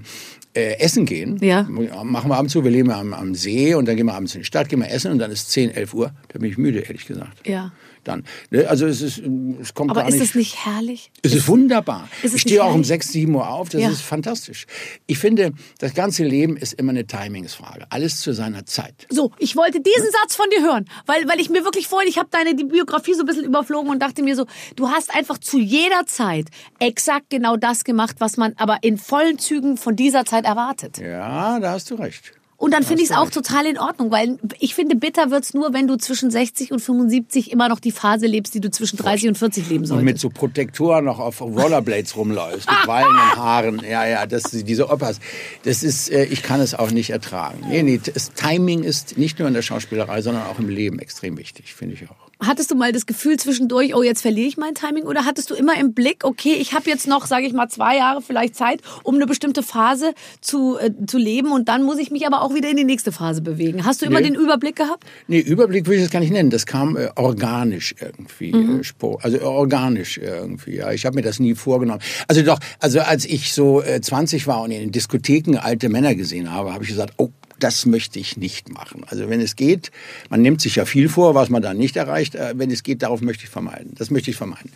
äh, 0.59 0.79
essen 0.81 1.05
gehen, 1.07 1.39
Ja. 1.41 1.63
machen 1.63 2.31
wir 2.31 2.37
abends 2.37 2.53
so, 2.53 2.65
wir 2.65 2.71
leben 2.71 2.91
am, 2.91 3.15
am 3.15 3.35
See 3.35 3.75
und 3.75 3.87
dann 3.87 3.97
gehen 3.97 4.07
wir 4.07 4.15
abends 4.15 4.35
in 4.35 4.41
die 4.41 4.45
Stadt, 4.45 4.69
gehen 4.69 4.81
wir 4.81 4.91
essen 4.91 5.13
und 5.13 5.19
dann 5.19 5.31
ist 5.31 5.51
10, 5.51 5.71
11 5.71 5.95
Uhr, 5.95 6.11
da 6.29 6.39
bin 6.39 6.51
ich 6.51 6.59
müde, 6.59 6.81
ehrlich 6.81 7.07
gesagt. 7.07 7.47
Ja. 7.47 7.73
Dann, 8.05 8.25
ne, 8.51 8.67
also 8.69 8.87
es 8.87 9.01
ist, 9.03 9.19
es 9.61 9.75
kommt 9.75 9.91
Aber 9.91 10.01
gar 10.01 10.09
ist 10.09 10.15
nicht. 10.15 10.25
es 10.31 10.35
nicht 10.35 10.65
herrlich? 10.67 11.11
Es 11.23 11.35
ist 11.35 11.49
wunderbar. 11.49 12.09
ist 12.23 12.31
es 12.31 12.35
ich 12.37 12.41
stehe 12.43 12.63
auch 12.63 12.69
um 12.69 12.73
herrlich? 12.83 12.87
6, 12.89 13.13
7 13.13 13.35
Uhr 13.35 13.49
auf. 13.49 13.69
Das 13.69 13.81
Ja. 13.83 13.91
ist 13.91 14.03
fantastisch. 14.03 14.67
Ich 15.07 15.19
finde, 15.19 15.53
das 15.79 15.95
ganze 15.95 16.25
Leben 16.25 16.57
ist 16.57 16.75
immer 16.75 16.91
eine 16.91 17.07
Timingsfrage. 17.07 17.87
Alles 17.91 18.21
zu 18.21 18.33
seiner 18.33 18.67
Zeit. 18.67 19.07
So, 19.11 19.33
ich 19.39 19.57
wollte 19.57 19.81
diesen 19.81 20.09
Satz 20.23 20.35
von 20.37 20.47
dir 20.51 20.63
hören, 20.63 20.89
weil, 21.07 21.27
weil 21.29 21.41
ich 21.41 21.51
mir 21.51 21.65
wirklich 21.65 21.87
vorhin, 21.89 22.09
ich 22.09 22.19
habe 22.19 22.29
deine 22.31 22.55
die 22.55 22.65
Biografie 22.65 23.15
so 23.15 23.21
ein 23.21 23.27
bisschen 23.27 23.45
überflogen 23.45 23.91
und 23.91 24.01
dachte 24.01 24.23
mir 24.23 24.37
so, 24.37 24.47
du 24.77 24.89
hast 24.89 25.15
einfach 25.15 25.39
zu 25.39 25.59
jeder 25.59 26.07
Zeit 26.07 26.47
exakt 26.79 27.31
genau 27.31 27.57
das 27.57 27.85
gemacht, 27.85 28.17
was 28.19 28.37
man 28.37 28.55
aber 28.57 28.79
in 28.83 28.99
vollen 28.99 29.39
Zügen 29.39 29.77
von 29.77 29.97
dieser 29.97 30.25
Zeit 30.25 30.45
erwartet. 30.45 30.99
Ja, 30.99 31.59
da 31.61 31.73
hast 31.73 31.91
du 31.91 31.95
recht. 31.97 32.33
Und 32.59 32.75
dann 32.75 32.83
finde 32.83 33.05
ich 33.05 33.11
es 33.11 33.17
auch 33.17 33.31
total 33.31 33.67
in 33.67 33.79
Ordnung, 33.79 34.11
weil 34.11 34.37
ich 34.59 34.75
finde, 34.75 34.97
bitter 34.97 35.31
wird's 35.31 35.55
nur, 35.55 35.73
wenn 35.73 35.87
du 35.87 35.97
zwischen 35.97 36.29
60 36.29 36.73
und 36.73 36.81
75 36.81 37.53
immer 37.53 37.69
noch 37.69 37.79
die 37.79 37.93
Phase 37.93 38.27
lebst, 38.27 38.53
die 38.53 38.61
du 38.61 38.69
zwischen 38.69 38.97
30 38.97 39.29
und 39.29 39.39
40 39.39 39.69
leben 39.69 39.83
Und 39.83 39.87
solltest. 39.87 40.05
mit 40.05 40.19
so 40.19 40.29
Protektoren 40.29 41.05
noch 41.05 41.21
auf 41.21 41.41
Rollerblades 41.41 42.17
rumläufst, 42.17 42.69
mit 42.69 42.87
wallenden 42.89 43.37
Haaren. 43.37 43.81
Ja, 43.89 44.05
ja, 44.07 44.27
das, 44.27 44.43
diese 44.51 44.91
Opas. 44.91 45.21
Das 45.63 45.85
ist, 45.85 46.11
äh, 46.11 46.25
ich 46.25 46.43
kann 46.43 46.61
es 46.61 46.75
auch 46.75 46.91
nicht 46.91 47.11
ertragen. 47.11 47.61
Nee, 47.69 47.85
nee, 47.85 48.01
das 48.13 48.33
Timing 48.33 48.83
ist 48.83 49.17
nicht 49.17 49.39
nur 49.39 49.47
in 49.47 49.55
der 49.55 49.63
Schauspielerei, 49.63 50.21
sondern 50.21 50.45
auch 50.47 50.59
im 50.59 50.69
Leben 50.69 50.99
extrem 50.99 51.39
wichtig, 51.39 51.73
finde 51.73 51.95
ich 51.95 52.11
auch. 52.11 52.28
Hattest 52.41 52.71
du 52.71 52.77
mal 52.77 52.93
das 52.93 53.07
Gefühl 53.07 53.37
zwischendurch, 53.37 53.95
oh, 53.97 54.03
jetzt 54.03 54.23
verliere 54.23 54.47
ich 54.47 54.57
mein 54.57 54.75
Timing? 54.75 55.05
Oder 55.05 55.25
hattest 55.25 55.51
du 55.51 55.55
immer 55.55 55.77
im 55.79 55.93
Blick, 55.93 56.25
okay, 56.25 56.55
ich 56.55 56.73
habe 56.73 56.89
jetzt 56.89 57.09
noch, 57.09 57.27
sage 57.27 57.47
ich 57.47 57.53
mal, 57.53 57.69
zwei 57.69 57.97
Jahre 57.97 58.23
vielleicht 58.23 58.55
Zeit, 58.55 58.81
um 59.03 59.17
eine 59.17 59.27
bestimmte 59.27 59.65
Phase 59.65 60.15
zu, 60.41 60.79
äh, 60.79 60.91
zu 61.07 61.19
leben 61.19 61.51
und 61.51 61.69
dann 61.69 61.83
muss 61.83 61.99
ich 61.99 62.11
mich 62.13 62.27
aber 62.27 62.43
auch 62.43 62.55
wieder 62.55 62.71
in 62.71 62.77
die 62.77 62.85
nächste 62.85 63.11
Phase 63.11 63.43
bewegen. 63.43 63.85
Hast 63.85 64.03
du 64.03 64.07
immer 64.07 64.21
Nee. 64.21 64.27
den 64.31 64.35
Überblick 64.37 64.77
gehabt? 64.77 65.05
Nee, 65.27 65.41
Überblick 65.41 65.87
würde 65.87 65.97
ich 65.97 66.03
das 66.05 66.13
gar 66.13 66.21
nicht 66.21 66.31
nennen. 66.33 66.51
Das 66.51 66.65
kam 66.65 66.97
äh, 66.97 67.09
organisch 67.17 67.95
irgendwie, 68.01 68.53
Mhm. 68.53 68.81
äh, 68.83 69.17
also 69.21 69.41
organisch 69.43 70.19
irgendwie. 70.19 70.77
Ja, 70.77 70.93
ich 70.93 71.07
habe 71.07 71.17
mir 71.17 71.23
das 71.23 71.41
nie 71.41 71.57
vorgenommen. 71.57 72.01
Also 72.29 72.43
doch, 72.43 72.61
also 72.79 73.01
als 73.01 73.25
ich 73.25 73.53
so 73.53 73.83
äh, 73.83 74.01
20 74.01 74.47
war 74.47 74.63
und 74.63 74.71
in 74.71 74.81
den 74.81 74.93
Diskotheken 74.93 75.57
alte 75.59 75.89
Männer 75.89 76.15
gesehen 76.15 76.53
habe, 76.53 76.73
habe 76.73 76.85
ich 76.85 76.91
gesagt, 76.91 77.15
oh, 77.17 77.31
das 77.59 77.87
möchte 77.87 78.19
ich 78.19 78.37
nicht 78.37 78.73
machen. 78.73 79.05
Also 79.07 79.29
wenn 79.29 79.41
es 79.41 79.57
geht, 79.57 79.91
man 80.31 80.43
nimmt 80.43 80.61
sich 80.61 80.77
ja 80.77 80.85
viel 80.85 81.09
vor, 81.09 81.35
was 81.35 81.49
man 81.49 81.63
dann 81.63 81.77
nicht 81.77 81.97
erreicht. 81.97 82.35
Äh, 82.35 82.55
wenn 82.57 82.71
es 82.71 82.83
geht, 82.83 83.03
darauf 83.03 83.21
möchte 83.21 83.45
ich 83.45 83.51
vermeiden. 83.51 83.93
Das 83.97 84.11
möchte 84.11 84.31
ich 84.31 84.37
vermeiden. 84.37 84.73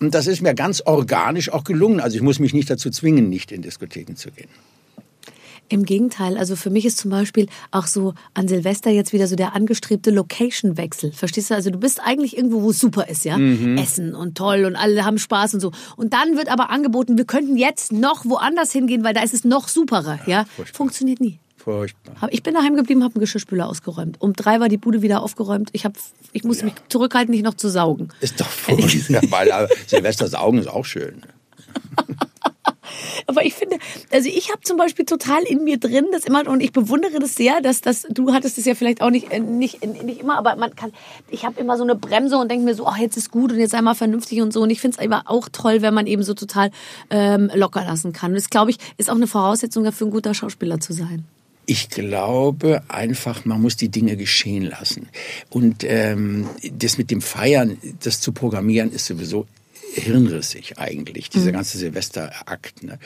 Und 0.00 0.14
das 0.14 0.26
ist 0.26 0.42
mir 0.42 0.54
ganz 0.54 0.82
organisch 0.84 1.50
auch 1.52 1.64
gelungen. 1.64 2.00
Also 2.00 2.16
ich 2.16 2.22
muss 2.22 2.38
mich 2.38 2.54
nicht 2.54 2.70
dazu 2.70 2.90
zwingen, 2.90 3.28
nicht 3.28 3.52
in 3.52 3.62
Diskotheken 3.62 4.14
zu 4.14 4.30
gehen. 4.30 4.48
Im 5.72 5.84
Gegenteil, 5.84 6.36
also 6.36 6.56
für 6.56 6.68
mich 6.68 6.84
ist 6.84 6.98
zum 6.98 7.12
Beispiel 7.12 7.46
auch 7.70 7.86
so 7.86 8.14
an 8.34 8.48
Silvester 8.48 8.90
jetzt 8.90 9.12
wieder 9.12 9.28
so 9.28 9.36
der 9.36 9.54
angestrebte 9.54 10.10
Location-Wechsel. 10.10 11.12
Verstehst 11.12 11.50
du? 11.50 11.54
Also 11.54 11.70
du 11.70 11.78
bist 11.78 12.00
eigentlich 12.00 12.36
irgendwo, 12.36 12.62
wo 12.62 12.70
es 12.70 12.80
super 12.80 13.06
ist, 13.08 13.24
ja? 13.24 13.38
Mhm. 13.38 13.78
Essen 13.78 14.16
und 14.16 14.36
toll 14.36 14.64
und 14.64 14.74
alle 14.74 15.04
haben 15.04 15.18
Spaß 15.18 15.54
und 15.54 15.60
so. 15.60 15.70
Und 15.96 16.12
dann 16.12 16.36
wird 16.36 16.50
aber 16.50 16.70
angeboten, 16.70 17.16
wir 17.16 17.24
könnten 17.24 17.56
jetzt 17.56 17.92
noch 17.92 18.24
woanders 18.24 18.72
hingehen, 18.72 19.04
weil 19.04 19.14
da 19.14 19.22
ist 19.22 19.32
es 19.32 19.44
noch 19.44 19.68
superer, 19.68 20.18
ja? 20.26 20.44
furchtbar. 20.56 20.76
Funktioniert 20.76 21.20
nie. 21.20 21.38
Furchtbar. 21.62 22.28
Ich 22.30 22.42
bin 22.42 22.54
daheim 22.54 22.74
geblieben, 22.74 23.04
habe 23.04 23.16
einen 23.16 23.20
Geschirrspüler 23.20 23.68
ausgeräumt. 23.68 24.20
Um 24.20 24.32
drei 24.32 24.60
war 24.60 24.68
die 24.68 24.78
Bude 24.78 25.02
wieder 25.02 25.22
aufgeräumt. 25.22 25.68
Ich, 25.72 25.84
hab, 25.84 25.92
ich 26.32 26.42
musste 26.42 26.64
mich 26.64 26.74
zurückhalten, 26.88 27.32
nicht 27.32 27.44
noch 27.44 27.54
zu 27.54 27.68
saugen. 27.68 28.08
Ist 28.20 28.40
doch 28.40 28.48
furchtbar. 28.48 29.20
weil 29.30 29.68
Silvester 29.86 30.26
saugen 30.28 30.58
ist 30.58 30.68
auch 30.68 30.86
schön. 30.86 31.22
Aber 33.26 33.44
ich 33.44 33.54
finde, 33.54 33.78
also 34.10 34.28
ich 34.28 34.50
habe 34.50 34.62
zum 34.62 34.76
Beispiel 34.76 35.04
total 35.04 35.42
in 35.42 35.62
mir 35.62 35.78
drin 35.78 36.06
das 36.12 36.24
immer 36.24 36.48
und 36.48 36.62
ich 36.62 36.72
bewundere 36.72 37.20
das 37.20 37.34
sehr, 37.34 37.60
dass 37.60 37.80
das 37.80 38.06
du 38.10 38.32
hattest 38.32 38.58
es 38.58 38.64
ja 38.64 38.74
vielleicht 38.74 39.02
auch 39.02 39.10
nicht 39.10 39.30
äh, 39.30 39.38
nicht 39.38 39.84
nicht 39.84 40.20
immer, 40.20 40.36
aber 40.36 40.56
man 40.56 40.74
kann 40.74 40.92
ich 41.28 41.44
habe 41.44 41.60
immer 41.60 41.76
so 41.76 41.84
eine 41.84 41.94
Bremse 41.94 42.36
und 42.38 42.50
denke 42.50 42.64
mir 42.64 42.74
so, 42.74 42.86
ach 42.86 42.98
jetzt 42.98 43.16
ist 43.16 43.30
gut 43.30 43.52
und 43.52 43.60
jetzt 43.60 43.74
einmal 43.74 43.94
vernünftig 43.94 44.40
und 44.40 44.52
so 44.52 44.62
und 44.62 44.70
ich 44.70 44.80
finde 44.80 44.96
es 44.98 45.04
immer 45.04 45.22
auch 45.26 45.48
toll, 45.52 45.80
wenn 45.82 45.94
man 45.94 46.08
eben 46.08 46.24
so 46.24 46.34
total 46.34 46.72
ähm, 47.10 47.50
locker 47.54 47.84
lassen 47.84 48.12
kann. 48.12 48.32
Und 48.32 48.36
das 48.36 48.50
glaube 48.50 48.72
ich 48.72 48.78
ist 48.96 49.08
auch 49.10 49.14
eine 49.14 49.28
Voraussetzung 49.28 49.84
dafür, 49.84 50.08
ein 50.08 50.10
guter 50.10 50.34
Schauspieler 50.34 50.80
zu 50.80 50.92
sein. 50.92 51.24
Ich 51.66 51.88
glaube 51.88 52.82
einfach, 52.88 53.44
man 53.44 53.62
muss 53.62 53.76
die 53.76 53.90
Dinge 53.90 54.16
geschehen 54.16 54.64
lassen. 54.64 55.08
Und 55.48 55.84
ähm, 55.84 56.48
das 56.72 56.98
mit 56.98 57.10
dem 57.10 57.20
Feiern, 57.20 57.78
das 58.02 58.20
zu 58.20 58.32
programmieren, 58.32 58.92
ist 58.92 59.06
sowieso 59.06 59.46
hirnrissig 59.92 60.78
eigentlich, 60.78 61.30
dieser 61.30 61.52
ganze 61.52 61.78
Silvesterakt. 61.78 62.82
Ne? 62.82 62.98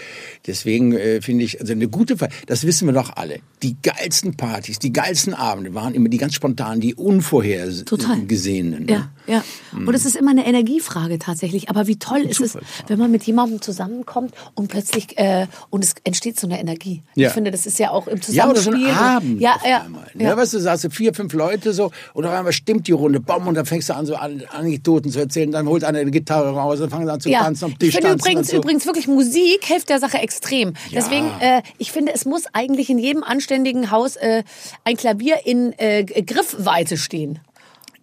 Deswegen 0.46 0.92
äh, 0.92 1.20
finde 1.22 1.44
ich, 1.44 1.60
also 1.60 1.72
eine 1.72 1.88
gute 1.88 2.16
Feier, 2.16 2.30
das 2.46 2.66
wissen 2.66 2.86
wir 2.86 2.92
doch 2.92 3.16
alle. 3.16 3.40
Die 3.62 3.76
geilsten 3.82 4.36
Partys, 4.36 4.78
die 4.78 4.92
geilsten 4.92 5.34
Abende 5.34 5.74
waren 5.74 5.94
immer 5.94 6.08
die 6.08 6.18
ganz 6.18 6.34
spontanen, 6.34 6.80
die 6.80 6.94
unvorhergesehenen. 6.94 8.86
Ne? 8.86 9.10
Ja, 9.26 9.34
ja. 9.36 9.42
Und 9.78 9.94
es 9.94 10.04
ist 10.04 10.16
immer 10.16 10.30
eine 10.30 10.46
Energiefrage 10.46 11.18
tatsächlich. 11.18 11.68
Aber 11.70 11.86
wie 11.86 11.96
toll 11.96 12.20
ist 12.20 12.40
es, 12.40 12.56
wenn 12.88 12.98
man 12.98 13.10
mit 13.10 13.24
jemandem 13.24 13.60
zusammenkommt 13.62 14.34
und 14.54 14.68
plötzlich 14.68 15.16
äh, 15.18 15.46
und 15.70 15.82
es 15.84 15.94
entsteht 16.04 16.38
so 16.38 16.46
eine 16.46 16.60
Energie. 16.60 17.02
Ja. 17.14 17.28
Ich 17.28 17.34
finde, 17.34 17.50
das 17.50 17.66
ist 17.66 17.78
ja 17.78 17.90
auch 17.90 18.06
im 18.06 18.20
Ja, 18.28 18.46
oder 18.48 18.56
so 18.60 18.70
Zusammenspiel. 18.70 18.88
ein 18.90 18.96
Abend 18.96 19.40
Ja, 19.40 19.56
ja. 19.66 19.80
einmal. 19.82 20.06
Ne? 20.14 20.24
ja. 20.24 20.36
Weißt 20.36 20.54
du, 20.54 20.58
du 20.58 20.90
vier, 20.90 21.14
fünf 21.14 21.32
Leute 21.32 21.72
so 21.72 21.90
und 22.12 22.24
auf 22.26 22.32
einmal 22.32 22.52
stimmt 22.52 22.86
die 22.86 22.92
Runde, 22.92 23.20
bom, 23.20 23.46
und 23.46 23.54
dann 23.54 23.66
fängst 23.66 23.88
du 23.88 23.94
an, 23.94 24.06
so 24.06 24.14
an 24.16 24.42
Anekdoten 24.50 25.10
zu 25.10 25.18
erzählen, 25.20 25.50
dann 25.50 25.66
holt 25.68 25.84
einer 25.84 25.98
eine 25.98 26.10
Gitarre 26.10 26.50
raus 26.50 26.80
und 26.80 26.90
fangen 26.90 27.08
an 27.08 27.20
zu 27.20 27.30
Ja, 27.30 27.40
tanzen, 27.40 27.64
am 27.66 27.70
ich 27.72 27.78
Tisch 27.78 27.94
finde 27.94 28.08
tanzen 28.10 28.20
übrigens, 28.30 28.48
so. 28.50 28.56
übrigens 28.56 28.86
wirklich 28.86 29.08
Musik 29.08 29.64
hilft 29.64 29.88
der 29.88 30.00
Sache 30.00 30.18
extrem. 30.18 30.74
Deswegen, 30.92 31.30
äh, 31.40 31.62
ich 31.78 31.92
finde, 31.92 32.12
es 32.14 32.24
muss 32.24 32.44
eigentlich 32.52 32.90
in 32.90 32.98
jedem 32.98 33.22
anständigen 33.24 33.90
Haus 33.90 34.16
äh, 34.16 34.42
ein 34.84 34.96
Klavier 34.96 35.46
in 35.46 35.72
äh, 35.78 36.04
Griffweite 36.04 36.96
stehen. 36.96 37.38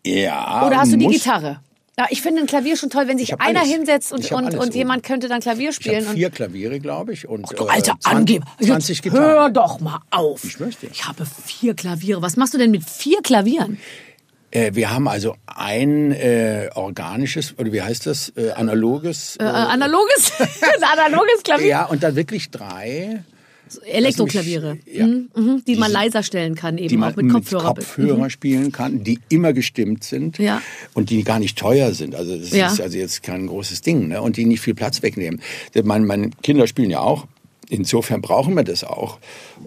Ja, 0.05 0.65
Oder 0.65 0.77
hast 0.77 0.93
du 0.93 0.97
die. 0.97 1.07
Gitarre? 1.07 1.59
Ja, 1.97 2.07
ich 2.09 2.21
finde 2.21 2.41
ein 2.41 2.47
Klavier 2.47 2.77
schon 2.77 2.89
toll, 2.89 3.07
wenn 3.07 3.17
sich 3.17 3.29
Ich 3.31 3.39
einer 3.41 3.59
alles. 3.59 3.71
hinsetzt 3.71 4.11
und, 4.13 4.23
Ich 4.23 4.33
und, 4.33 4.55
und 4.55 4.73
jemand 4.73 5.03
könnte 5.03 5.27
dann 5.27 5.41
Klavier 5.41 5.69
Ich 5.69 5.75
spielen. 5.75 6.05
habe 6.05 6.15
vier 6.15 6.29
Klaviere, 6.29 6.79
glaube 6.79 7.13
ich. 7.13 7.27
Und, 7.27 7.49
und, 7.49 7.59
du 7.59 7.65
äh, 7.67 7.69
alter 7.69 7.95
20 7.99 8.17
Angeber. 8.17 8.45
20 8.61 8.89
Jetzt 8.97 9.03
Gitarren. 9.03 9.23
Hör 9.23 9.49
doch 9.49 9.79
mal 9.81 9.99
auf. 10.09 10.43
Ich 10.43 10.55
dir. 10.57 10.89
Ich 10.91 11.05
habe 11.05 11.25
vier 11.25 11.75
Klaviere. 11.75 12.21
Was 12.21 12.37
machst 12.37 12.53
du 12.53 12.57
denn 12.57 12.71
mit 12.71 12.83
vier 12.83 13.21
Klavieren? 13.21 13.77
Äh, 14.51 14.73
wir 14.73 14.91
haben 14.91 15.07
also 15.07 15.35
ein 15.45 16.11
äh, 16.11 16.69
organisches, 16.75 17.57
oder 17.57 17.71
wie 17.71 17.81
heißt 17.81 18.05
das, 18.05 18.33
äh, 18.35 18.51
analoges. 18.51 19.37
Äh, 19.39 19.43
analoges? 19.43 20.31
ein 20.39 20.83
analoges 21.05 21.43
Klavier? 21.43 21.67
ja, 21.67 21.85
und 21.85 22.03
dann 22.03 22.15
wirklich 22.15 22.51
drei. 22.51 23.23
Elektroklaviere. 23.85 24.75
Mich- 24.85 24.95
ja. 24.95 25.07
Mhm, 25.07 25.29
mhm, 25.35 25.63
die 25.67 25.75
man 25.75 25.89
Diese- 25.89 25.93
leiser 25.93 26.23
stellen 26.23 26.55
kann, 26.55 26.77
eben 26.77 26.87
die 26.89 26.97
man 26.97 27.11
auch 27.13 27.15
mit 27.17 27.29
Kopfhörer. 27.29 27.63
Kopfhörer 27.75 28.29
spielen 28.29 28.71
kann, 28.71 29.03
die 29.03 29.19
immer 29.29 29.53
gestimmt 29.53 30.03
sind 30.03 30.37
Ja. 30.37 30.61
und 30.93 31.09
die 31.09 31.23
gar 31.23 31.39
nicht 31.39 31.57
teuer 31.57 31.93
sind. 31.93 32.15
Also 32.15 32.37
das 32.37 32.51
Ja. 32.51 32.67
ist 32.71 32.81
also 32.81 32.97
jetzt 32.97 33.23
kein 33.23 33.47
großes 33.47 33.81
Ding 33.81 34.07
ne? 34.07 34.21
und 34.21 34.37
die 34.37 34.45
nicht 34.45 34.61
viel 34.61 34.75
Platz 34.75 35.01
wegnehmen. 35.01 35.41
Meine, 35.83 36.05
meine 36.05 36.29
Kinder 36.43 36.67
spielen 36.67 36.89
ja 36.89 36.99
auch. 36.99 37.27
Insofern 37.71 38.19
brauchen 38.19 38.53
wir 38.53 38.65
das 38.65 38.83
auch. 38.83 39.17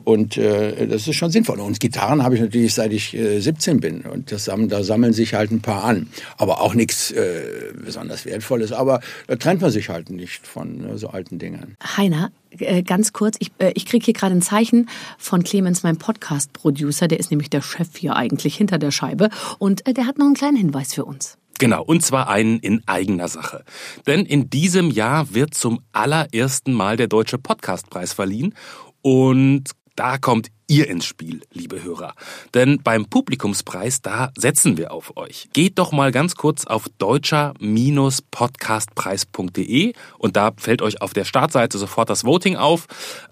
Und 0.05 0.37
äh, 0.37 0.87
das 0.87 1.09
ist 1.09 1.15
schon 1.17 1.31
sinnvoll. 1.31 1.59
Und 1.59 1.81
Gitarren 1.81 2.23
habe 2.23 2.35
ich 2.35 2.43
natürlich 2.43 2.75
seit 2.75 2.93
ich 2.93 3.15
äh, 3.15 3.41
17 3.41 3.81
bin. 3.81 4.03
Und 4.03 4.31
das, 4.31 4.45
da 4.45 4.83
sammeln 4.85 5.15
sich 5.15 5.33
halt 5.33 5.51
ein 5.51 5.63
paar 5.63 5.85
an. 5.85 6.11
Aber 6.37 6.61
auch 6.61 6.75
nichts 6.75 7.13
äh, 7.13 7.73
besonders 7.83 8.27
Wertvolles. 8.27 8.73
Aber 8.73 9.01
da 9.27 9.37
trennt 9.37 9.63
man 9.63 9.71
sich 9.71 9.89
halt 9.89 10.11
nicht 10.11 10.47
von 10.47 10.85
äh, 10.85 10.99
so 10.99 11.09
alten 11.09 11.39
Dingen. 11.39 11.77
Heiner, 11.97 12.31
äh, 12.59 12.83
ganz 12.83 13.15
kurz, 13.15 13.37
ich, 13.39 13.53
äh, 13.57 13.73
ich 13.75 13.87
kriege 13.87 14.05
hier 14.05 14.13
gerade 14.13 14.35
ein 14.35 14.43
Zeichen 14.43 14.91
von 15.17 15.43
Clemens, 15.43 15.83
meinem 15.83 15.97
Podcast-Producer. 15.97 17.09
Der 17.09 17.19
ist 17.19 17.31
nämlich 17.31 17.49
der 17.49 17.63
Chef 17.63 17.97
hier 17.97 18.17
eigentlich 18.17 18.55
hinter 18.55 18.77
der 18.77 18.91
Scheibe. 18.91 19.31
Und 19.59 19.87
äh, 19.89 19.95
der 19.95 20.07
hat 20.07 20.19
noch 20.19 20.27
einen 20.27 20.35
kleinen 20.35 20.59
Hinweis 20.59 20.93
für 20.93 21.07
uns. 21.07 21.39
Genau, 21.59 21.83
und 21.83 22.05
zwar 22.05 22.29
einen 22.29 22.59
in 22.59 22.83
eigener 22.87 23.29
Sache. 23.29 23.65
Denn 24.07 24.27
in 24.27 24.51
diesem 24.51 24.91
Jahr 24.91 25.35
wird 25.35 25.55
zum 25.55 25.81
allerersten 25.93 26.73
Mal 26.73 26.97
der 26.97 27.07
Deutsche 27.07 27.39
Podcastpreis 27.39 28.13
verliehen 28.13 28.55
und 29.03 29.71
da 29.97 30.19
kommt 30.19 30.51
ihr 30.67 30.89
ins 30.89 31.05
Spiel, 31.05 31.43
liebe 31.53 31.83
Hörer. 31.83 32.15
Denn 32.53 32.81
beim 32.83 33.07
Publikumspreis, 33.07 34.03
da 34.03 34.33
setzen 34.37 34.77
wir 34.77 34.93
auf 34.93 35.17
euch. 35.17 35.49
Geht 35.53 35.79
doch 35.79 35.93
mal 35.93 36.11
ganz 36.11 36.35
kurz 36.35 36.67
auf 36.67 36.89
deutscher-podcastpreis.de 36.99 39.93
und 40.19 40.37
da 40.37 40.51
fällt 40.57 40.83
euch 40.83 41.01
auf 41.01 41.13
der 41.13 41.25
Startseite 41.25 41.79
sofort 41.79 42.11
das 42.11 42.25
Voting 42.25 42.57
auf. 42.57 42.89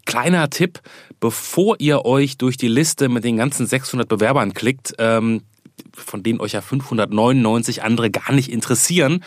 Kleiner 0.06 0.50
Tipp, 0.50 0.80
bevor 1.18 1.80
ihr 1.80 2.04
euch 2.04 2.38
durch 2.38 2.56
die 2.56 2.68
Liste 2.68 3.08
mit 3.08 3.24
den 3.24 3.38
ganzen 3.38 3.66
600 3.66 4.08
Bewerbern 4.08 4.54
klickt, 4.54 4.94
ähm, 4.98 5.42
von 5.96 6.22
denen 6.22 6.40
euch 6.40 6.52
ja 6.52 6.60
599 6.60 7.82
andere 7.82 8.10
gar 8.10 8.32
nicht 8.32 8.50
interessieren, 8.50 9.22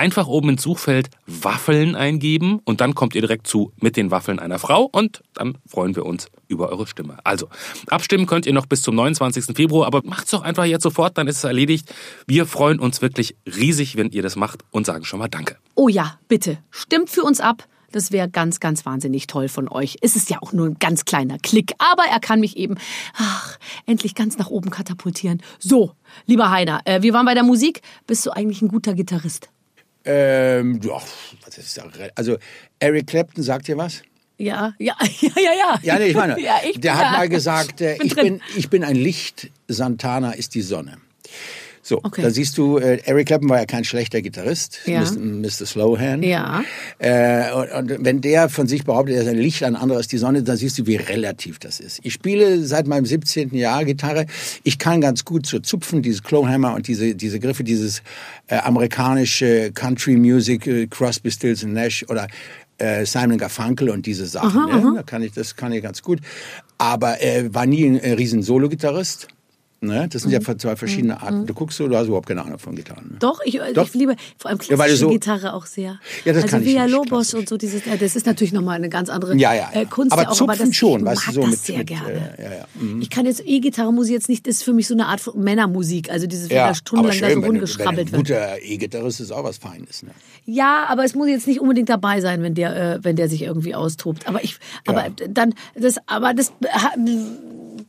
einfach 0.00 0.26
oben 0.26 0.48
ins 0.48 0.62
Suchfeld 0.62 1.10
Waffeln 1.26 1.94
eingeben 1.94 2.60
und 2.64 2.80
dann 2.80 2.94
kommt 2.94 3.14
ihr 3.14 3.20
direkt 3.20 3.46
zu 3.46 3.72
mit 3.80 3.98
den 3.98 4.10
Waffeln 4.10 4.38
einer 4.38 4.58
Frau 4.58 4.88
und 4.90 5.22
dann 5.34 5.58
freuen 5.68 5.94
wir 5.94 6.06
uns 6.06 6.28
über 6.48 6.70
eure 6.70 6.86
Stimme. 6.86 7.18
Also, 7.24 7.48
abstimmen 7.88 8.26
könnt 8.26 8.46
ihr 8.46 8.54
noch 8.54 8.64
bis 8.64 8.80
zum 8.80 8.94
29. 8.94 9.54
Februar, 9.54 9.86
aber 9.86 10.00
macht's 10.04 10.30
doch 10.30 10.42
einfach 10.42 10.64
jetzt 10.64 10.84
sofort, 10.84 11.18
dann 11.18 11.28
ist 11.28 11.36
es 11.36 11.44
erledigt. 11.44 11.92
Wir 12.26 12.46
freuen 12.46 12.80
uns 12.80 13.02
wirklich 13.02 13.36
riesig, 13.44 13.96
wenn 13.96 14.10
ihr 14.10 14.22
das 14.22 14.36
macht 14.36 14.64
und 14.70 14.86
sagen 14.86 15.04
schon 15.04 15.18
mal 15.18 15.28
Danke. 15.28 15.56
Oh 15.74 15.88
ja, 15.88 16.18
bitte, 16.28 16.58
stimmt 16.70 17.10
für 17.10 17.22
uns 17.22 17.40
ab. 17.40 17.64
Das 17.92 18.12
wäre 18.12 18.28
ganz, 18.28 18.60
ganz 18.60 18.86
wahnsinnig 18.86 19.26
toll 19.26 19.48
von 19.48 19.68
euch. 19.68 19.98
Es 20.00 20.16
ist 20.16 20.30
ja 20.30 20.38
auch 20.40 20.52
nur 20.52 20.66
ein 20.66 20.78
ganz 20.78 21.04
kleiner 21.04 21.38
Klick, 21.38 21.72
aber 21.78 22.04
er 22.10 22.20
kann 22.20 22.40
mich 22.40 22.56
eben, 22.56 22.76
ach, 23.14 23.58
endlich 23.86 24.14
ganz 24.14 24.38
nach 24.38 24.48
oben 24.48 24.70
katapultieren. 24.70 25.42
So, 25.58 25.92
lieber 26.26 26.50
Heiner, 26.50 26.80
äh, 26.84 27.02
wir 27.02 27.12
waren 27.12 27.26
bei 27.26 27.34
der 27.34 27.42
Musik. 27.42 27.82
Bist 28.06 28.24
du 28.26 28.30
eigentlich 28.30 28.62
ein 28.62 28.68
guter 28.68 28.94
Gitarrist? 28.94 29.48
Ähm, 30.04 30.80
ja, 30.82 30.98
ja 30.98 32.08
also 32.14 32.38
Eric 32.78 33.08
Clapton 33.08 33.42
sagt 33.42 33.68
dir 33.68 33.76
was? 33.76 34.02
Ja, 34.38 34.72
ja, 34.78 34.96
ja, 35.20 35.30
ja, 35.36 35.52
ja. 35.52 35.78
Ja, 35.82 35.98
nee, 35.98 36.06
ich 36.06 36.14
meine, 36.14 36.40
ja, 36.40 36.60
ich 36.64 36.80
der 36.80 36.96
hat 36.96 37.04
da. 37.04 37.10
mal 37.10 37.28
gesagt, 37.28 37.80
äh, 37.82 37.96
Bin 37.98 38.06
ich, 38.06 38.14
drin. 38.14 38.24
bin, 38.24 38.40
ich 38.56 38.70
bin 38.70 38.84
ein 38.84 38.96
Licht, 38.96 39.50
Santana 39.68 40.32
ist 40.32 40.54
die 40.54 40.62
Sonne. 40.62 40.96
So, 41.82 41.98
Okay. 42.04 42.20
da 42.22 42.28
siehst 42.30 42.58
du, 42.58 42.76
äh, 42.78 42.98
Eric 43.06 43.28
Clapton 43.28 43.48
war 43.48 43.58
ja 43.58 43.64
kein 43.64 43.84
schlechter 43.84 44.20
Gitarrist, 44.20 44.80
Ja. 44.86 45.00
Mr. 45.00 45.64
Slowhand. 45.66 46.24
Ja. 46.24 46.62
Äh, 46.98 47.50
und, 47.52 47.90
und 47.90 48.04
wenn 48.04 48.20
der 48.20 48.50
von 48.50 48.66
sich 48.66 48.84
behauptet, 48.84 49.16
er 49.16 49.22
ist 49.22 49.28
ein 49.28 49.38
Licht, 49.38 49.62
ein 49.62 49.76
anderer 49.76 49.98
ist 49.98 50.12
die 50.12 50.18
Sonne, 50.18 50.42
dann 50.42 50.56
siehst 50.58 50.78
du, 50.78 50.86
wie 50.86 50.96
relativ 50.96 51.58
das 51.58 51.80
ist. 51.80 52.00
Ich 52.02 52.12
spiele 52.12 52.62
seit 52.66 52.86
meinem 52.86 53.06
17. 53.06 53.54
Jahr 53.54 53.84
Gitarre. 53.86 54.26
Ich 54.62 54.78
kann 54.78 55.00
ganz 55.00 55.24
gut 55.24 55.46
so 55.46 55.58
zupfen, 55.58 56.02
dieses 56.02 56.22
Clonehammer 56.22 56.74
und 56.74 56.86
diese, 56.86 57.14
diese 57.14 57.40
Griffe, 57.40 57.64
dieses 57.64 58.02
äh, 58.48 58.56
amerikanische 58.56 59.72
Country 59.72 60.16
Music, 60.16 60.66
äh, 60.66 60.86
Crosby, 60.86 61.30
Stills 61.30 61.64
and 61.64 61.72
Nash 61.72 62.04
oder 62.08 62.26
äh, 62.78 63.06
Simon 63.06 63.38
Garfunkel 63.38 63.88
und 63.90 64.04
diese 64.06 64.26
Sachen. 64.26 64.66
ne? 64.66 64.92
Da 64.96 65.02
kann 65.02 65.22
ich, 65.22 65.32
das 65.32 65.56
kann 65.56 65.72
ich 65.72 65.82
ganz 65.82 66.02
gut. 66.02 66.20
Aber 66.78 67.18
er 67.20 67.54
war 67.54 67.66
nie 67.66 67.84
ein 67.86 67.98
äh, 67.98 68.12
riesen 68.12 68.42
Solo-Gitarrist. 68.42 69.28
Ne? 69.82 70.08
Das 70.10 70.22
sind 70.22 70.30
ja 70.30 70.40
zwei 70.42 70.76
verschiedene 70.76 71.22
Arten. 71.22 71.46
Du 71.46 71.54
guckst 71.54 71.78
so, 71.78 71.88
du 71.88 71.96
hast 71.96 72.06
überhaupt 72.06 72.28
keine 72.28 72.44
Ahnung 72.44 72.58
von 72.58 72.74
Gitarren. 72.76 73.12
Ne? 73.12 73.16
Doch, 73.18 73.40
ich, 73.44 73.58
Doch. 73.72 73.86
ich 73.86 73.94
liebe 73.94 74.14
vor 74.36 74.50
allem 74.50 74.58
Ja, 74.68 74.76
klassische 74.76 74.96
so- 74.98 75.08
Gitarre 75.08 75.54
auch 75.54 75.64
sehr. 75.64 75.98
Ja, 76.26 76.34
das 76.34 76.42
also 76.42 76.48
kann 76.48 76.62
ich 76.62 76.68
Villa 76.68 76.84
nicht, 76.84 76.92
Lobos 76.94 77.32
und 77.32 77.48
so 77.48 77.56
dieses, 77.56 77.86
ja, 77.86 77.96
das 77.96 78.14
ist 78.14 78.26
natürlich 78.26 78.52
nochmal 78.52 78.76
eine 78.76 78.90
ganz 78.90 79.08
andere 79.08 79.34
Ja, 79.36 79.54
ja, 79.54 79.70
ja. 79.72 79.80
Äh, 79.80 79.86
Kunst. 79.86 80.12
Aber 80.12 80.22
ja 80.24 80.28
auch, 80.28 80.34
zupfen 80.34 80.66
das, 80.68 80.76
schon, 80.76 81.00
ich 81.00 81.06
weißt 81.06 81.28
du, 81.28 81.32
so 81.32 81.40
das 81.40 81.50
mit- 81.50 81.58
sehr 81.60 81.78
mit, 81.78 81.86
gerne. 81.86 82.34
äh, 82.38 82.42
ja, 82.44 82.50
ja. 82.58 82.64
Mhm. 82.74 83.00
Ich 83.00 83.08
kann 83.08 83.24
jetzt 83.24 83.42
E-Gitarre 83.46 83.90
muss 83.90 84.06
ich 84.08 84.12
jetzt 84.12 84.28
nicht, 84.28 84.46
das 84.46 84.56
ist 84.56 84.64
für 84.64 84.74
mich 84.74 84.86
so 84.86 84.92
eine 84.92 85.06
Art 85.06 85.20
von 85.20 85.40
Männermusik, 85.42 86.10
also 86.10 86.26
dieses, 86.26 86.50
wenn 86.50 86.56
da 86.56 86.74
stundenlang 86.74 87.18
da 87.18 87.30
so 87.32 87.40
rumgeschrabbelt 87.40 88.12
wird. 88.12 88.22
guter 88.22 88.62
E-Gitarrist 88.62 89.20
ist 89.20 89.30
auch 89.32 89.44
was 89.44 89.56
Feines. 89.56 90.02
Ne? 90.02 90.10
Ja, 90.44 90.84
aber 90.88 91.04
es 91.04 91.14
muss 91.14 91.28
jetzt 91.28 91.46
nicht 91.46 91.60
unbedingt 91.60 91.88
dabei 91.88 92.20
sein, 92.20 92.42
wenn 92.42 92.54
der, 92.54 92.76
äh, 92.96 92.98
wenn 93.02 93.16
der 93.16 93.30
sich 93.30 93.42
irgendwie 93.42 93.74
austobt. 93.74 94.28
Aber 94.28 94.44
ich, 94.44 94.58
aber 94.86 95.06
dann, 95.28 95.54
das, 95.74 95.96
aber 96.06 96.34
das, 96.34 96.52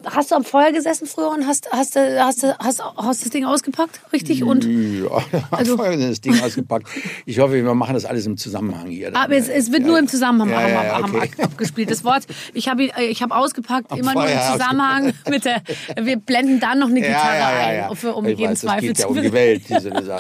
hast 0.06 0.32
du 0.32 0.36
am 0.36 0.44
Feuer 0.44 0.72
gesessen 0.72 1.06
früher 1.08 1.30
und 1.30 1.46
hast, 1.48 1.70
hast, 1.72 1.96
du- 1.96 2.24
hast, 2.24 2.44
hast, 2.60 2.82
hast 2.98 3.24
das 3.26 3.30
Ding 3.32 3.46
ausgepackt, 3.46 4.00
richtig? 4.14 4.44
Und, 4.44 4.64
Ja, 4.66 5.10
Also- 5.52 5.78
also, 5.78 6.08
das 6.08 6.22
Ding 6.22 6.40
ausgepackt. 6.42 6.88
Ich 7.26 7.40
hoffe, 7.40 7.54
wir 7.54 7.74
machen 7.74 7.94
das 7.94 8.06
alles 8.06 8.26
im 8.26 8.38
Zusammenhang 8.38 8.88
hier. 8.88 9.16
aber 9.16 9.36
es, 9.36 9.48
es 9.48 9.72
wird 9.72 9.82
Ja, 9.82 9.88
nur 9.88 10.00
im 10.00 10.06
ja. 10.06 10.12
Zusammenhang 10.12 10.50
Ja, 10.50 10.68
ja, 10.68 10.84
ja, 10.84 11.44
abgespielt. 11.44 11.90
Das 11.92 12.04
Wort, 12.04 12.24
ich 12.54 12.68
habe 12.68 12.84
äh, 12.98 13.06
ich 13.06 13.22
habe 13.22 13.36
ausgepackt, 13.36 13.92
immer 13.98 14.14
nur 14.14 14.24
im 14.24 14.30
Feuer 14.30 14.52
Zusammenhang 14.54 15.14
mit 15.30 15.46
der, 15.46 15.62
wir 16.02 16.18
blenden 16.18 16.60
dann 16.60 16.80
noch 16.80 16.90
eine 16.90 17.00
Ja, 17.02 17.08
Gitarre 17.08 17.38
ja, 17.38 17.52
ja, 17.52 17.90
ein, 17.92 17.98
ja. 18.04 18.12
Um 18.12 18.26
ich 18.26 18.38
jeden 18.40 18.52
weiß, 18.52 18.60
Zweifel 18.62 18.88
geht 18.90 19.00
ja 19.00 19.06
zu 19.06 19.12
um 19.12 19.22
die 19.22 19.32
Welt. 19.34 19.64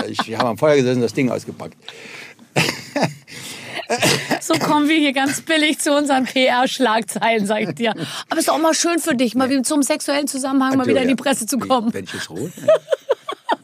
Ich 0.09 0.37
habe 0.37 0.49
am 0.49 0.57
Feuer 0.57 0.75
gesessen, 0.77 1.01
das 1.01 1.13
Ding 1.13 1.29
ausgepackt. 1.29 1.75
So 4.53 4.59
kommen 4.59 4.89
wir 4.89 4.97
hier 4.97 5.13
ganz 5.13 5.41
billig 5.41 5.79
zu 5.79 5.95
unseren 5.95 6.25
PR-Schlagzeilen, 6.25 7.45
sag 7.45 7.61
ich 7.61 7.75
dir. 7.75 7.91
Aber 7.91 8.37
es 8.39 8.39
ist 8.39 8.49
auch 8.49 8.59
mal 8.59 8.73
schön 8.73 8.99
für 8.99 9.15
dich, 9.15 9.35
mal 9.35 9.49
wieder 9.49 9.63
zum 9.63 9.81
sexuellen 9.83 10.27
Zusammenhang 10.27 10.77
mal 10.77 10.87
wieder 10.87 11.01
in 11.01 11.07
die 11.07 11.15
Presse 11.15 11.45
zu 11.45 11.57
kommen. 11.57 11.93
Wenn 11.93 12.03
ich 12.05 12.13
es 12.13 12.29
rot? 12.29 12.51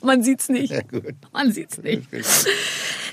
Man 0.01 0.23
sieht's 0.23 0.47
nicht. 0.49 0.71
gut. 0.89 1.03
Man 1.33 1.51
sieht's 1.51 1.77
nicht. 1.79 2.03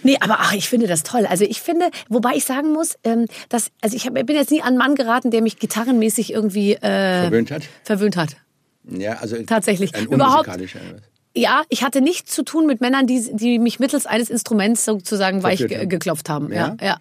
Nee, 0.02 0.16
aber 0.20 0.36
ach, 0.40 0.52
ich 0.52 0.68
finde 0.68 0.86
das 0.86 1.02
toll. 1.02 1.26
Also 1.26 1.44
ich 1.44 1.60
finde, 1.60 1.90
wobei 2.08 2.34
ich 2.34 2.44
sagen 2.44 2.72
muss, 2.72 2.94
ähm, 3.04 3.26
dass, 3.48 3.70
also 3.80 3.96
ich 3.96 4.06
hab, 4.06 4.14
bin 4.14 4.28
jetzt 4.36 4.50
nie 4.50 4.60
an 4.60 4.68
einen 4.68 4.78
Mann 4.78 4.94
geraten, 4.94 5.30
der 5.30 5.40
mich 5.42 5.58
gitarrenmäßig 5.58 6.32
irgendwie 6.32 6.74
äh, 6.74 7.22
Verwöhnt 7.22 7.50
hat? 7.50 7.62
verwöhnt 7.84 8.16
hat. 8.16 8.36
Ja, 8.88 9.14
also 9.14 9.42
Tatsächlich. 9.42 9.94
Ein 9.94 10.06
Überhaupt- 10.06 10.48
ja, 11.36 11.62
ich 11.68 11.82
hatte 11.82 12.00
nichts 12.00 12.32
zu 12.32 12.44
tun 12.44 12.66
mit 12.66 12.80
Männern, 12.80 13.06
die, 13.08 13.30
die 13.34 13.58
mich 13.58 13.80
mittels 13.80 14.06
eines 14.06 14.30
Instruments 14.30 14.84
sozusagen 14.84 15.42
weich 15.42 15.66
geklopft 15.66 16.28
haben. 16.28 16.52
Ja, 16.52 16.76
Ja? 16.80 16.86
ja. 16.86 16.96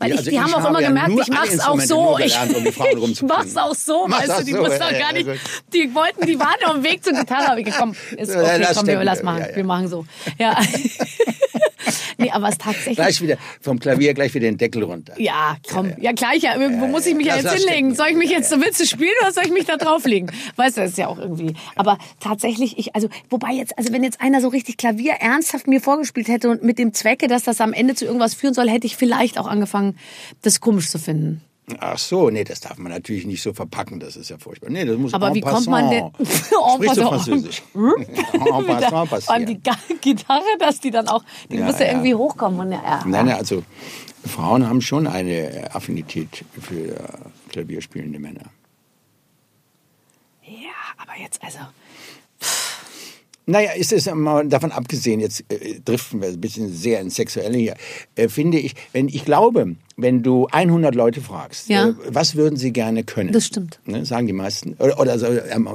Weil 0.00 0.08
Ja, 0.08 0.14
ich, 0.14 0.18
also 0.18 0.30
die 0.30 0.36
ich 0.36 0.42
haben 0.42 0.54
auch 0.54 0.58
habe 0.60 0.68
immer 0.68 0.80
ja 0.80 0.88
gemerkt, 0.88 1.10
ich 1.20 1.28
mach's 1.28 1.60
auch 1.60 1.80
so. 1.80 2.18
Ich, 2.18 2.32
gelernt, 2.32 2.56
um 2.56 2.66
ich 3.10 3.22
mach's 3.22 3.56
auch 3.56 3.74
so, 3.74 4.08
Mach's 4.08 4.28
weißt 4.28 4.40
du, 4.40 4.44
die 4.46 4.52
so, 4.52 4.58
mussten 4.58 4.80
ja, 4.80 4.86
auch 4.86 4.98
gar 4.98 5.12
nicht, 5.12 5.28
die 5.74 5.94
wollten, 5.94 6.26
die 6.26 6.38
waren 6.38 6.56
auf 6.64 6.74
dem 6.74 6.84
Weg 6.84 7.04
zur 7.04 7.12
Gitarre, 7.12 7.52
aber 7.52 7.58
ich 7.60 7.74
komm, 7.76 7.94
ist 8.16 8.34
okay, 8.34 8.66
komm, 8.74 8.86
wir, 8.86 9.04
lass 9.04 9.22
machen, 9.22 9.46
wir 9.54 9.64
machen 9.64 9.88
so. 9.88 10.06
Ja. 10.38 10.56
nee, 12.16 12.30
aber 12.30 12.48
es 12.48 12.58
tatsächlich. 12.58 12.96
Gleich 12.96 13.20
wieder 13.20 13.36
vom 13.60 13.78
Klavier 13.78 14.14
gleich 14.14 14.32
wieder 14.34 14.46
den 14.46 14.56
Deckel 14.56 14.84
runter. 14.84 15.14
Ja, 15.18 15.56
komm. 15.70 15.92
Ja, 16.00 16.12
klar, 16.12 16.30
ich, 16.34 16.44
ja, 16.44 16.54
wo 16.58 16.86
muss 16.86 17.06
ich 17.06 17.14
mich 17.14 17.26
ja. 17.26 17.36
jetzt 17.36 17.52
hinlegen? 17.52 17.94
Soll 17.94 18.08
ich 18.08 18.16
mich 18.16 18.30
jetzt, 18.30 18.50
so 18.50 18.60
willst 18.60 18.80
du 18.80 18.86
spielen 18.86 19.12
oder 19.20 19.32
soll 19.32 19.44
ich 19.44 19.52
mich 19.52 19.66
da 19.66 19.76
drauflegen? 19.76 20.30
Weißt 20.56 20.76
du, 20.76 20.82
das 20.82 20.92
ist 20.92 20.98
ja 20.98 21.08
auch 21.08 21.18
irgendwie. 21.18 21.54
Aber 21.76 21.98
tatsächlich, 22.20 22.78
ich, 22.78 22.94
also, 22.94 23.08
wobei 23.28 23.52
jetzt, 23.52 23.76
also 23.78 23.92
wenn 23.92 24.02
jetzt 24.02 24.20
einer 24.20 24.40
so 24.40 24.48
richtig 24.48 24.76
Klavier 24.76 25.14
ernsthaft 25.20 25.66
mir 25.66 25.80
vorgespielt 25.80 26.28
hätte 26.28 26.50
und 26.50 26.62
mit 26.62 26.78
dem 26.78 26.94
Zwecke, 26.94 27.26
dass 27.26 27.42
das 27.42 27.60
am 27.60 27.72
Ende 27.72 27.94
zu 27.94 28.04
irgendwas 28.04 28.34
führen 28.34 28.54
soll, 28.54 28.68
hätte 28.68 28.86
ich 28.86 28.96
vielleicht 28.96 29.38
auch 29.38 29.46
angefangen, 29.46 29.89
das 30.42 30.60
komisch 30.60 30.88
zu 30.90 30.98
finden. 30.98 31.42
Ach 31.78 31.98
so, 31.98 32.30
nee, 32.30 32.42
das 32.42 32.58
darf 32.60 32.78
man 32.78 32.90
natürlich 32.90 33.26
nicht 33.26 33.42
so 33.42 33.52
verpacken, 33.52 34.00
das 34.00 34.16
ist 34.16 34.28
ja 34.28 34.38
furchtbar. 34.38 34.70
Nee, 34.70 34.84
das 34.84 34.96
muss 34.98 35.14
Aber 35.14 35.32
wie 35.32 35.40
kommt 35.40 35.68
man 35.68 35.88
denn- 35.88 36.10
passant. 36.12 36.26
En 36.52 36.74
Sprichst 36.74 36.96
du 36.96 37.02
passant. 37.02 37.08
Französisch? 37.08 37.62
en 37.74 38.66
passant 38.66 38.84
Vor 38.88 38.98
allem 38.98 39.08
passieren. 39.08 39.46
die 39.46 39.94
Gitarre, 40.00 40.42
dass 40.58 40.80
die 40.80 40.90
dann 40.90 41.06
auch, 41.06 41.22
die 41.48 41.56
Ja, 41.58 41.66
muss 41.66 41.78
ja, 41.78 41.84
ja. 41.86 41.92
irgendwie 41.92 42.14
hochkommen. 42.16 42.58
Und 42.58 42.72
ja, 42.72 42.82
ja. 42.82 43.04
Nein, 43.06 43.26
nein, 43.26 43.36
also 43.36 43.62
Frauen 44.26 44.66
haben 44.68 44.80
schon 44.80 45.06
eine 45.06 45.68
Affinität 45.72 46.44
für 46.60 46.96
Klavierspielende 47.50 48.18
Männer. 48.18 48.46
ja, 50.44 50.70
aber 50.98 51.12
jetzt, 51.22 51.40
also. 51.42 51.58
Naja, 53.50 53.72
ist 53.72 53.92
es 53.92 54.08
mal 54.14 54.46
davon 54.46 54.70
abgesehen, 54.70 55.18
jetzt 55.18 55.44
äh, 55.48 55.80
driften 55.84 56.22
wir 56.22 56.28
ein 56.28 56.40
bisschen 56.40 56.72
sehr 56.72 57.00
ins 57.00 57.16
Sexuelle 57.16 57.58
hier, 57.58 57.74
äh, 58.14 58.28
finde 58.28 58.60
ich, 58.60 58.76
wenn 58.92 59.08
ich 59.08 59.24
glaube, 59.24 59.74
wenn 60.02 60.22
du 60.22 60.46
100 60.50 60.94
Leute 60.94 61.20
fragst, 61.20 61.68
Ja. 61.68 61.88
äh, 61.88 61.94
was 62.08 62.34
würden 62.34 62.56
sie 62.56 62.72
gerne 62.72 63.04
können? 63.04 63.32
Das 63.32 63.46
stimmt. 63.46 63.78
Ne, 63.84 64.04
sagen 64.04 64.26
die 64.26 64.32
meisten. 64.32 64.74
Oder, 64.78 64.98
oder 65.00 65.12
also, 65.12 65.26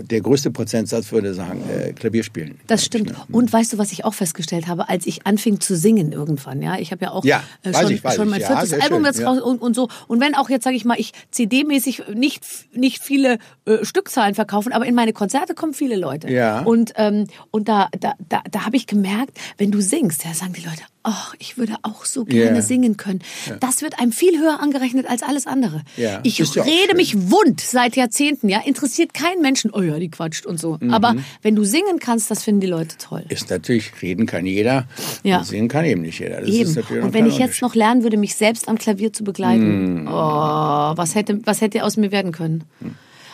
der 0.04 0.22
größte 0.22 0.52
Prozentsatz 0.52 1.12
würde 1.12 1.34
sagen, 1.34 1.62
äh, 1.70 1.94
Klavier 1.94 2.24
spielen. 2.24 2.60
Das 2.68 2.84
stimmt. 2.86 3.14
Und 3.32 3.52
weißt 3.52 3.74
du, 3.74 3.78
was 3.78 3.92
ich 3.92 4.06
auch 4.06 4.14
festgestellt 4.14 4.68
habe, 4.68 4.90
als 4.90 5.06
ich 5.06 5.26
anfing 5.26 5.60
zu 5.60 5.76
singen 5.76 6.12
irgendwann, 6.12 6.62
ja, 6.62 6.78
ich 6.78 6.92
habe 6.92 7.06
ja 7.06 7.12
auch 7.12 7.24
Ja, 7.26 7.44
äh, 7.64 7.74
schon, 7.74 7.92
ich, 7.92 8.02
schon 8.02 8.12
ich. 8.26 8.30
mein 8.32 8.42
Ja, 8.42 8.48
viertes 8.48 8.70
sehr 8.70 8.82
Album 8.84 8.98
schön, 9.00 9.06
jetzt 9.06 9.20
ja. 9.20 9.30
raus 9.30 9.42
und, 9.42 9.62
und 9.62 9.76
so. 9.76 9.88
Und 10.08 10.20
wenn 10.22 10.36
auch 10.36 10.50
jetzt 10.50 10.64
sage 10.64 10.76
ich 10.76 10.86
mal, 10.86 11.00
ich 11.00 11.12
CD-mäßig 11.32 12.04
nicht 12.14 12.44
nicht 12.74 13.02
viele 13.04 13.38
äh, 13.66 13.84
Stückzahlen 13.84 14.36
verkaufen, 14.36 14.74
aber 14.74 14.86
in 14.86 14.96
meine 14.96 15.14
Konzerte 15.14 15.54
kommen 15.54 15.74
viele 15.74 15.96
Leute. 15.96 16.32
Ja. 16.32 16.62
Und 16.62 16.94
ähm, 16.96 17.28
und 17.52 17.68
da 17.68 17.90
da 18.00 18.14
da, 18.30 18.42
da 18.50 18.66
habe 18.66 18.76
ich 18.78 18.88
gemerkt, 18.88 19.38
wenn 19.58 19.72
du 19.72 19.82
singst, 19.82 20.24
ja, 20.26 20.34
sagen 20.34 20.54
die 20.54 20.62
Leute, 20.62 20.82
ach, 21.08 21.36
ich 21.40 21.58
würde 21.58 21.76
auch 21.84 22.04
so 22.04 22.26
gerne 22.26 22.58
Ja. 22.58 22.62
singen 22.62 22.98
können. 22.98 23.20
Das 23.60 23.82
wird 23.82 24.00
einem 24.00 24.12
viel 24.12 24.40
höher 24.40 24.60
angerechnet 24.60 25.06
als 25.08 25.24
alles 25.24 25.46
andere. 25.48 25.84
Ja, 25.98 26.20
Ich 26.24 26.40
ist 26.40 26.58
rede 26.58 26.96
mich 26.96 27.30
wund 27.32 27.62
seit 27.62 27.96
Jahrzehnten, 27.96 28.50
ja, 28.50 28.60
interessiert 28.66 29.14
keinen 29.14 29.42
Menschen. 29.42 29.72
Oh 29.72 29.82
ja, 29.82 30.00
die 30.00 30.10
quatscht 30.10 30.46
und 30.46 30.60
so. 30.60 30.78
Mhm. 30.80 30.94
Aber 30.94 31.16
wenn 31.44 31.56
du 31.56 31.64
singen 31.64 32.00
kannst, 32.00 32.30
das 32.32 32.44
finden 32.44 32.62
die 32.62 32.68
Leute 32.68 32.98
toll. 32.98 33.24
Ist 33.30 33.50
natürlich, 33.50 33.92
reden 34.02 34.26
kann 34.26 34.46
jeder, 34.46 34.88
Ja. 35.24 35.44
singen 35.44 35.68
kann 35.68 35.86
eben 35.86 36.02
nicht 36.02 36.20
jeder. 36.20 36.42
Das 36.42 36.50
Eben. 36.50 36.76
Und 37.04 37.14
wenn 37.14 37.26
ich 37.28 37.38
jetzt 37.38 37.62
noch 37.62 37.76
lernen 37.76 38.04
würde, 38.04 38.18
mich 38.18 38.36
selbst 38.36 38.68
am 38.68 38.78
Klavier 38.78 39.14
zu 39.14 39.24
Mhm. 39.24 39.26
begleiten, 39.26 40.08
oh, 40.08 40.12
was 40.12 41.16
hätte, 41.16 41.40
was 41.46 41.62
hätte 41.62 41.84
aus 41.84 41.98
mir 41.98 42.12
werden 42.12 42.32
können? 42.32 42.64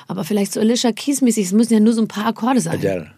Aber 0.08 0.24
vielleicht 0.26 0.52
so 0.54 0.60
Alicia 0.60 0.92
Keys 0.92 1.22
mäßig, 1.22 1.46
es 1.46 1.52
müssen 1.54 1.74
ja 1.74 1.80
nur 1.80 1.94
so 1.94 2.02
ein 2.02 2.08
paar 2.10 2.26
Akkorde 2.26 2.60
sein. 2.60 2.74
Adele. 2.74 3.12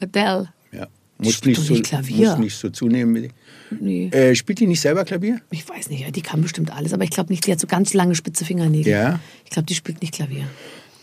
Adele. 0.00 0.48
Ja. 0.72 0.88
Muss 1.18 1.44
nicht, 1.44 1.60
so, 1.60 1.74
muss 1.74 2.38
nicht 2.38 2.56
so 2.56 2.68
zunehmen. 2.70 3.28
Nee. 3.70 4.08
Äh, 4.12 4.34
spielt 4.34 4.60
die 4.60 4.66
nicht 4.66 4.80
selber 4.80 5.04
Klavier? 5.04 5.40
Ich 5.50 5.68
weiß 5.68 5.88
nicht, 5.90 6.14
die 6.14 6.22
kann 6.22 6.40
bestimmt 6.42 6.70
alles, 6.72 6.92
aber 6.92 7.04
ich 7.04 7.10
glaube 7.10 7.32
nicht, 7.32 7.46
die 7.46 7.52
hat 7.52 7.60
so 7.60 7.66
ganz 7.66 7.92
lange 7.94 8.14
spitze 8.14 8.44
Fingernägel. 8.44 8.92
Ja? 8.92 9.20
Ich 9.44 9.50
glaube, 9.50 9.66
die 9.66 9.74
spielt 9.74 10.00
nicht 10.00 10.14
Klavier. 10.14 10.46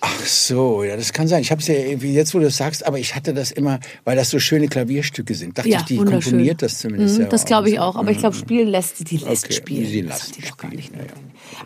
Ach 0.03 0.25
so, 0.25 0.83
ja, 0.83 0.95
das 0.97 1.13
kann 1.13 1.27
sein. 1.27 1.41
Ich 1.43 1.51
habe 1.51 1.61
es 1.61 1.67
ja 1.67 1.75
irgendwie 1.75 2.11
jetzt, 2.13 2.33
wo 2.33 2.39
du 2.39 2.47
es 2.47 2.57
sagst, 2.57 2.85
aber 2.87 2.97
ich 2.97 3.13
hatte 3.15 3.35
das 3.35 3.51
immer, 3.51 3.79
weil 4.03 4.15
das 4.15 4.31
so 4.31 4.39
schöne 4.39 4.67
Klavierstücke 4.67 5.35
sind. 5.35 5.57
Dachte 5.59 5.69
Ja, 5.69 5.77
ich, 5.79 5.85
die 5.85 5.97
komponiert 5.97 6.63
das 6.63 6.79
zumindest 6.79 7.19
Mhm, 7.19 7.29
das 7.29 7.45
glaube 7.45 7.69
ich 7.69 7.79
auch, 7.79 7.95
aber 7.95 8.09
ich 8.09 8.17
glaube, 8.17 8.35
spielen 8.35 8.67
lässt 8.67 8.97
sie, 8.97 9.03
die 9.03 9.17
lässt 9.17 9.45
Okay, 9.45 9.53
spielen. 9.53 9.85
sie 9.85 10.01
Das 10.01 10.21
lässt 10.23 10.37
die 10.37 10.41
doch 10.49 10.57
gar 10.57 10.71
nicht 10.73 10.91
ja, 10.91 11.01
ja. 11.03 11.07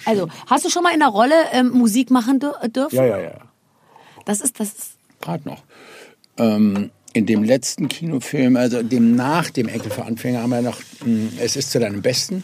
Also, 0.04 0.28
hast 0.48 0.66
du 0.66 0.70
schon 0.70 0.84
mal 0.84 0.94
in 0.94 1.00
der 1.00 1.08
Rolle 1.10 1.34
ähm, 1.54 1.70
Musik 1.70 2.12
machen 2.12 2.40
dür- 2.42 2.68
dürfen? 2.68 2.96
Ja, 2.96 3.06
ja, 3.06 3.20
ja. 3.22 3.38
Das 4.26 4.42
ist, 4.42 4.60
das 4.60 4.68
ist, 4.74 4.92
Gerade 5.22 5.48
noch. 5.48 5.64
Ähm, 6.38 6.92
in 7.16 7.26
dem 7.26 7.44
letzten 7.44 7.88
Kinofilm, 7.88 8.58
also 8.58 8.84
dem 8.84 9.16
nach 9.16 9.50
dem 9.50 9.70
Enkel 9.70 9.90
für 9.90 10.04
Anfänger, 10.04 10.42
haben 10.42 10.50
wir 10.50 10.62
noch 10.62 10.80
mh, 11.06 11.30
Es 11.42 11.56
ist 11.56 11.72
zu 11.72 11.80
deinem 11.80 12.02
Besten. 12.02 12.44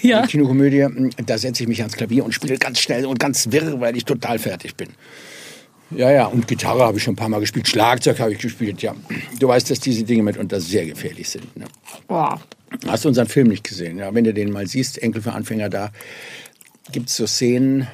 Ja. 0.00 0.18
Eine 0.20 0.26
Kinokomödie. 0.28 0.86
Mh, 0.88 1.10
Da 1.26 1.36
setze 1.36 1.62
ich 1.62 1.68
mich 1.68 1.80
ans 1.80 1.96
Klavier 1.96 2.24
und 2.24 2.32
spiele 2.32 2.56
ganz 2.56 2.80
schnell 2.80 3.04
und 3.04 3.18
ganz 3.20 3.50
wirr, 3.52 3.78
weil 3.78 3.94
ich 3.94 4.04
total 4.06 4.38
fertig 4.38 4.74
bin. 4.74 4.88
Ja, 5.90 6.10
ja, 6.10 6.26
und 6.26 6.48
Gitarre 6.48 6.82
habe 6.82 6.96
ich 6.98 7.04
schon 7.04 7.12
ein 7.12 7.16
paar 7.16 7.28
Mal 7.28 7.40
gespielt, 7.40 7.68
Schlagzeug 7.68 8.18
habe 8.18 8.32
ich 8.32 8.38
gespielt, 8.38 8.82
ja. 8.82 8.94
Du 9.38 9.46
weißt, 9.48 9.70
dass 9.70 9.78
diese 9.80 10.02
Dinge 10.02 10.22
mitunter 10.24 10.60
sehr 10.60 10.84
gefährlich 10.86 11.28
sind. 11.28 11.54
Ne? 11.56 11.66
boah. 12.08 12.40
Hast 12.88 13.04
du 13.04 13.08
unseren 13.08 13.28
Film 13.28 13.48
nicht 13.48 13.62
gesehen? 13.64 13.98
Ja, 13.98 14.12
wenn 14.12 14.24
du 14.24 14.34
den 14.34 14.50
mal 14.50 14.66
siehst, 14.66 14.98
Enkel 15.00 15.22
für 15.22 15.32
Anfänger, 15.32 15.68
da 15.68 15.92
gibt 16.90 17.08
es 17.10 17.16
so 17.16 17.26
Szenen, 17.26 17.86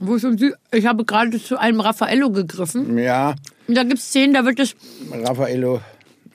Wo 0.00 0.16
ich, 0.16 0.24
ich 0.72 0.86
habe 0.86 1.04
gerade 1.04 1.40
zu 1.40 1.56
einem 1.58 1.80
Raffaello 1.80 2.30
gegriffen. 2.30 2.98
ja, 2.98 3.36
da 3.68 3.82
gibt 3.82 3.98
es 3.98 4.08
Szenen, 4.08 4.34
da 4.34 4.44
wird 4.44 4.60
es, 4.60 4.74
Raffaello, 5.10 5.80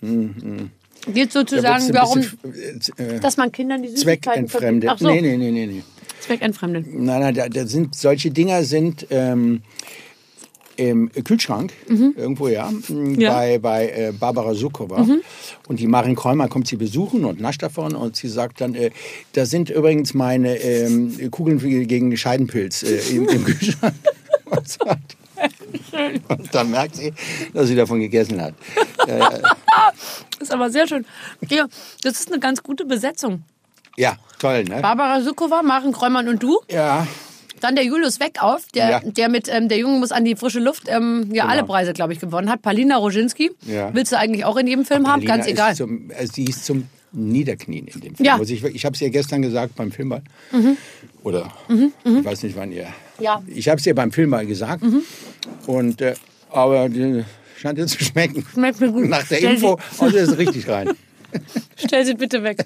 geht 0.02 1.30
da 1.36 1.40
sozusagen 1.40 1.84
wird's 1.84 1.88
ein 1.88 1.94
darum, 1.94 2.26
bisschen, 2.44 2.98
äh, 2.98 3.20
dass 3.20 3.38
man 3.38 3.52
Kindern 3.52 3.82
die 3.84 3.90
Süßigkeiten 3.90 4.48
zweckentfremdet. 4.48 4.90
Ach 4.90 4.98
so, 5.00 5.10
Nee, 5.10 5.22
nee, 5.22 5.38
nee, 5.38 5.52
nee, 5.52 5.66
nee. 5.68 5.84
zweckentfremdet. 6.20 6.86
Nein, 6.94 7.22
nein, 7.22 7.34
da, 7.36 7.50
da 7.50 7.66
sind 7.66 7.96
solche 7.96 8.32
Dinger 8.32 8.64
sind 8.64 9.08
ähm, 9.10 9.62
im 10.78 11.10
Kühlschrank 11.12 11.74
irgendwo 11.90 12.48
ja, 12.50 12.70
m, 12.70 12.84
Mhm. 12.88 13.20
Ja. 13.20 13.32
Mhm. 13.32 13.36
bei 13.36 13.58
bei 13.60 13.90
äh, 13.90 14.14
Barbara 14.18 14.54
Sukowa 14.54 15.06
und 15.68 15.80
die 15.80 15.88
Marin 15.88 16.16
Kräumer 16.16 16.48
kommt 16.48 16.68
sie 16.68 16.76
besuchen 16.76 17.26
und 17.26 17.42
nascht 17.42 17.64
davon 17.64 17.96
und 17.96 18.16
sie 18.16 18.28
sagt 18.28 18.62
dann, 18.62 18.76
äh, 18.76 18.92
da 19.34 19.46
sind 19.46 19.70
übrigens 19.72 20.14
meine 20.14 20.56
ähm, 20.58 21.32
Kugeln 21.32 21.88
gegen 21.88 22.16
Scheidenpilz 22.16 22.84
äh, 22.84 23.00
im, 23.16 23.28
im 23.28 23.44
Kühlschrank. 23.44 23.96
und, 24.46 24.68
sagt, 24.68 25.18
und 26.30 26.54
dann 26.56 26.72
merkt 26.72 26.96
sie, 26.96 27.14
dass 27.54 27.68
sie 27.68 27.76
davon 27.76 28.00
gegessen 28.00 28.42
hat. 28.42 28.54
Ist 30.40 30.52
aber 30.52 30.70
sehr 30.70 30.88
schön. 30.88 31.06
Ja, 31.50 31.68
das 32.04 32.20
ist 32.20 32.32
eine 32.32 32.40
ganz 32.40 32.62
gute 32.64 32.86
Besetzung. 32.86 33.44
Ja, 33.96 34.18
toll, 34.40 34.64
ne? 34.66 34.82
Barbara 34.82 35.22
Sukowa, 35.22 35.64
Maren 35.64 35.92
Kräumann 35.92 36.28
und 36.28 36.44
du. 36.44 36.60
Ja, 36.70 37.08
Dann 37.62 37.76
der 37.76 37.86
Julius 37.86 38.20
Weckauf, 38.20 38.62
der, 38.76 38.90
Ja. 38.90 39.00
der 39.00 39.30
mit 39.30 39.48
ähm, 39.50 39.68
Der 39.68 39.80
Junge 39.80 39.98
muss 39.98 40.12
an 40.12 40.24
die 40.26 40.36
frische 40.36 40.60
Luft 40.60 40.84
ähm, 40.88 41.30
ja 41.34 41.46
alle 41.48 41.64
Preise, 41.64 41.94
glaube 41.94 42.14
ich, 42.14 42.20
gewonnen 42.20 42.50
hat. 42.52 42.62
Palina 42.62 42.98
Roginski. 42.98 43.50
Ja. 43.66 43.92
Willst 43.94 44.12
du 44.12 44.18
eigentlich 44.20 44.46
auch 44.46 44.58
in 44.58 44.68
jedem 44.68 44.86
Film 44.86 45.08
haben? 45.08 45.22
Alina 45.22 45.36
Ganz 45.38 45.48
egal. 45.48 45.76
Zum, 45.76 46.12
also 46.16 46.34
sie 46.34 46.46
ist 46.46 46.66
zum 46.66 46.88
Niederknien 47.12 47.88
in 47.88 48.02
dem 48.02 48.16
Film. 48.16 48.26
Ja. 48.26 48.38
Mhm. 48.38 48.44
Ich 48.44 48.64
ich 48.64 48.86
habe 48.86 48.94
es 48.94 49.02
ihr 49.02 49.10
gestern 49.10 49.42
gesagt 49.42 49.76
beim 49.76 49.92
Filmball. 49.92 50.22
Oder 51.24 51.52
ich 52.04 52.24
weiß 52.26 52.44
nicht, 52.44 52.56
wann 52.56 52.72
ihr. 52.72 52.88
Ja. 53.20 53.40
Mhm. 53.40 53.54
Ich 53.56 53.68
habe 53.70 53.80
es 53.80 53.86
ihr 53.86 53.96
beim 53.96 54.12
Filmball 54.12 54.46
gesagt. 54.46 54.84
Und, 55.66 56.02
äh, 56.02 56.14
aber 56.52 56.88
die 56.90 57.24
scheint 57.58 57.78
ihr 57.80 57.88
zu 57.88 58.04
schmecken. 58.04 58.46
Schmeckt 58.54 58.80
mir 58.82 58.92
gut. 58.92 59.08
Nach 59.10 59.26
der 59.28 59.38
Stell 59.38 59.54
Info, 59.56 59.78
also 60.00 60.18
ist 60.18 60.38
richtig 60.38 60.68
rein. 60.70 60.92
Stell 61.76 62.06
sie 62.06 62.14
bitte 62.14 62.42
weg. 62.44 62.64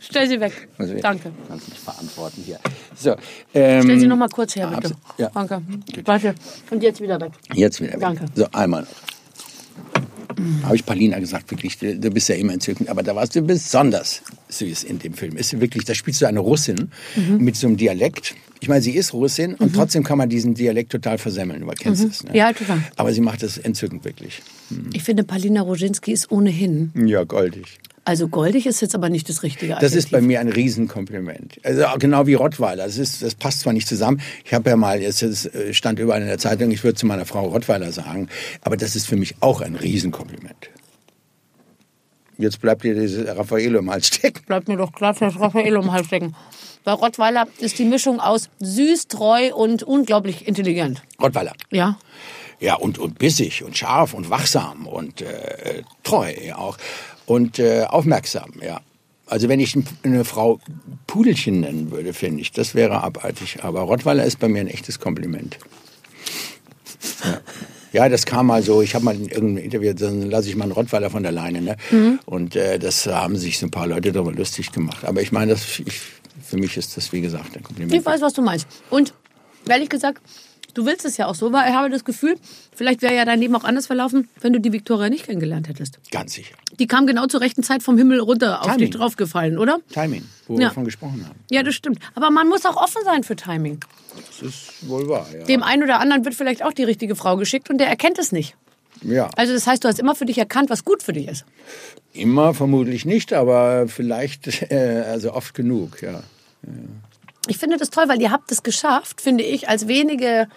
Stell 0.00 0.28
sie 0.28 0.38
weg. 0.38 0.68
Also, 0.76 0.94
Danke. 1.00 1.32
Kannst 1.48 1.68
nicht 1.68 1.80
verantworten 1.80 2.42
hier. 2.44 2.58
So, 2.94 3.16
ähm, 3.54 3.82
Stell 3.82 3.98
sie 4.00 4.06
noch 4.06 4.16
mal 4.16 4.28
kurz 4.28 4.54
her, 4.54 4.68
bitte. 4.68 4.94
abs- 4.94 5.18
ja. 5.18 5.30
Danke. 5.32 5.62
Warte. 6.04 6.34
Und 6.70 6.82
jetzt 6.82 7.00
wieder 7.00 7.18
weg. 7.20 7.32
Jetzt 7.54 7.80
wieder. 7.80 7.94
weg. 7.94 8.00
Danke. 8.00 8.26
So, 8.34 8.46
einmal 8.52 8.82
noch. 8.82 8.88
Habe 10.62 10.76
ich 10.76 10.84
Paulina 10.84 11.18
gesagt, 11.18 11.50
wirklich, 11.50 11.78
du, 11.78 11.96
du 11.98 12.10
bist 12.10 12.28
ja 12.28 12.34
immer 12.34 12.52
entzückend, 12.52 12.88
aber 12.88 13.02
da 13.02 13.14
warst 13.14 13.34
du 13.36 13.42
besonders 13.42 14.22
süß 14.48 14.84
in 14.84 14.98
dem 14.98 15.14
Film. 15.14 15.36
Ist 15.36 15.58
wirklich, 15.60 15.84
da 15.84 15.94
spielst 15.94 16.20
du 16.22 16.26
eine 16.26 16.40
Russin 16.40 16.90
Mhm. 17.16 17.38
mit 17.44 17.56
so 17.56 17.66
einem 17.66 17.76
Dialekt. 17.76 18.34
Ich 18.60 18.68
meine, 18.68 18.80
sie 18.82 18.92
ist 18.92 19.12
Russin 19.12 19.54
und 19.54 19.74
trotzdem 19.74 20.02
kann 20.02 20.18
man 20.18 20.28
diesen 20.28 20.54
Dialekt 20.54 20.90
total 20.92 21.18
versemmeln. 21.18 21.60
Du 21.60 21.66
kennst 21.68 22.04
es. 22.04 22.24
Ne? 22.24 22.30
Mhm. 22.30 22.36
Ja, 22.36 22.52
total. 22.52 22.82
Aber 22.96 23.12
sie 23.12 23.20
macht 23.20 23.42
das 23.42 23.58
entzückend 23.58 24.04
wirklich. 24.04 24.42
Ich 24.92 25.02
finde, 25.02 25.24
Palina 25.24 25.60
Roginski 25.62 26.12
ist 26.12 26.30
ohnehin. 26.30 26.90
Ja, 27.06 27.24
goldig. 27.24 27.78
Also 28.06 28.28
goldig 28.28 28.66
ist 28.66 28.80
jetzt 28.82 28.94
aber 28.94 29.08
nicht 29.08 29.28
das 29.28 29.42
richtige 29.42 29.76
Das 29.80 29.92
ist 29.92 30.12
bei 30.12 30.18
Adjektiv. 30.18 30.28
mir 30.28 30.40
ein 30.40 30.48
Riesenkompliment. 30.48 31.58
Also 31.64 31.82
genau 31.98 32.24
wie 32.28 32.34
Rottweiler. 32.34 32.84
Das, 32.84 32.98
ist, 32.98 33.20
das 33.20 33.34
passt 33.34 33.60
zwar 33.60 33.72
nicht 33.72 33.88
zusammen. 33.88 34.20
Ich 34.44 34.54
habe 34.54 34.70
ja 34.70 34.76
mal, 34.76 35.02
jetzt 35.02 35.24
es 35.24 35.46
äh, 35.46 35.74
stand 35.74 35.98
überall 35.98 36.20
in 36.20 36.28
der 36.28 36.38
Zeitung, 36.38 36.70
ich 36.70 36.84
würde 36.84 36.94
zu 36.94 37.04
meiner 37.04 37.26
Frau 37.26 37.48
Rottweiler 37.48 37.90
sagen, 37.90 38.28
aber 38.60 38.76
das 38.76 38.94
ist 38.94 39.08
für 39.08 39.16
mich 39.16 39.34
auch 39.40 39.60
ein 39.60 39.74
Riesenkompliment. 39.74 40.70
Jetzt 42.38 42.60
bleibt 42.60 42.84
dir 42.84 42.94
diese 42.94 43.36
Raffaello 43.36 43.80
im 43.80 43.90
Hals 43.90 44.06
stecken. 44.06 44.44
Bleibt 44.46 44.68
mir 44.68 44.76
doch 44.76 44.92
klar, 44.92 45.12
das 45.18 45.40
Raffaello 45.40 45.82
im 45.82 45.90
Hals 45.90 46.06
stecken. 46.06 46.36
Weil 46.84 46.94
Rottweiler 46.94 47.48
ist 47.58 47.80
die 47.80 47.84
Mischung 47.84 48.20
aus 48.20 48.50
süß, 48.60 49.08
treu 49.08 49.52
und 49.52 49.82
unglaublich 49.82 50.46
intelligent. 50.46 51.02
Rottweiler. 51.20 51.54
Ja. 51.72 51.98
Ja, 52.60 52.76
und, 52.76 52.98
und 52.98 53.18
bissig 53.18 53.64
und 53.64 53.76
scharf 53.76 54.14
und 54.14 54.30
wachsam 54.30 54.86
und 54.86 55.22
äh, 55.22 55.82
treu 56.04 56.32
auch 56.54 56.78
und 57.26 57.58
äh, 57.58 57.84
aufmerksam, 57.84 58.52
ja. 58.62 58.80
Also 59.28 59.48
wenn 59.48 59.58
ich 59.58 59.76
eine 60.04 60.24
Frau 60.24 60.60
Pudelchen 61.08 61.60
nennen 61.60 61.90
würde, 61.90 62.12
finde 62.12 62.40
ich, 62.40 62.52
das 62.52 62.76
wäre 62.76 63.02
abartig. 63.02 63.58
Aber 63.64 63.80
Rottweiler 63.80 64.24
ist 64.24 64.38
bei 64.38 64.46
mir 64.48 64.60
ein 64.60 64.68
echtes 64.68 65.00
Kompliment. 65.00 65.58
Ja. 67.24 67.40
Ja, 67.92 68.10
das 68.10 68.26
kam 68.26 68.48
mal 68.48 68.62
so, 68.62 68.82
ich 68.82 68.94
habe 68.94 69.06
mal 69.06 69.14
in 69.14 69.28
irgendeinem 69.28 69.64
Interview, 69.64 69.94
dann 69.94 70.28
lasse 70.30 70.50
ich 70.50 70.56
mal 70.56 70.64
einen 70.64 70.72
Rottweiler 70.72 71.08
von 71.08 71.22
der 71.22 71.32
Leine. 71.32 71.62
Ne? 71.62 71.76
Mhm. 71.90 72.18
Und 72.26 72.54
äh, 72.54 72.78
das 72.78 73.06
haben 73.06 73.36
sich 73.36 73.58
so 73.58 73.66
ein 73.66 73.70
paar 73.70 73.86
Leute 73.86 74.12
darüber 74.12 74.32
lustig 74.32 74.70
gemacht. 74.70 75.02
Aber 75.04 75.22
ich 75.22 75.32
meine, 75.32 75.52
das, 75.52 75.78
ich, 75.78 76.00
für 76.44 76.58
mich 76.58 76.76
ist 76.76 76.94
das, 76.98 77.12
wie 77.12 77.22
gesagt, 77.22 77.56
ein 77.56 77.62
Kompliment. 77.62 77.94
Ich 77.94 78.04
weiß, 78.04 78.20
was 78.20 78.34
du 78.34 78.42
meinst. 78.42 78.66
Und 78.90 79.14
ehrlich 79.66 79.88
gesagt, 79.88 80.20
du 80.76 80.84
willst 80.84 81.04
es 81.04 81.16
ja 81.16 81.26
auch 81.26 81.34
so, 81.34 81.52
weil 81.52 81.68
ich 81.68 81.74
habe 81.74 81.90
das 81.90 82.04
Gefühl, 82.04 82.36
vielleicht 82.74 83.02
wäre 83.02 83.14
ja 83.14 83.24
dein 83.24 83.40
Leben 83.40 83.56
auch 83.56 83.64
anders 83.64 83.86
verlaufen, 83.86 84.28
wenn 84.40 84.52
du 84.52 84.60
die 84.60 84.72
Viktoria 84.72 85.08
nicht 85.08 85.26
kennengelernt 85.26 85.68
hättest. 85.68 85.98
Ganz 86.10 86.34
sicher. 86.34 86.54
Die 86.78 86.86
kam 86.86 87.06
genau 87.06 87.26
zur 87.26 87.40
rechten 87.40 87.62
Zeit 87.62 87.82
vom 87.82 87.96
Himmel 87.96 88.20
runter 88.20 88.62
auf 88.62 88.76
dich 88.76 88.90
draufgefallen, 88.90 89.58
oder? 89.58 89.78
Timing, 89.92 90.24
wo 90.46 90.54
ja. 90.54 90.60
wir 90.60 90.66
davon 90.68 90.84
gesprochen 90.84 91.24
haben. 91.26 91.38
Ja, 91.50 91.62
das 91.62 91.74
stimmt. 91.74 91.98
Aber 92.14 92.30
man 92.30 92.48
muss 92.48 92.66
auch 92.66 92.76
offen 92.76 93.02
sein 93.04 93.24
für 93.24 93.36
Timing. 93.36 93.80
Das 94.16 94.42
ist 94.42 94.88
wohl 94.88 95.08
wahr, 95.08 95.26
ja. 95.36 95.44
Dem 95.44 95.62
einen 95.62 95.82
oder 95.82 96.00
anderen 96.00 96.24
wird 96.24 96.34
vielleicht 96.34 96.62
auch 96.62 96.72
die 96.72 96.84
richtige 96.84 97.16
Frau 97.16 97.36
geschickt 97.36 97.70
und 97.70 97.78
der 97.78 97.88
erkennt 97.88 98.18
es 98.18 98.32
nicht. 98.32 98.54
Ja. 99.02 99.30
Also 99.36 99.52
das 99.52 99.66
heißt, 99.66 99.84
du 99.84 99.88
hast 99.88 99.98
immer 99.98 100.14
für 100.14 100.24
dich 100.24 100.38
erkannt, 100.38 100.70
was 100.70 100.84
gut 100.84 101.02
für 101.02 101.12
dich 101.12 101.28
ist. 101.28 101.44
Immer 102.12 102.54
vermutlich 102.54 103.04
nicht, 103.04 103.32
aber 103.32 103.88
vielleicht 103.88 104.62
äh, 104.70 105.04
also 105.06 105.32
oft 105.32 105.54
genug, 105.54 106.02
ja. 106.02 106.12
ja. 106.12 106.22
Ich 107.48 107.58
finde 107.58 107.76
das 107.76 107.90
toll, 107.90 108.08
weil 108.08 108.20
ihr 108.20 108.32
habt 108.32 108.50
es 108.50 108.62
geschafft, 108.62 109.20
finde 109.20 109.44
ich, 109.44 109.68
als 109.68 109.86
wenige. 109.86 110.48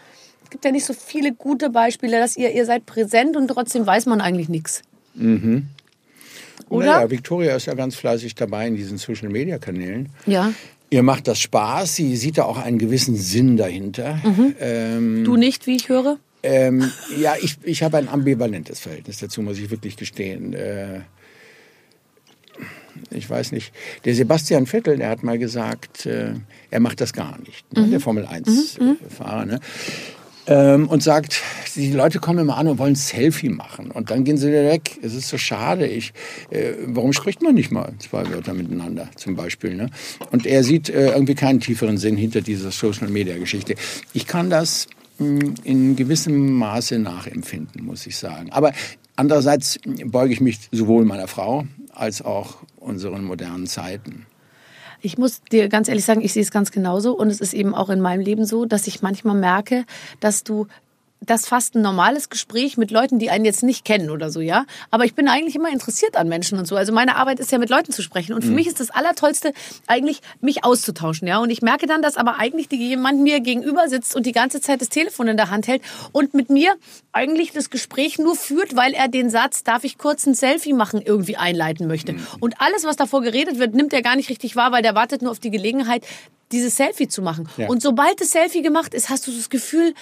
Es 0.49 0.51
gibt 0.53 0.65
ja 0.65 0.71
nicht 0.71 0.85
so 0.85 0.93
viele 0.93 1.31
gute 1.31 1.69
Beispiele, 1.69 2.17
dass 2.17 2.35
ihr 2.35 2.51
ihr 2.51 2.65
seid 2.65 2.87
präsent 2.87 3.37
und 3.37 3.49
trotzdem 3.49 3.85
weiß 3.85 4.07
man 4.07 4.19
eigentlich 4.19 4.49
nichts. 4.49 4.81
Mhm. 5.13 5.67
Oder? 6.69 6.87
Naja, 6.87 7.11
Victoria 7.11 7.55
ist 7.55 7.67
ja 7.67 7.75
ganz 7.75 7.95
fleißig 7.95 8.33
dabei 8.33 8.65
in 8.67 8.75
diesen 8.75 8.97
Social 8.97 9.29
Media 9.29 9.59
Kanälen. 9.59 10.09
Ja. 10.25 10.51
Ihr 10.89 11.03
macht 11.03 11.27
das 11.27 11.39
Spaß, 11.39 11.97
sie 11.97 12.15
sieht 12.15 12.39
da 12.39 12.45
auch 12.45 12.57
einen 12.57 12.79
gewissen 12.79 13.15
Sinn 13.15 13.57
dahinter. 13.57 14.19
Mhm. 14.23 14.55
Ähm, 14.59 15.23
du 15.23 15.35
nicht, 15.35 15.67
wie 15.67 15.75
ich 15.75 15.87
höre? 15.87 16.17
Ähm, 16.41 16.91
ja, 17.15 17.35
ich, 17.39 17.57
ich 17.61 17.83
habe 17.83 17.97
ein 17.97 18.09
ambivalentes 18.09 18.79
Verhältnis 18.79 19.19
dazu, 19.19 19.43
muss 19.43 19.59
ich 19.59 19.69
wirklich 19.69 19.97
gestehen. 19.97 20.53
Äh, 20.53 21.01
ich 23.11 23.29
weiß 23.29 23.51
nicht. 23.51 23.71
Der 24.05 24.15
Sebastian 24.15 24.65
Vettel, 24.65 24.97
der 24.97 25.09
hat 25.09 25.21
mal 25.21 25.37
gesagt, 25.37 26.07
äh, 26.07 26.33
er 26.71 26.79
macht 26.79 27.01
das 27.01 27.13
gar 27.13 27.37
nicht. 27.37 27.71
Ne? 27.71 27.83
Mhm. 27.83 27.91
Der 27.91 27.99
Formel 27.99 28.25
1-Fahrer. 28.25 29.45
Mhm. 29.45 29.51
Ne? 29.51 29.59
Ähm, 30.49 30.87
und 30.87 31.03
sagt, 31.03 31.43
die 31.75 31.91
Leute 31.91 32.17
kommen 32.17 32.39
immer 32.39 32.57
an 32.57 32.67
und 32.67 32.79
wollen 32.79 32.93
ein 32.93 32.95
Selfie 32.95 33.49
machen. 33.49 33.91
Und 33.91 34.09
dann 34.09 34.23
gehen 34.23 34.35
sie 34.35 34.47
wieder 34.47 34.63
weg. 34.63 34.97
Es 35.03 35.13
ist 35.13 35.27
so 35.27 35.37
schade. 35.37 35.85
Ich, 35.85 36.11
äh, 36.49 36.73
warum 36.87 37.13
spricht 37.13 37.43
man 37.43 37.53
nicht 37.53 37.69
mal 37.69 37.93
zwei 37.99 38.27
Wörter 38.31 38.55
miteinander, 38.55 39.09
zum 39.15 39.35
Beispiel? 39.35 39.75
Ne? 39.75 39.91
Und 40.31 40.47
er 40.47 40.63
sieht 40.63 40.89
äh, 40.89 41.11
irgendwie 41.11 41.35
keinen 41.35 41.59
tieferen 41.59 41.97
Sinn 41.97 42.17
hinter 42.17 42.41
dieser 42.41 42.71
Social-Media-Geschichte. 42.71 43.75
Ich 44.13 44.25
kann 44.25 44.49
das 44.49 44.87
mh, 45.19 45.53
in 45.65 45.95
gewissem 45.95 46.53
Maße 46.53 46.97
nachempfinden, 46.97 47.85
muss 47.85 48.07
ich 48.07 48.17
sagen. 48.17 48.51
Aber 48.51 48.73
andererseits 49.15 49.79
beuge 50.05 50.33
ich 50.33 50.41
mich 50.41 50.67
sowohl 50.71 51.05
meiner 51.05 51.27
Frau 51.27 51.67
als 51.93 52.23
auch 52.23 52.57
unseren 52.77 53.23
modernen 53.23 53.67
Zeiten. 53.67 54.25
Ich 55.01 55.17
muss 55.17 55.41
dir 55.43 55.69
ganz 55.69 55.87
ehrlich 55.87 56.05
sagen, 56.05 56.21
ich 56.21 56.33
sehe 56.33 56.41
es 56.41 56.51
ganz 56.51 56.71
genauso. 56.71 57.15
Und 57.15 57.29
es 57.29 57.41
ist 57.41 57.53
eben 57.53 57.73
auch 57.73 57.89
in 57.89 58.01
meinem 58.01 58.21
Leben 58.21 58.45
so, 58.45 58.65
dass 58.65 58.87
ich 58.87 59.01
manchmal 59.01 59.35
merke, 59.35 59.85
dass 60.19 60.43
du 60.43 60.67
das 61.29 61.47
fast 61.47 61.75
ein 61.75 61.81
normales 61.81 62.29
Gespräch 62.29 62.77
mit 62.77 62.91
Leuten, 62.91 63.19
die 63.19 63.29
einen 63.29 63.45
jetzt 63.45 63.63
nicht 63.63 63.85
kennen 63.85 64.09
oder 64.09 64.29
so, 64.29 64.41
ja. 64.41 64.65
Aber 64.91 65.05
ich 65.05 65.13
bin 65.13 65.27
eigentlich 65.27 65.55
immer 65.55 65.71
interessiert 65.71 66.17
an 66.17 66.27
Menschen 66.27 66.57
und 66.57 66.65
so. 66.65 66.75
Also 66.75 66.91
meine 66.91 67.15
Arbeit 67.15 67.39
ist 67.39 67.51
ja 67.51 67.57
mit 67.57 67.69
Leuten 67.69 67.91
zu 67.91 68.01
sprechen. 68.01 68.33
Und 68.33 68.41
für 68.41 68.49
mhm. 68.49 68.55
mich 68.55 68.67
ist 68.67 68.79
das 68.79 68.89
Allertollste 68.89 69.53
eigentlich, 69.87 70.21
mich 70.41 70.63
auszutauschen, 70.63 71.27
ja. 71.27 71.39
Und 71.39 71.49
ich 71.49 71.61
merke 71.61 71.85
dann, 71.85 72.01
dass 72.01 72.17
aber 72.17 72.39
eigentlich 72.39 72.71
jemand 72.71 73.21
mir 73.21 73.39
gegenüber 73.39 73.87
sitzt 73.87 74.15
und 74.15 74.25
die 74.25 74.31
ganze 74.31 74.61
Zeit 74.61 74.81
das 74.81 74.89
Telefon 74.89 75.27
in 75.27 75.37
der 75.37 75.49
Hand 75.49 75.67
hält 75.67 75.81
und 76.11 76.33
mit 76.33 76.49
mir 76.49 76.75
eigentlich 77.11 77.51
das 77.51 77.69
Gespräch 77.69 78.17
nur 78.17 78.35
führt, 78.35 78.75
weil 78.75 78.93
er 78.93 79.07
den 79.07 79.29
Satz, 79.29 79.63
darf 79.63 79.83
ich 79.83 79.97
kurz 79.97 80.25
ein 80.25 80.33
Selfie 80.33 80.73
machen, 80.73 81.01
irgendwie 81.01 81.37
einleiten 81.37 81.87
möchte. 81.87 82.13
Mhm. 82.13 82.27
Und 82.39 82.61
alles, 82.61 82.83
was 82.85 82.95
davor 82.95 83.21
geredet 83.21 83.59
wird, 83.59 83.75
nimmt 83.75 83.93
er 83.93 84.01
gar 84.01 84.15
nicht 84.15 84.29
richtig 84.29 84.55
wahr, 84.55 84.71
weil 84.71 84.81
der 84.81 84.95
wartet 84.95 85.21
nur 85.21 85.31
auf 85.31 85.39
die 85.39 85.51
Gelegenheit, 85.51 86.05
dieses 86.51 86.75
Selfie 86.75 87.07
zu 87.07 87.21
machen. 87.21 87.47
Ja. 87.57 87.67
Und 87.67 87.81
sobald 87.81 88.19
das 88.19 88.31
Selfie 88.31 88.61
gemacht 88.61 88.93
ist, 88.93 89.09
hast 89.09 89.27
du 89.27 89.31
das 89.31 89.49
Gefühl, 89.49 89.93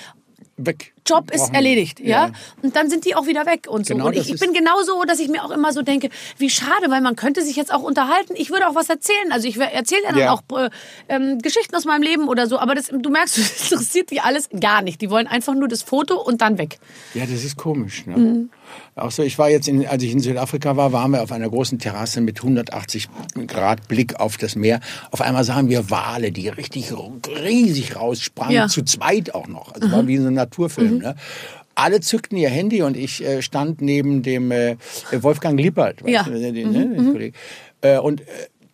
weg. 0.57 0.93
Job 1.07 1.31
ist 1.31 1.53
erledigt, 1.53 1.99
ja? 1.99 2.27
ja? 2.27 2.31
Und 2.61 2.75
dann 2.75 2.89
sind 2.89 3.05
die 3.05 3.15
auch 3.15 3.27
wieder 3.27 3.45
weg 3.45 3.67
und 3.69 3.85
so. 3.85 3.93
Genau, 3.93 4.07
und 4.07 4.17
ich, 4.17 4.33
ich 4.33 4.39
bin 4.39 4.53
genauso, 4.53 5.03
dass 5.05 5.19
ich 5.19 5.29
mir 5.29 5.43
auch 5.43 5.51
immer 5.51 5.71
so 5.71 5.81
denke, 5.81 6.09
wie 6.37 6.49
schade, 6.49 6.89
weil 6.89 7.01
man 7.01 7.15
könnte 7.15 7.41
sich 7.43 7.55
jetzt 7.55 7.73
auch 7.73 7.83
unterhalten. 7.83 8.33
Ich 8.35 8.49
würde 8.49 8.67
auch 8.67 8.75
was 8.75 8.89
erzählen. 8.89 9.31
Also 9.31 9.47
ich 9.47 9.57
erzähle 9.57 10.03
ja 10.03 10.09
dann 10.09 10.19
ja. 10.19 10.31
auch 10.31 10.41
äh, 10.57 10.69
ähm, 11.07 11.39
Geschichten 11.39 11.75
aus 11.75 11.85
meinem 11.85 12.01
Leben 12.01 12.27
oder 12.27 12.47
so. 12.47 12.59
Aber 12.59 12.75
das, 12.75 12.87
du 12.87 13.09
merkst, 13.09 13.37
das 13.37 13.71
interessiert 13.71 14.11
die 14.11 14.19
alles 14.19 14.49
gar 14.59 14.81
nicht. 14.81 15.01
Die 15.01 15.09
wollen 15.09 15.27
einfach 15.27 15.55
nur 15.55 15.67
das 15.67 15.81
Foto 15.81 16.21
und 16.21 16.41
dann 16.41 16.57
weg. 16.57 16.79
Ja, 17.13 17.25
das 17.25 17.43
ist 17.43 17.55
komisch. 17.55 18.05
Ne? 18.05 18.17
Mhm. 18.17 18.49
Auch 18.95 19.11
so, 19.11 19.23
ich 19.23 19.37
war 19.37 19.49
jetzt, 19.49 19.67
in, 19.67 19.87
als 19.87 20.03
ich 20.03 20.11
in 20.11 20.19
Südafrika 20.19 20.75
war, 20.75 20.91
waren 20.91 21.11
wir 21.11 21.21
auf 21.21 21.31
einer 21.31 21.49
großen 21.49 21.79
Terrasse 21.79 22.19
mit 22.19 22.39
180 22.39 23.07
Grad 23.47 23.87
Blick 23.87 24.19
auf 24.19 24.37
das 24.37 24.55
Meer. 24.55 24.81
Auf 25.11 25.21
einmal 25.21 25.43
sahen 25.43 25.69
wir 25.69 25.89
Wale, 25.89 26.31
die 26.31 26.49
richtig 26.49 26.91
riesig 26.91 27.95
raussprangen, 27.95 28.55
ja. 28.55 28.67
zu 28.67 28.83
zweit 28.83 29.33
auch 29.33 29.47
noch. 29.47 29.73
Also 29.73 29.87
mhm. 29.87 29.91
war 29.91 30.07
wie 30.07 30.17
so 30.17 30.27
ein 30.27 30.33
Naturfilm. 30.47 30.95
Mhm. 30.95 30.99
Ne? 30.99 31.15
alle 31.77 32.01
zückten 32.01 32.37
ihr 32.37 32.49
Handy 32.49 32.81
und 32.81 32.97
ich 32.97 33.23
äh, 33.23 33.41
stand 33.43 33.81
neben 33.81 34.23
dem 34.23 34.51
äh, 34.51 34.77
Wolfgang 35.11 35.59
Lippert, 35.59 36.01
ja. 36.07 36.23
du, 36.23 36.31
den, 36.31 36.67
mhm. 36.67 36.73
ne, 36.73 36.85
mhm. 36.85 37.11
Kollegen. 37.11 37.35
Äh, 37.81 37.99
und 37.99 38.21
äh, 38.21 38.23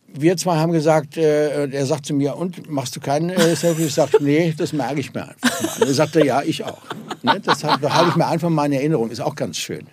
wir 0.07 0.37
zwei 0.37 0.55
haben 0.57 0.71
gesagt, 0.71 1.17
äh, 1.17 1.67
er 1.67 1.85
sagt 1.85 2.05
zu 2.05 2.13
mir, 2.13 2.37
und 2.37 2.69
machst 2.69 2.95
du 2.95 3.01
keinen 3.01 3.29
äh, 3.29 3.55
Selfie? 3.55 3.85
Ich 3.85 3.93
sage, 3.93 4.17
nee, 4.21 4.53
das 4.57 4.71
merke 4.71 4.99
ich 4.99 5.13
mir 5.13 5.27
einfach 5.27 5.61
mal. 5.61 5.81
Und 5.81 5.87
er 5.87 5.93
sagte, 5.93 6.25
ja, 6.25 6.43
ich 6.43 6.63
auch. 6.63 6.81
Ne? 7.23 7.41
Das 7.43 7.63
halte 7.63 8.09
ich 8.09 8.15
mir 8.15 8.27
einfach 8.27 8.49
mal 8.49 8.65
in 8.65 8.73
Erinnerung. 8.73 9.09
Ist 9.09 9.21
auch 9.21 9.35
ganz 9.35 9.57
schön. 9.57 9.87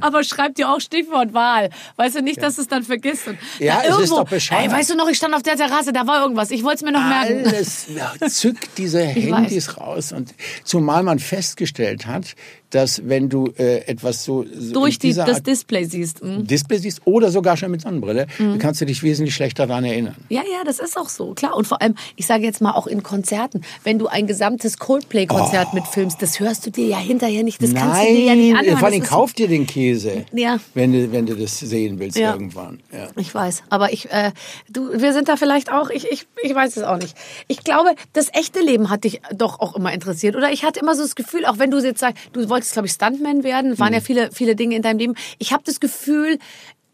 Aber 0.00 0.24
schreib 0.24 0.54
dir 0.54 0.70
auch 0.70 0.80
Stichwort 0.80 1.34
Wahl. 1.34 1.70
Weißt 1.96 2.16
du 2.16 2.22
nicht, 2.22 2.42
dass 2.42 2.56
du 2.56 2.62
es 2.62 2.68
dann 2.68 2.82
vergisst. 2.82 3.28
Und 3.28 3.38
ja, 3.58 3.80
es 3.80 3.88
irgendwo, 3.88 4.02
ist 4.02 4.10
doch 4.12 4.28
bescheuert. 4.28 4.62
Ey, 4.64 4.70
weißt 4.70 4.90
du 4.90 4.96
noch, 4.96 5.08
ich 5.08 5.16
stand 5.16 5.34
auf 5.34 5.42
der 5.42 5.56
Terrasse, 5.56 5.92
da 5.92 6.06
war 6.06 6.22
irgendwas. 6.22 6.50
Ich 6.50 6.62
wollte 6.62 6.76
es 6.76 6.82
mir 6.82 6.92
noch 6.92 7.04
merken. 7.04 7.46
Alles, 7.46 7.86
ja, 7.94 8.12
zückt 8.28 8.78
diese 8.78 9.02
Handys 9.02 9.76
raus. 9.76 10.12
Und 10.12 10.34
zumal 10.64 11.02
man 11.02 11.18
festgestellt 11.18 12.06
hat, 12.06 12.34
dass 12.72 13.06
wenn 13.06 13.28
du 13.28 13.52
äh, 13.58 13.86
etwas 13.86 14.24
so 14.24 14.44
durch 14.72 14.98
die, 14.98 15.12
das 15.12 15.28
Art 15.28 15.46
Display 15.46 15.84
siehst, 15.84 16.24
mhm. 16.24 16.46
Display 16.46 16.78
siehst 16.78 17.02
oder 17.04 17.30
sogar 17.30 17.56
schon 17.56 17.70
mit 17.70 17.82
Sonnenbrille, 17.82 18.26
mhm. 18.38 18.58
kannst 18.58 18.80
du 18.80 18.86
dich 18.86 19.02
wesentlich 19.02 19.34
schlechter 19.34 19.66
daran 19.66 19.84
erinnern. 19.84 20.16
Ja, 20.30 20.40
ja, 20.40 20.64
das 20.64 20.78
ist 20.78 20.96
auch 20.96 21.08
so 21.08 21.34
klar. 21.34 21.54
Und 21.54 21.66
vor 21.66 21.82
allem, 21.82 21.94
ich 22.16 22.26
sage 22.26 22.44
jetzt 22.44 22.60
mal 22.60 22.72
auch 22.72 22.86
in 22.86 23.02
Konzerten, 23.02 23.60
wenn 23.84 23.98
du 23.98 24.06
ein 24.06 24.26
gesamtes 24.26 24.78
Coldplay-Konzert 24.78 25.68
oh. 25.72 25.74
mitfilmst, 25.74 26.20
das 26.22 26.40
hörst 26.40 26.66
du 26.66 26.70
dir 26.70 26.86
ja 26.86 26.98
hinterher 26.98 27.42
nicht. 27.42 27.62
Das 27.62 27.72
Nein, 27.72 27.82
kannst 27.82 28.02
du 28.02 28.14
dir 28.14 28.24
ja 28.24 28.34
nicht 28.34 28.56
anhören. 28.56 28.78
Vor 28.78 28.88
allem 28.88 29.02
kauf 29.02 29.34
dir 29.34 29.48
den 29.48 29.66
Käse, 29.66 30.24
ja. 30.32 30.58
wenn 30.74 30.92
du 30.92 31.12
wenn 31.12 31.26
du 31.26 31.34
das 31.34 31.58
sehen 31.58 31.98
willst 31.98 32.16
ja. 32.16 32.32
irgendwann. 32.32 32.80
Ja. 32.90 33.08
Ich 33.16 33.34
weiß, 33.34 33.64
aber 33.68 33.92
ich, 33.92 34.10
äh, 34.10 34.32
du, 34.70 34.98
wir 34.98 35.12
sind 35.12 35.28
da 35.28 35.36
vielleicht 35.36 35.70
auch. 35.70 35.90
Ich, 35.90 36.10
ich, 36.10 36.26
ich 36.42 36.54
weiß 36.54 36.78
es 36.78 36.84
auch 36.84 36.96
nicht. 36.96 37.14
Ich 37.48 37.64
glaube, 37.64 37.90
das 38.14 38.28
echte 38.32 38.60
Leben 38.60 38.88
hat 38.88 39.04
dich 39.04 39.20
doch 39.34 39.60
auch 39.60 39.76
immer 39.76 39.92
interessiert, 39.92 40.36
oder? 40.36 40.50
Ich 40.50 40.64
hatte 40.64 40.80
immer 40.80 40.94
so 40.94 41.02
das 41.02 41.14
Gefühl, 41.14 41.44
auch 41.44 41.58
wenn 41.58 41.70
du 41.70 41.78
jetzt 41.78 42.00
sagst, 42.00 42.16
du 42.32 42.48
wolltest, 42.48 42.61
glaube 42.70 42.86
ich, 42.86 42.92
Stuntman 42.92 43.42
werden, 43.42 43.78
waren 43.80 43.88
mhm. 43.88 43.94
ja 43.94 44.00
viele, 44.00 44.30
viele 44.30 44.54
Dinge 44.54 44.76
in 44.76 44.82
deinem 44.82 44.98
Leben. 44.98 45.14
Ich 45.38 45.52
habe 45.52 45.64
das 45.66 45.80
Gefühl, 45.80 46.38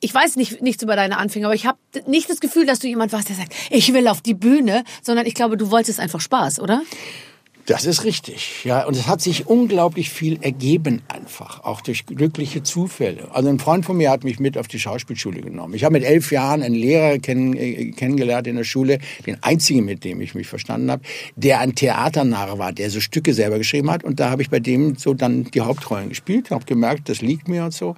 ich 0.01 0.15
weiß 0.15 0.37
nicht 0.37 0.63
nichts 0.63 0.83
über 0.83 0.97
deine 0.97 1.19
Anfänge, 1.19 1.47
aber 1.47 1.55
ich 1.55 1.67
habe 1.67 1.79
nicht 2.07 2.31
das 2.31 2.41
Gefühl, 2.41 2.67
dass 2.67 2.79
du 2.79 2.87
jemand 2.87 3.13
warst, 3.13 3.29
der 3.29 3.37
sagt, 3.37 3.53
ich 3.71 3.93
will 3.93 4.09
auf 4.09 4.21
die 4.21 4.35
Bühne, 4.35 4.85
sondern 5.03 5.27
ich 5.27 5.35
glaube, 5.35 5.57
du 5.57 5.71
wolltest 5.71 6.01
einfach 6.01 6.21
Spaß, 6.21 6.61
oder? 6.61 6.83
Das 7.69 7.85
ist 7.85 8.05
richtig, 8.05 8.65
ja. 8.65 8.87
Und 8.87 8.97
es 8.97 9.07
hat 9.07 9.21
sich 9.21 9.47
unglaublich 9.47 10.09
viel 10.09 10.39
ergeben 10.41 11.03
einfach, 11.07 11.65
auch 11.65 11.83
durch 11.83 12.07
glückliche 12.07 12.63
Zufälle. 12.63 13.29
Also 13.31 13.51
ein 13.51 13.59
Freund 13.59 13.85
von 13.85 13.99
mir 13.99 14.11
hat 14.11 14.25
mich 14.25 14.41
mit 14.41 14.57
auf 14.57 14.69
die 14.69 14.79
Schauspielschule 14.79 15.43
genommen. 15.43 15.75
Ich 15.75 15.85
habe 15.85 15.93
mit 15.93 16.03
elf 16.03 16.33
Jahren 16.33 16.63
einen 16.63 16.75
Lehrer 16.75 17.19
kenn, 17.19 17.55
äh, 17.55 17.91
kennengelernt 17.91 18.47
in 18.47 18.57
der 18.57 18.65
Schule, 18.65 19.01
den 19.27 19.37
einzigen, 19.43 19.85
mit 19.85 20.03
dem 20.03 20.23
ich 20.23 20.35
mich 20.35 20.47
verstanden 20.47 20.91
habe, 20.91 21.03
der 21.37 21.61
ein 21.61 21.75
Theaternarr 21.75 22.59
war, 22.59 22.73
der 22.73 22.89
so 22.89 23.01
Stücke 23.01 23.35
selber 23.35 23.59
geschrieben 23.59 23.91
hat. 23.91 24.03
Und 24.03 24.19
da 24.19 24.31
habe 24.31 24.41
ich 24.41 24.49
bei 24.49 24.61
dem 24.61 24.97
so 24.97 25.13
dann 25.13 25.45
die 25.45 25.61
Hauptrollen 25.61 26.09
gespielt, 26.09 26.51
habe 26.51 26.65
gemerkt, 26.65 27.11
das 27.11 27.21
liegt 27.21 27.49
mir 27.49 27.65
und 27.65 27.75
so. 27.75 27.97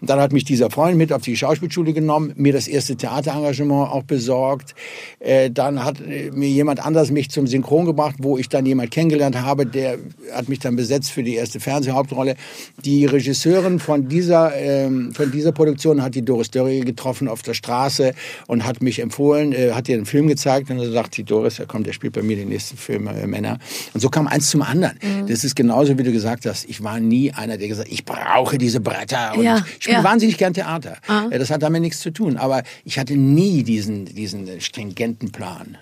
Und 0.00 0.08
dann 0.08 0.18
hat 0.18 0.32
mich 0.32 0.44
dieser 0.44 0.70
Freund 0.70 0.96
mit 0.96 1.12
auf 1.12 1.20
die 1.20 1.36
Schauspielschule 1.36 1.92
genommen, 1.92 2.32
mir 2.36 2.54
das 2.54 2.68
erste 2.68 2.96
Theaterengagement 2.96 3.90
auch 3.90 4.04
besorgt. 4.04 4.74
Äh, 5.18 5.50
dann 5.50 5.84
hat 5.84 6.00
äh, 6.00 6.30
mir 6.30 6.48
jemand 6.48 6.82
anders 6.82 7.10
mich 7.10 7.30
zum 7.30 7.46
Synchron 7.46 7.84
gebracht, 7.84 8.16
wo 8.20 8.38
ich 8.38 8.48
dann 8.48 8.64
jemand 8.64 8.90
kennengelernt 8.90 9.09
kennengelernt 9.10 9.42
habe, 9.42 9.66
der 9.66 9.98
hat 10.32 10.48
mich 10.48 10.60
dann 10.60 10.76
besetzt 10.76 11.10
für 11.10 11.22
die 11.22 11.34
erste 11.34 11.60
Fernsehhauptrolle. 11.60 12.36
Die 12.84 13.06
Regisseurin 13.06 13.78
von 13.78 14.08
dieser, 14.08 14.54
ähm, 14.56 15.12
von 15.12 15.30
dieser 15.30 15.52
Produktion 15.52 16.02
hat 16.02 16.14
die 16.14 16.22
Doris 16.24 16.50
Dörrie 16.50 16.80
getroffen 16.80 17.28
auf 17.28 17.42
der 17.42 17.54
Straße 17.54 18.14
und 18.46 18.64
hat 18.64 18.82
mich 18.82 19.00
empfohlen, 19.00 19.52
äh, 19.52 19.72
hat 19.72 19.88
ihr 19.88 19.96
einen 19.96 20.06
Film 20.06 20.28
gezeigt 20.28 20.70
und 20.70 20.78
dann 20.78 20.92
sagt 20.92 21.16
die 21.16 21.24
Doris, 21.24 21.58
ja 21.58 21.64
komm, 21.66 21.82
der 21.84 21.92
spielt 21.92 22.12
bei 22.12 22.22
mir 22.22 22.36
den 22.36 22.48
nächsten 22.48 22.76
Film 22.76 23.06
äh, 23.08 23.26
Männer. 23.26 23.58
Und 23.94 24.00
so 24.00 24.08
kam 24.08 24.26
eins 24.26 24.50
zum 24.50 24.62
anderen. 24.62 24.98
Mhm. 25.02 25.26
Das 25.26 25.44
ist 25.44 25.56
genauso, 25.56 25.98
wie 25.98 26.02
du 26.02 26.12
gesagt 26.12 26.46
hast. 26.46 26.68
Ich 26.68 26.82
war 26.82 27.00
nie 27.00 27.32
einer, 27.32 27.56
der 27.58 27.68
gesagt 27.68 27.88
hat, 27.88 27.92
ich 27.92 28.04
brauche 28.04 28.58
diese 28.58 28.80
Bretter 28.80 29.34
und 29.36 29.44
Ja, 29.44 29.58
ich 29.78 29.84
spiele 29.84 29.98
ja. 29.98 30.04
wahnsinnig 30.04 30.38
gern 30.38 30.54
Theater. 30.54 30.96
Äh, 31.30 31.38
Das 31.38 31.50
hat 31.50 31.62
damit 31.62 31.82
nichts 31.82 32.00
zu 32.00 32.10
tun. 32.10 32.36
Aber 32.36 32.62
ich 32.84 32.98
hatte 32.98 33.16
nie 33.16 33.62
diesen, 33.62 34.04
diesen 34.04 34.60
stringenten 34.60 35.32
Plan. 35.32 35.76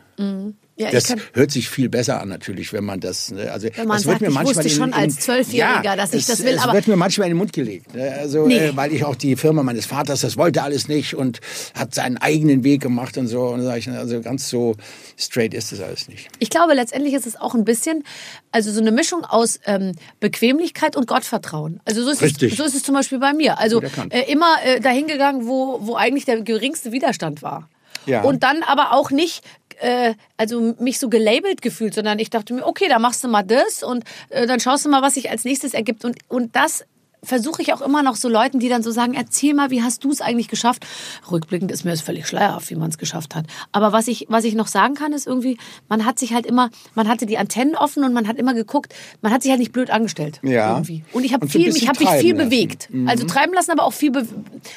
Ja, 0.79 0.91
Das 0.93 1.13
hört 1.33 1.51
sich 1.51 1.69
viel 1.69 1.89
besser 1.89 2.21
an 2.21 2.29
natürlich, 2.29 2.73
wenn 2.73 2.85
man 2.85 3.01
das. 3.01 3.33
ne, 3.33 3.51
Also 3.51 3.69
Wenn 3.75 3.89
man 3.89 3.97
das 3.97 4.05
sagt, 4.05 4.21
wird 4.21 4.21
mir 4.21 4.29
ich 4.29 4.35
manchmal 4.35 4.55
wusste 4.57 4.69
in, 4.69 4.75
schon 4.77 4.89
in, 4.91 4.95
als 4.95 5.19
Zwölfjähriger, 5.19 5.83
ja, 5.85 5.97
dass 5.97 6.13
ich 6.15 6.21
es, 6.21 6.27
das 6.29 6.45
will, 6.45 6.55
Es 6.55 6.63
aber- 6.63 6.75
wird 6.75 6.87
mir 6.87 6.95
manchmal 6.97 7.27
in 7.27 7.33
den 7.33 7.39
Mund 7.39 7.53
gelegt. 7.53 7.95
ne, 7.95 8.13
Also 8.19 8.47
Nee. 8.47 8.59
äh, 8.59 8.77
weil 8.77 8.93
ich 8.93 9.05
auch 9.05 9.17
die 9.17 9.35
Firma 9.35 9.65
meines 9.65 9.87
Vaters, 9.87 10.21
das 10.21 10.37
wollte 10.37 10.63
alles 10.63 10.87
nicht 10.87 11.15
und 11.15 11.41
hat 11.75 11.95
seinen 11.95 12.17
eigenen 12.19 12.63
Weg 12.63 12.81
gemacht 12.81 13.19
und 13.19 13.27
so. 13.27 13.43
Und 13.49 13.63
sag 13.63 13.79
ich, 13.79 13.89
also 13.91 14.21
ganz 14.21 14.49
so 14.49 14.77
straight 15.17 15.53
ist 15.53 15.73
das 15.73 15.81
alles 15.81 16.07
nicht. 16.09 16.29
ich 16.39 16.49
glaube, 16.49 16.75
letztendlich 16.75 17.15
ist 17.15 17.27
es 17.27 17.35
auch 17.35 17.55
ein 17.57 17.65
bisschen, 17.65 18.05
also 18.53 18.71
so 18.71 18.81
eine 18.81 18.93
Mischung 18.93 19.25
aus 19.25 19.59
ähm, 19.67 19.93
Bequemlichkeit 20.21 20.95
und 20.97 21.07
Gottvertrauen. 21.09 21.81
Also 21.85 22.05
so 22.05 22.11
ist, 22.11 22.23
Richtig. 22.23 22.53
es, 22.53 22.59
so 22.59 22.65
ist 22.65 22.75
es 22.77 22.83
zum 22.85 22.95
Beispiel 22.95 23.19
bei 23.19 23.33
mir. 23.33 23.59
Also 23.59 23.81
äh, 24.11 24.31
immer 24.31 24.55
äh, 24.65 24.79
dahin 24.81 25.07
gegangen, 25.09 25.47
wo, 25.49 25.79
wo 25.83 25.97
eigentlich 25.97 26.25
der 26.25 26.41
geringste 26.43 26.93
Widerstand 26.93 27.43
war. 27.43 27.69
Ja. 28.07 28.23
Und 28.23 28.43
dann 28.43 28.63
aber 28.63 28.93
auch 28.93 29.11
nicht, 29.11 29.43
äh, 29.81 30.15
also 30.37 30.75
mich 30.79 30.99
so 30.99 31.09
gelabelt 31.09 31.63
gefühlt, 31.63 31.95
sondern 31.95 32.19
ich 32.19 32.31
dachte 32.31 32.55
mir, 32.55 32.67
okay, 32.67 32.87
da 32.89 32.99
machst 32.99 33.25
du 33.25 33.29
mal 33.29 33.43
das 33.43 33.83
und 33.83 34.05
äh, 34.31 34.47
dann 34.47 34.61
schaust 34.61 34.85
du 34.85 34.89
mal, 34.89 35.03
was 35.03 35.15
sich 35.15 35.31
als 35.31 35.45
nächstes 35.45 35.75
ergibt. 35.75 36.05
Und, 36.05 36.19
und 36.29 36.55
das 36.57 36.85
versuche 37.23 37.63
ich 37.63 37.73
auch 37.73 37.81
immer 37.81 38.03
noch 38.03 38.17
so 38.17 38.29
Leuten, 38.29 38.59
die 38.61 38.69
dann 38.69 38.83
so 38.83 38.91
sagen, 38.91 39.15
erzähl 39.15 39.55
mal, 39.55 39.71
wie 39.71 39.83
hast 39.83 40.05
du 40.05 40.11
es 40.11 40.21
eigentlich 40.21 40.49
geschafft? 40.49 40.87
Rückblickend 41.31 41.71
ist 41.73 41.85
mir 41.85 41.91
das 41.91 42.01
völlig 42.01 42.27
schleierhaft, 42.27 42.71
wie 42.71 42.77
man 42.77 42.91
es 42.91 42.99
geschafft 42.99 43.35
hat. 43.35 43.47
Aber 43.73 43.93
was 43.93 44.09
ich, 44.09 44.27
was 44.29 44.45
ich 44.45 44.55
noch 44.55 44.69
sagen 44.69 44.95
kann, 44.95 45.13
ist 45.13 45.27
irgendwie, 45.27 45.59
man 45.89 46.05
hat 46.05 46.19
sich 46.19 46.33
halt 46.33 46.47
immer, 46.47 46.71
man 46.95 47.09
hatte 47.09 47.27
die 47.27 47.39
Antennen 47.39 47.75
offen 47.75 48.05
und 48.05 48.13
man 48.13 48.29
hat 48.29 48.37
immer 48.39 48.55
geguckt, 48.55 48.95
man 49.21 49.33
hat 49.33 49.43
sich 49.43 49.51
halt 49.51 49.61
nicht 49.61 49.73
blöd 49.73 49.91
angestellt. 49.91 50.41
Ja. 50.43 50.71
Irgendwie. 50.73 51.05
Und 51.13 51.25
ich 51.25 51.33
habe 51.33 51.49
viel, 51.49 51.69
ich 51.69 51.89
habe 51.89 51.99
mich 51.99 52.09
viel 52.09 52.35
lassen. 52.35 52.47
Mhm. 52.47 52.51
bewegt. 52.51 52.89
Also 53.07 53.27
treiben 53.27 53.53
lassen, 53.53 53.73
aber 53.73 53.85
auch 53.85 53.93
viel, 53.93 54.13
Be 54.13 54.27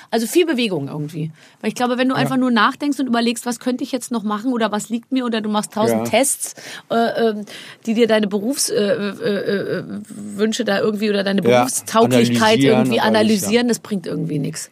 also 0.10 0.26
viel 0.28 0.46
Bewegung 0.46 0.88
irgendwie. 0.88 1.32
Weil 1.62 1.70
ich 1.70 1.76
glaube, 1.76 1.98
wenn 1.98 2.10
du 2.10 2.16
einfach 2.16 2.38
nur 2.38 2.52
nachdenkst 2.52 3.00
und 3.00 3.08
überlegst, 3.08 3.46
was 3.46 3.60
könnte 3.60 3.84
ich 3.84 3.92
jetzt 3.92 4.12
noch 4.12 4.24
machen 4.24 4.52
oder 4.54 4.72
was 4.72 4.90
liegt 4.90 5.12
mir 5.12 5.26
oder 5.26 5.42
du 5.42 5.50
machst 5.50 5.74
tausend 5.74 6.06
Ja. 6.06 6.10
Tests, 6.10 6.56
äh, 6.90 6.96
ähm, 6.96 7.46
die 7.86 7.94
dir 7.94 8.08
deine 8.08 8.28
Berufswünsche 8.28 9.24
äh, 9.24 9.80
äh, 9.80 9.84
Wünsche 10.10 10.66
da 10.66 10.80
irgendwie 10.80 11.10
oder 11.10 11.24
deine 11.24 11.42
Ja, 11.44 11.60
Berufstauglichkeit 11.60 12.31
analysieren 12.38 12.78
irgendwie 12.80 13.00
analysieren, 13.00 13.68
das 13.68 13.80
bringt 13.80 14.06
irgendwie 14.08 14.40
nichts. 14.40 14.70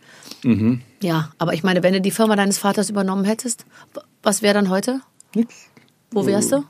Ja, 1.02 1.32
aber 1.38 1.54
ich 1.54 1.64
meine, 1.64 1.84
wenn 1.84 1.94
du 1.94 2.02
die 2.02 2.12
Firma 2.12 2.36
deines 2.36 2.58
Vaters 2.58 2.90
übernommen 2.90 3.26
hättest, 3.26 3.66
was 4.24 4.42
wäre 4.42 4.54
dann 4.54 4.70
heute? 4.70 5.02
Nix. 5.36 5.54
Wo 6.12 6.26
wärst 6.26 6.52
du? 6.54 6.64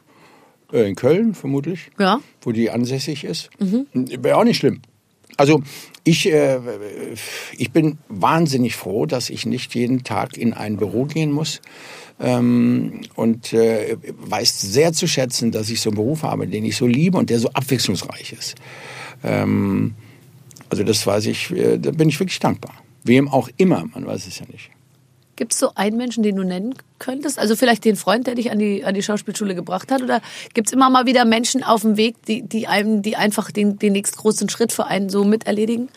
Äh, 0.74 0.90
In 0.90 0.96
Köln 0.96 1.34
vermutlich. 1.36 1.92
Ja. 2.00 2.20
wo 2.42 2.52
die 2.52 2.70
ansässig 2.72 3.24
ist. 3.24 3.50
Wäre 3.94 4.38
auch 4.38 4.44
nicht 4.44 4.58
schlimm. 4.58 4.82
Also 5.38 5.62
ich, 6.04 6.32
äh, 6.32 6.60
ich 7.58 7.72
bin 7.72 7.98
wahnsinnig 8.10 8.76
froh, 8.76 9.06
dass 9.06 9.30
ich 9.30 9.46
nicht 9.46 9.74
jeden 9.76 10.04
Tag 10.04 10.36
in 10.36 10.54
ein 10.54 10.78
Büro 10.78 11.06
gehen 11.06 11.32
muss. 11.32 11.62
Ähm, 12.20 13.02
und 13.16 13.54
äh, 13.54 13.96
weiß 14.20 14.60
sehr 14.62 14.92
zu 14.92 15.08
schätzen, 15.08 15.52
dass 15.52 15.70
ich 15.70 15.80
so 15.80 15.92
einen 15.92 15.96
Beruf 15.96 16.24
habe, 16.24 16.48
den 16.48 16.66
ich 16.66 16.76
so 16.76 16.86
liebe 16.88 17.18
und 17.18 17.30
der 17.30 17.40
so 17.40 17.50
abwechslungsreich 17.52 18.34
ist. 18.34 18.56
Ähm, 19.24 19.94
also 20.70 20.84
das 20.84 21.06
weiß 21.06 21.26
ich, 21.28 21.52
äh, 21.52 21.78
da 21.78 21.92
bin 21.92 22.10
ich 22.10 22.20
wirklich 22.20 22.40
dankbar. 22.40 22.74
Wem 23.04 23.28
auch 23.28 23.50
immer, 23.58 23.86
man 23.94 24.06
weiß 24.06 24.28
es 24.28 24.40
ja 24.40 24.46
nicht. 24.52 24.70
Gibt 25.36 25.54
es 25.54 25.60
so 25.60 25.72
einen 25.76 25.96
Menschen, 25.96 26.22
den 26.22 26.36
du 26.36 26.44
nennen 26.44 26.76
könntest? 27.00 27.40
Also 27.40 27.56
vielleicht 27.56 27.86
den 27.86 27.96
Freund, 27.96 28.28
der 28.28 28.36
dich 28.36 28.52
an 28.52 28.60
die, 28.60 28.84
an 28.84 28.94
die 28.94 29.02
Schauspielschule 29.02 29.56
gebracht 29.56 29.90
hat? 29.90 30.02
Oder 30.02 30.22
gibt 30.54 30.68
es 30.68 30.74
immer 30.74 30.90
mal 30.90 31.06
wieder 31.06 31.24
Menschen 31.24 31.64
auf 31.64 31.82
dem 31.82 31.96
Weg, 31.96 32.16
die, 32.26 32.42
die, 32.42 32.68
einem, 32.68 33.02
die 33.02 33.16
einfach 33.16 33.50
den, 33.50 33.80
den 33.80 33.94
nächsten 33.94 34.18
großen 34.18 34.50
Schritt 34.50 34.74
für 34.74 34.88
einen 34.88 35.10
so 35.10 35.24
miterledigen? 35.24 35.88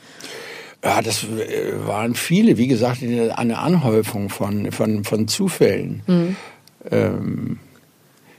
Ja, 0.85 1.03
das 1.03 1.25
äh, 1.25 1.73
waren 1.87 2.15
viele, 2.15 2.57
wie 2.57 2.69
gesagt, 2.69 3.03
eine 3.03 3.59
Anhäufung 3.59 4.29
von, 4.29 4.71
von, 4.71 5.03
von 5.03 5.27
Zufällen. 5.27 6.37
Ähm, 6.89 7.59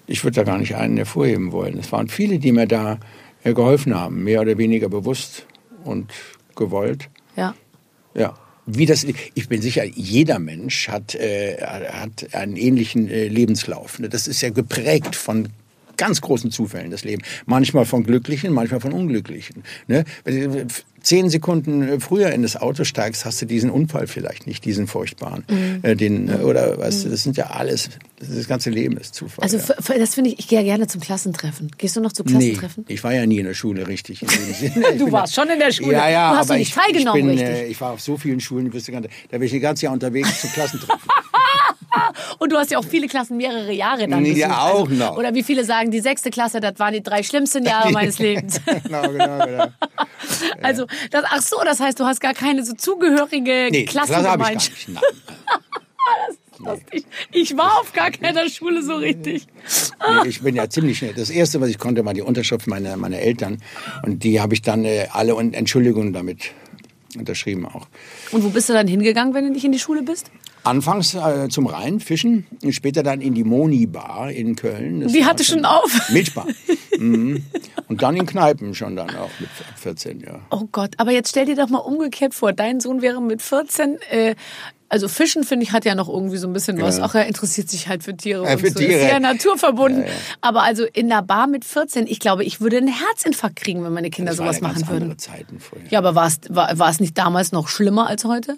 ich 0.07 0.23
würde 0.23 0.35
da 0.35 0.43
gar 0.43 0.57
nicht 0.57 0.75
einen 0.75 0.97
hervorheben 0.97 1.51
wollen. 1.51 1.77
Es 1.77 1.91
waren 1.91 2.07
viele, 2.07 2.39
die 2.39 2.53
mir 2.53 2.65
da 2.65 2.97
äh, 3.43 3.53
geholfen 3.53 3.93
haben, 3.93 4.23
mehr 4.23 4.41
oder 4.41 4.57
weniger 4.57 4.89
bewusst 4.89 5.47
und 5.83 6.11
gewollt. 6.55 7.09
Ja. 7.35 7.55
Ja. 8.13 8.35
Wie 8.65 8.85
das, 8.85 9.03
ich 9.03 9.49
bin 9.49 9.61
sicher, 9.61 9.83
jeder 9.83 10.39
Mensch 10.39 10.87
hat, 10.87 11.15
äh, 11.15 11.57
hat 11.61 12.33
einen 12.33 12.55
ähnlichen 12.55 13.09
äh, 13.09 13.27
Lebenslauf. 13.27 13.99
ne? 13.99 14.07
Das 14.07 14.27
ist 14.27 14.41
ja 14.41 14.51
geprägt 14.51 15.17
von 15.17 15.49
ganz 15.97 16.21
großen 16.21 16.49
Zufällen, 16.49 16.89
das 16.91 17.03
Leben. 17.03 17.23
Manchmal 17.45 17.85
von 17.85 18.03
glücklichen, 18.03 18.53
manchmal 18.53 18.79
von 18.79 18.93
unglücklichen. 18.93 19.63
Ne? 19.87 20.05
Du 21.03 21.07
zehn 21.09 21.29
Sekunden 21.29 21.99
früher 21.99 22.31
in 22.31 22.41
das 22.43 22.55
Auto 22.55 22.85
steigst, 22.85 23.25
hast 23.25 23.41
du 23.41 23.45
diesen 23.45 23.69
Unfall 23.69 24.07
vielleicht 24.07 24.47
nicht, 24.47 24.63
diesen 24.65 24.87
furchtbaren. 24.87 25.43
Äh, 25.81 25.95
den, 25.95 26.29
äh, 26.29 26.43
oder 26.43 26.77
weißt 26.77 27.05
du, 27.05 27.09
das 27.09 27.23
sind 27.23 27.35
ja 27.37 27.47
alles, 27.47 27.89
das 28.19 28.47
ganze 28.47 28.69
Leben 28.69 28.97
ist 28.97 29.13
Zufall. 29.13 29.43
Also 29.43 29.57
ja. 29.57 29.97
das 29.97 30.15
finde 30.15 30.31
ich, 30.31 30.39
ich 30.39 30.47
gehe 30.47 30.59
ja 30.59 30.63
gerne 30.63 30.87
zum 30.87 31.01
Klassentreffen. 31.01 31.71
Gehst 31.77 31.95
du 31.95 32.01
noch 32.01 32.13
zu 32.13 32.23
Nee, 32.23 32.31
Klassentreffen? 32.31 32.85
ich 32.87 33.03
war 33.03 33.13
ja 33.13 33.25
nie 33.25 33.39
in 33.39 33.45
der 33.45 33.53
Schule 33.53 33.87
richtig. 33.87 34.21
Du 34.97 35.11
warst 35.11 35.35
schon 35.35 35.49
in 35.49 35.59
der 35.59 35.71
Schule. 35.71 35.93
Ja, 35.93 36.09
ja, 36.09 36.31
Du 36.31 36.37
hast 36.37 36.49
aber 36.49 36.53
doch 36.53 36.59
nicht 36.59 36.69
ich, 36.69 36.75
teilgenommen, 36.75 37.29
ich 37.29 37.37
bin, 37.37 37.45
richtig. 37.47 37.65
Äh, 37.65 37.67
ich 37.67 37.81
war 37.81 37.91
auf 37.91 38.01
so 38.01 38.17
vielen 38.17 38.39
Schulen, 38.39 38.71
wüsste 38.73 38.91
gar 38.91 39.01
nicht, 39.01 39.13
da 39.29 39.37
bin 39.37 39.45
ich 39.45 39.51
das 39.51 39.61
ganze 39.61 39.85
Jahr 39.85 39.93
unterwegs 39.93 40.41
zu 40.41 40.47
Klassentreffen. 40.47 41.01
Und 42.39 42.51
du 42.51 42.57
hast 42.57 42.71
ja 42.71 42.77
auch 42.77 42.85
viele 42.85 43.07
Klassen 43.07 43.37
mehrere 43.37 43.71
Jahre 43.71 44.07
dann 44.07 44.23
Nee, 44.23 44.33
ja, 44.33 44.61
auch 44.63 44.81
also, 44.89 44.93
noch. 44.95 45.17
Oder 45.17 45.33
wie 45.33 45.43
viele 45.43 45.63
sagen, 45.63 45.91
die 45.91 45.99
sechste 45.99 46.29
Klasse, 46.29 46.59
das 46.59 46.79
waren 46.79 46.93
die 46.93 47.03
drei 47.03 47.23
schlimmsten 47.23 47.63
Jahre 47.65 47.91
meines 47.91 48.19
Lebens. 48.19 48.59
genau, 48.83 49.09
genau, 49.09 49.45
genau. 49.45 49.65
Also, 50.61 50.85
das, 51.11 51.23
ach 51.29 51.41
so, 51.41 51.57
das 51.63 51.79
heißt, 51.79 51.99
du 51.99 52.05
hast 52.05 52.19
gar 52.19 52.33
keine 52.33 52.63
so 52.63 52.73
zugehörige 52.73 53.69
Nee, 53.71 53.85
Klasse 53.85 54.15
habe 54.15 54.23
ich 54.23 54.25
gar 54.25 54.37
Klassengemeinschaft. 54.37 54.87
nicht. 54.89 55.01
Nein. 56.59 56.81
Ich, 56.91 57.05
ich 57.31 57.57
war 57.57 57.79
auf 57.79 57.91
gar 57.93 58.11
keiner 58.11 58.47
Schule 58.49 58.83
so 58.83 58.95
richtig. 58.95 59.47
Nee, 59.99 60.29
ich 60.29 60.41
bin 60.41 60.55
ja 60.55 60.69
ziemlich 60.69 60.97
schnell. 60.97 61.13
Das 61.13 61.29
erste, 61.29 61.59
was 61.59 61.69
ich 61.69 61.77
konnte, 61.77 62.05
war 62.05 62.13
die 62.13 62.21
Unterschrift 62.21 62.67
meiner, 62.67 62.95
meiner 62.95 63.19
Eltern. 63.19 63.57
Und 64.03 64.23
die 64.23 64.39
habe 64.39 64.53
ich 64.53 64.61
dann 64.61 64.85
äh, 64.85 65.07
alle 65.11 65.35
und 65.35 65.53
Entschuldigungen 65.55 66.13
damit 66.13 66.51
unterschrieben 67.17 67.65
auch. 67.65 67.87
Und 68.31 68.43
wo 68.43 68.49
bist 68.49 68.69
du 68.69 68.73
dann 68.73 68.87
hingegangen, 68.87 69.33
wenn 69.33 69.45
du 69.45 69.51
nicht 69.51 69.65
in 69.65 69.71
die 69.71 69.79
Schule 69.79 70.03
bist? 70.03 70.31
Anfangs 70.63 71.13
äh, 71.13 71.49
zum 71.49 71.67
Rhein 71.67 71.99
fischen, 71.99 72.45
und 72.63 72.71
später 72.73 73.03
dann 73.03 73.19
in 73.21 73.33
die 73.33 73.43
Moni-Bar 73.43 74.31
in 74.31 74.55
Köln. 74.55 75.01
Das 75.01 75.11
Die 75.11 75.25
hatte 75.25 75.43
schon 75.43 75.65
auf. 75.65 76.09
Milchbar. 76.09 76.47
mhm. 76.97 77.43
Und 77.89 78.01
dann 78.01 78.15
in 78.15 78.25
Kneipen 78.25 78.73
schon 78.73 78.95
dann 78.95 79.09
auch 79.09 79.29
mit 79.39 79.49
ab 79.69 79.77
14, 79.77 80.21
ja. 80.21 80.39
Oh 80.51 80.63
Gott, 80.71 80.91
aber 80.97 81.11
jetzt 81.11 81.29
stell 81.29 81.45
dir 81.45 81.55
doch 81.55 81.69
mal 81.69 81.79
umgekehrt 81.79 82.33
vor, 82.33 82.53
dein 82.53 82.79
Sohn 82.79 83.01
wäre 83.01 83.21
mit 83.21 83.41
14, 83.41 83.97
äh, 84.09 84.35
also 84.89 85.07
Fischen 85.07 85.43
finde 85.43 85.63
ich 85.65 85.71
hat 85.71 85.85
ja 85.85 85.95
noch 85.95 86.07
irgendwie 86.07 86.37
so 86.37 86.45
ein 86.47 86.53
bisschen 86.53 86.79
was. 86.79 86.99
Ja. 86.99 87.05
Ach, 87.05 87.15
er 87.15 87.25
interessiert 87.25 87.67
sich 87.67 87.87
halt 87.87 88.03
für 88.03 88.15
Tiere 88.15 88.45
Ja, 88.45 88.53
und 88.53 88.59
für 88.59 88.69
so. 88.69 88.79
Tiere. 88.79 88.93
Ist 88.93 89.09
ja 89.11 89.19
naturverbunden. 89.19 90.05
Aber 90.41 90.61
also 90.61 90.85
in 90.93 91.09
der 91.09 91.23
Bar 91.23 91.47
mit 91.47 91.65
14, 91.65 92.05
ich 92.05 92.19
glaube, 92.19 92.43
ich 92.45 92.61
würde 92.61 92.77
einen 92.77 92.89
Herzinfarkt 92.93 93.55
kriegen, 93.55 93.83
wenn 93.83 93.91
meine 93.91 94.11
Kinder 94.11 94.31
Das 94.31 94.37
sowas 94.37 94.57
waren 94.61 94.61
ja 94.61 94.67
machen 94.67 94.79
ganz 94.81 94.89
würden. 94.91 95.01
andere 95.03 95.17
Zeiten 95.17 95.59
früher. 95.59 95.81
Ja, 95.89 95.97
aber 95.99 96.13
war 96.13 96.27
es, 96.27 96.39
war, 96.49 96.77
war 96.77 96.89
es 96.91 96.99
nicht 96.99 97.17
damals 97.17 97.51
noch 97.51 97.67
schlimmer 97.69 98.07
als 98.07 98.23
heute? 98.25 98.57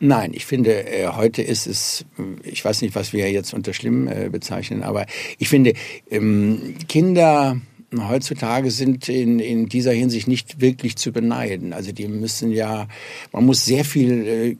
Nein, 0.00 0.32
ich 0.34 0.44
finde, 0.46 0.86
äh, 0.86 1.08
heute 1.08 1.42
ist 1.42 1.66
es, 1.66 2.04
äh, 2.18 2.48
ich 2.48 2.64
weiß 2.64 2.82
nicht, 2.82 2.94
was 2.94 3.12
wir 3.12 3.30
jetzt 3.30 3.54
unter 3.54 3.72
schlimm 3.72 4.08
äh, 4.08 4.28
bezeichnen, 4.28 4.82
aber 4.82 5.06
ich 5.38 5.48
finde, 5.48 5.72
ähm, 6.10 6.74
Kinder 6.88 7.56
heutzutage 7.96 8.70
sind 8.70 9.08
in, 9.08 9.38
in 9.38 9.68
dieser 9.68 9.92
Hinsicht 9.92 10.28
nicht 10.28 10.60
wirklich 10.60 10.96
zu 10.96 11.12
beneiden. 11.12 11.72
Also 11.72 11.92
die 11.92 12.08
müssen 12.08 12.50
ja, 12.50 12.88
man 13.32 13.46
muss 13.46 13.64
sehr 13.64 13.84
viel 13.84 14.26
äh, 14.26 14.56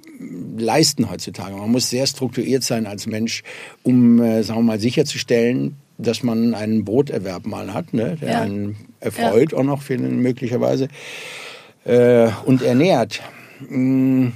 leisten 0.58 1.10
heutzutage. 1.10 1.56
Man 1.56 1.70
muss 1.70 1.90
sehr 1.90 2.06
strukturiert 2.06 2.62
sein 2.62 2.86
als 2.86 3.06
Mensch, 3.06 3.42
um, 3.82 4.22
äh, 4.22 4.42
sagen 4.42 4.60
wir 4.60 4.64
mal, 4.64 4.80
sicherzustellen, 4.80 5.76
dass 5.98 6.22
man 6.22 6.54
einen 6.54 6.84
Broterwerb 6.84 7.46
mal 7.46 7.74
hat, 7.74 7.94
ne, 7.94 8.16
der 8.20 8.30
Ja. 8.30 8.40
einen 8.42 8.76
erfreut 9.00 9.54
auch 9.54 9.64
noch 9.64 9.82
für 9.82 9.98
möglicherweise 9.98 10.88
äh, 11.84 12.28
und 12.44 12.62
ernährt. 12.62 13.22
Mm, 13.68 14.28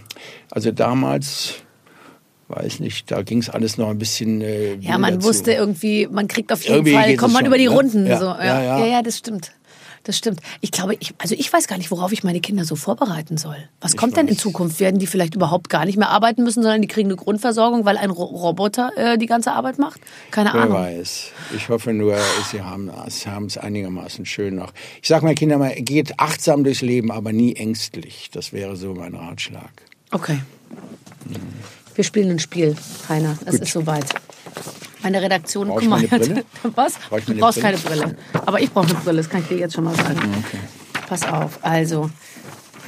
Also 0.50 0.70
damals, 0.72 1.54
weiß 2.48 2.80
nicht, 2.80 3.10
da 3.10 3.22
ging 3.22 3.38
es 3.38 3.50
alles 3.50 3.78
noch 3.78 3.88
ein 3.88 3.98
bisschen. 3.98 4.40
Äh, 4.40 4.74
Ja, 4.76 4.98
man 4.98 5.14
wilder 5.14 5.24
wusste 5.24 5.52
irgendwie, 5.52 6.08
man 6.10 6.28
kriegt 6.28 6.52
auf 6.52 6.62
jeden 6.62 6.74
Irgendwie 6.74 6.92
Fall, 6.94 7.16
kommt 7.16 7.32
man 7.32 7.40
schon, 7.40 7.46
über 7.48 7.58
die 7.58 7.68
ne? 7.68 7.74
Runden. 7.74 8.06
Ja, 8.06 8.18
so. 8.18 8.26
ja, 8.26 8.44
ja, 8.44 8.62
ja. 8.62 8.78
ja, 8.80 8.86
ja, 8.86 9.02
das 9.02 9.18
stimmt. 9.18 9.52
Das 10.04 10.16
stimmt. 10.16 10.40
Ich 10.62 10.72
glaube, 10.72 10.96
ich, 10.98 11.12
also 11.18 11.34
ich 11.38 11.52
weiß 11.52 11.66
gar 11.68 11.76
nicht, 11.76 11.90
worauf 11.90 12.10
ich 12.10 12.24
meine 12.24 12.40
Kinder 12.40 12.64
so 12.64 12.74
vorbereiten 12.74 13.36
soll. 13.36 13.56
Was 13.82 13.98
kommt 13.98 14.16
denn 14.16 14.28
in 14.28 14.34
weiß. 14.34 14.40
Zukunft? 14.40 14.80
Werden 14.80 14.98
die 14.98 15.06
vielleicht 15.06 15.34
überhaupt 15.34 15.68
gar 15.68 15.84
nicht 15.84 15.98
mehr 15.98 16.08
arbeiten 16.08 16.42
müssen, 16.42 16.62
sondern 16.62 16.80
die 16.80 16.88
kriegen 16.88 17.08
eine 17.10 17.16
Grundversorgung, 17.16 17.84
weil 17.84 17.98
ein 17.98 18.08
Ro 18.08 18.24
Roboter 18.24 18.92
äh, 18.96 19.18
die 19.18 19.26
ganze 19.26 19.52
Arbeit 19.52 19.78
macht? 19.78 20.00
Keine 20.30 20.54
Wer 20.54 20.62
Ahnung. 20.62 20.74
weiß. 20.74 21.32
Ich 21.54 21.68
hoffe 21.68 21.92
nur, 21.92 22.16
sie 22.50 22.62
haben 22.62 22.90
sie 23.08 23.28
haben 23.28 23.44
es 23.44 23.58
einigermaßen 23.58 24.24
schön 24.24 24.56
noch. 24.56 24.72
Ich 25.02 25.08
sage 25.08 25.26
meinen 25.26 25.34
Kindern 25.34 25.58
mal, 25.58 25.74
geht 25.74 26.18
achtsam 26.18 26.64
durchs 26.64 26.80
Leben, 26.80 27.10
aber 27.12 27.34
nie 27.34 27.54
ängstlich. 27.56 28.30
Das 28.32 28.54
wäre 28.54 28.76
so 28.76 28.94
mein 28.94 29.14
Ratschlag. 29.14 29.70
Okay. 30.10 30.40
Wir 31.94 32.04
spielen 32.04 32.30
ein 32.30 32.38
Spiel, 32.38 32.76
Heiner. 33.08 33.36
Es 33.44 33.52
Gut. 33.52 33.62
ist 33.62 33.72
soweit. 33.72 34.04
Meine 35.02 35.22
Redaktion, 35.22 35.68
Brauch 35.68 35.80
guck 35.80 35.88
mal. 35.88 36.02
Was? 36.74 36.94
Brauch 37.08 37.20
Du 37.20 37.34
brauchst 37.36 37.60
Brille? 37.60 37.78
keine 37.78 37.78
Brille. 37.78 38.16
Aber 38.46 38.60
ich 38.60 38.70
brauche 38.72 38.86
eine 38.86 38.94
Brille, 38.96 39.18
das 39.18 39.28
kann 39.30 39.42
ich 39.42 39.48
dir 39.48 39.58
jetzt 39.58 39.74
schon 39.74 39.84
mal 39.84 39.94
sagen. 39.94 40.44
Pass 41.08 41.26
auf. 41.26 41.58
Also, 41.62 42.10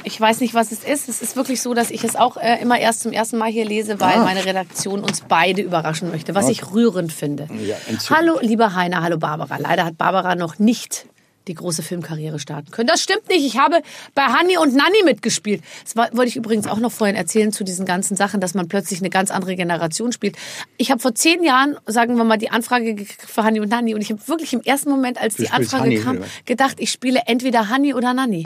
ich 0.03 0.19
weiß 0.19 0.41
nicht, 0.41 0.53
was 0.53 0.71
es 0.71 0.83
ist. 0.83 1.09
Es 1.09 1.21
ist 1.21 1.35
wirklich 1.35 1.61
so, 1.61 1.73
dass 1.73 1.89
ich 1.91 2.03
es 2.03 2.15
auch 2.15 2.37
äh, 2.37 2.61
immer 2.61 2.77
erst 2.79 3.01
zum 3.01 3.11
ersten 3.13 3.37
Mal 3.37 3.51
hier 3.51 3.65
lese, 3.65 3.99
weil 3.99 4.19
Ah. 4.19 4.23
meine 4.23 4.45
Redaktion 4.45 4.99
uns 5.01 5.21
beide 5.21 5.61
überraschen 5.61 6.09
möchte, 6.11 6.35
was 6.35 6.49
ich 6.49 6.71
rührend 6.71 7.11
finde. 7.13 7.47
Ja, 7.65 7.75
hallo, 8.09 8.37
lieber 8.41 8.75
Heiner, 8.75 9.01
hallo 9.01 9.17
Barbara. 9.17 9.57
Leider 9.57 9.85
hat 9.85 9.97
Barbara 9.97 10.35
noch 10.35 10.59
nicht 10.59 11.05
die 11.47 11.53
große 11.53 11.83
Filmkarriere 11.83 12.39
starten 12.39 12.71
können. 12.71 12.87
Das 12.87 13.01
stimmt 13.01 13.27
nicht. 13.29 13.45
Ich 13.45 13.57
habe 13.57 13.81
bei 14.15 14.23
Hanni 14.23 14.57
und 14.57 14.75
Nanni 14.75 15.03
mitgespielt. 15.03 15.63
Das 15.83 15.95
war, 15.95 16.09
wollte 16.15 16.29
ich 16.29 16.35
übrigens 16.35 16.67
auch 16.67 16.79
noch 16.79 16.91
vorhin 16.91 17.15
erzählen 17.15 17.51
zu 17.51 17.63
diesen 17.63 17.85
ganzen 17.85 18.15
Sachen, 18.15 18.39
dass 18.39 18.53
man 18.53 18.67
plötzlich 18.67 18.99
eine 18.99 19.09
ganz 19.09 19.31
andere 19.31 19.55
Generation 19.55 20.11
spielt. 20.11 20.37
Ich 20.77 20.91
habe 20.91 21.01
vor 21.01 21.15
zehn 21.15 21.43
Jahren, 21.43 21.77
sagen 21.85 22.15
wir 22.17 22.23
mal, 22.23 22.37
die 22.37 22.49
Anfrage 22.49 22.95
gekriegt 22.95 23.21
für 23.21 23.43
Hanni 23.43 23.59
und 23.59 23.69
Nanni 23.69 23.93
und 23.93 24.01
ich 24.01 24.11
habe 24.11 24.27
wirklich 24.27 24.53
im 24.53 24.61
ersten 24.61 24.89
Moment, 24.89 25.19
als 25.19 25.35
die 25.35 25.45
spielst 25.45 25.73
Anfrage 25.73 25.83
Hanni, 25.83 25.99
kam, 25.99 26.23
gedacht, 26.45 26.75
ich 26.79 26.91
spiele 26.91 27.21
entweder 27.25 27.69
Hanni 27.69 27.93
oder 27.93 28.13
Nanni. 28.13 28.45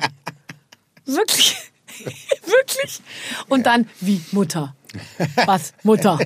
Wirklich. 1.06 1.56
Wirklich? 2.45 3.02
Und 3.48 3.66
dann, 3.66 3.88
wie 4.02 4.22
Mutter. 4.32 4.76
Was? 5.45 5.74
Mutter. 5.84 6.20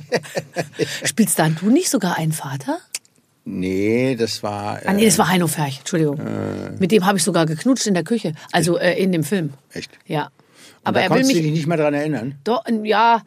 Spielst 1.03 1.39
dann 1.39 1.55
du 1.55 1.69
nicht 1.69 1.89
sogar 1.89 2.17
einen 2.17 2.31
Vater? 2.31 2.79
Nee, 3.43 4.15
das 4.15 4.43
war. 4.43 4.81
Äh, 4.83 4.87
Ah, 4.87 4.93
nee, 4.93 5.05
das 5.05 5.17
war 5.17 5.27
Heino 5.29 5.47
Ferch, 5.47 5.79
Entschuldigung. 5.79 6.19
Mit 6.79 6.91
dem 6.91 7.05
habe 7.05 7.17
ich 7.17 7.23
sogar 7.23 7.45
geknutscht 7.45 7.87
in 7.87 7.93
der 7.95 8.03
Küche, 8.03 8.33
also 8.51 8.77
äh, 8.77 9.01
in 9.01 9.11
dem 9.11 9.23
Film. 9.23 9.53
Echt? 9.73 9.91
Ja. 10.05 10.29
Aber 10.83 10.99
Aber 10.99 10.99
da 10.99 10.99
er 10.99 11.09
will 11.09 11.15
konntest 11.17 11.31
du 11.31 11.35
mich. 11.35 11.43
dich 11.45 11.51
nicht 11.53 11.67
mehr 11.67 11.77
dran 11.77 11.93
erinnern. 11.93 12.35
Doch, 12.43 12.63
ja, 12.83 13.21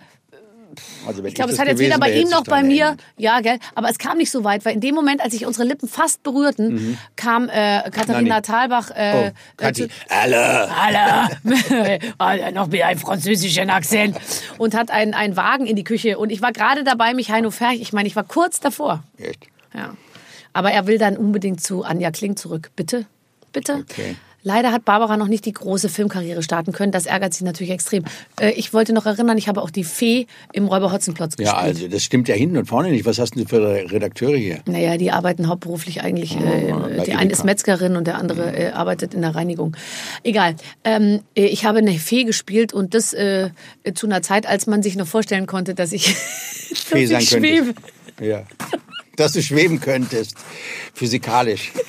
Also 1.07 1.23
ich 1.25 1.35
glaube, 1.35 1.53
es 1.53 1.59
hat 1.61 1.69
jetzt 1.69 1.79
weder 1.79 1.99
bei 1.99 2.13
ihm 2.13 2.29
noch 2.31 2.43
bei 2.45 2.63
mir. 2.65 2.85
erinnert. 2.85 3.01
Ja, 3.17 3.41
gell. 3.41 3.59
Aber 3.77 3.89
es 3.91 3.99
kam 3.99 4.19
nicht 4.19 4.31
so 4.33 4.43
weit, 4.43 4.65
weil 4.65 4.75
in 4.75 4.81
dem 4.81 4.95
Moment, 4.97 5.21
als 5.21 5.33
sich 5.35 5.47
unsere 5.47 5.65
Lippen 5.67 5.89
fast 5.89 6.23
berührten, 6.25 6.99
kam 7.15 7.49
äh, 7.49 7.83
Katharina 7.93 8.21
Mhm. 8.23 8.29
Nanni. 8.29 8.43
Thalbach. 8.43 8.91
Äh, 8.91 9.33
Oh, 9.61 9.65
äh, 9.65 9.89
Alle. 10.09 10.69
Alle, 10.77 11.29
alle 12.19 12.53
noch 12.53 12.67
mit 12.69 12.83
einem 12.83 12.99
französischen 12.99 13.71
Akzent 13.71 14.17
und 14.59 14.75
hat 14.75 14.91
einen, 14.91 15.15
einen 15.15 15.37
Wagen 15.37 15.67
in 15.67 15.77
die 15.77 15.85
Küche 15.85 16.19
und 16.19 16.31
ich 16.31 16.41
war 16.43 16.51
gerade 16.53 16.83
dabei, 16.83 17.15
mich 17.15 17.31
Heino 17.31 17.51
Ferch, 17.53 17.81
ich 17.81 17.93
meine, 17.93 18.09
ich 18.09 18.17
war 18.17 18.25
kurz 18.25 18.59
davor. 18.61 19.03
Echt? 19.19 19.47
Ja. 19.75 19.95
Aber 20.55 20.71
er 20.73 20.87
will 20.87 20.97
dann 20.97 21.19
unbedingt 21.19 21.61
zu 21.61 21.85
Anja 21.85 22.11
Kling 22.11 22.37
zurück. 22.37 22.71
Bitte? 22.75 23.05
Bitte? 23.53 23.85
Okay. 23.89 24.17
Leider 24.47 24.73
hat 24.73 24.85
Barbara 24.85 25.17
noch 25.17 25.27
nicht 25.27 25.47
die 25.47 25.55
große 25.55 25.89
Filmkarriere 25.89 26.43
starten 26.43 26.73
können. 26.73 26.93
Das 26.93 27.07
ärgert 27.07 27.33
sie 27.33 27.45
natürlich 27.45 27.73
extrem. 27.73 28.05
Äh, 28.39 28.51
ich 28.51 28.75
wollte 28.75 28.93
noch 28.93 29.07
erinnern, 29.07 29.39
ich 29.39 29.49
habe 29.49 29.63
auch 29.63 29.71
die 29.71 29.85
Fee 29.85 30.27
im 30.53 30.67
Räuber 30.67 30.93
Hotzenplotz 30.93 31.37
gespielt. 31.39 31.57
Ja, 31.57 31.63
also 31.63 31.89
das 31.89 32.03
stimmt 32.03 32.29
ja 32.29 32.35
hinten 32.35 32.59
und 32.59 32.67
vorne 32.67 32.91
nicht. 32.91 33.07
Was 33.07 33.19
hast 33.19 33.37
du 33.37 33.47
für 33.47 33.91
Redakteure 33.91 34.37
hier? 34.37 34.61
Naja, 34.67 34.99
die 34.99 35.11
arbeiten 35.11 35.49
hauptberuflich 35.49 36.03
eigentlich. 36.03 36.37
Äh, 36.37 36.73
bei 36.73 37.05
die 37.05 37.15
eine 37.15 37.33
ist. 37.33 37.43
Metzgerin 37.43 37.97
und 37.97 38.07
der 38.07 38.19
andere 38.19 38.55
äh, 38.55 38.71
arbeitet 38.73 39.15
in 39.15 39.23
der 39.23 39.35
Reinigung. 39.35 39.79
Egal. 40.25 40.57
Ähm, 40.85 41.21
äh, 41.35 41.47
ich 41.47 41.65
habe 41.65 41.79
eine 41.79 41.93
Fee 41.93 42.25
gespielt 42.25 42.75
und 42.75 42.93
das 42.93 43.15
äh, 43.15 43.49
zu 43.95 44.07
einer 44.07 44.21
Zeit, 44.21 44.45
als 44.47 44.67
man 44.67 44.83
sich 44.83 44.95
noch 44.97 45.07
vorstellen 45.07 45.47
konnte, 45.47 45.75
dass 45.75 45.91
ich, 45.93 46.05
dass 46.69 46.81
Fee 46.85 47.07
sein 47.07 47.23
ich 47.23 47.31
könntest. 47.31 47.55
schwebe. 47.57 47.75
Ja. 48.21 48.45
Dass 49.17 49.33
du 49.33 49.43
schweben 49.43 49.81
könntest. 49.81 50.37
Physikalisch. 50.95 51.73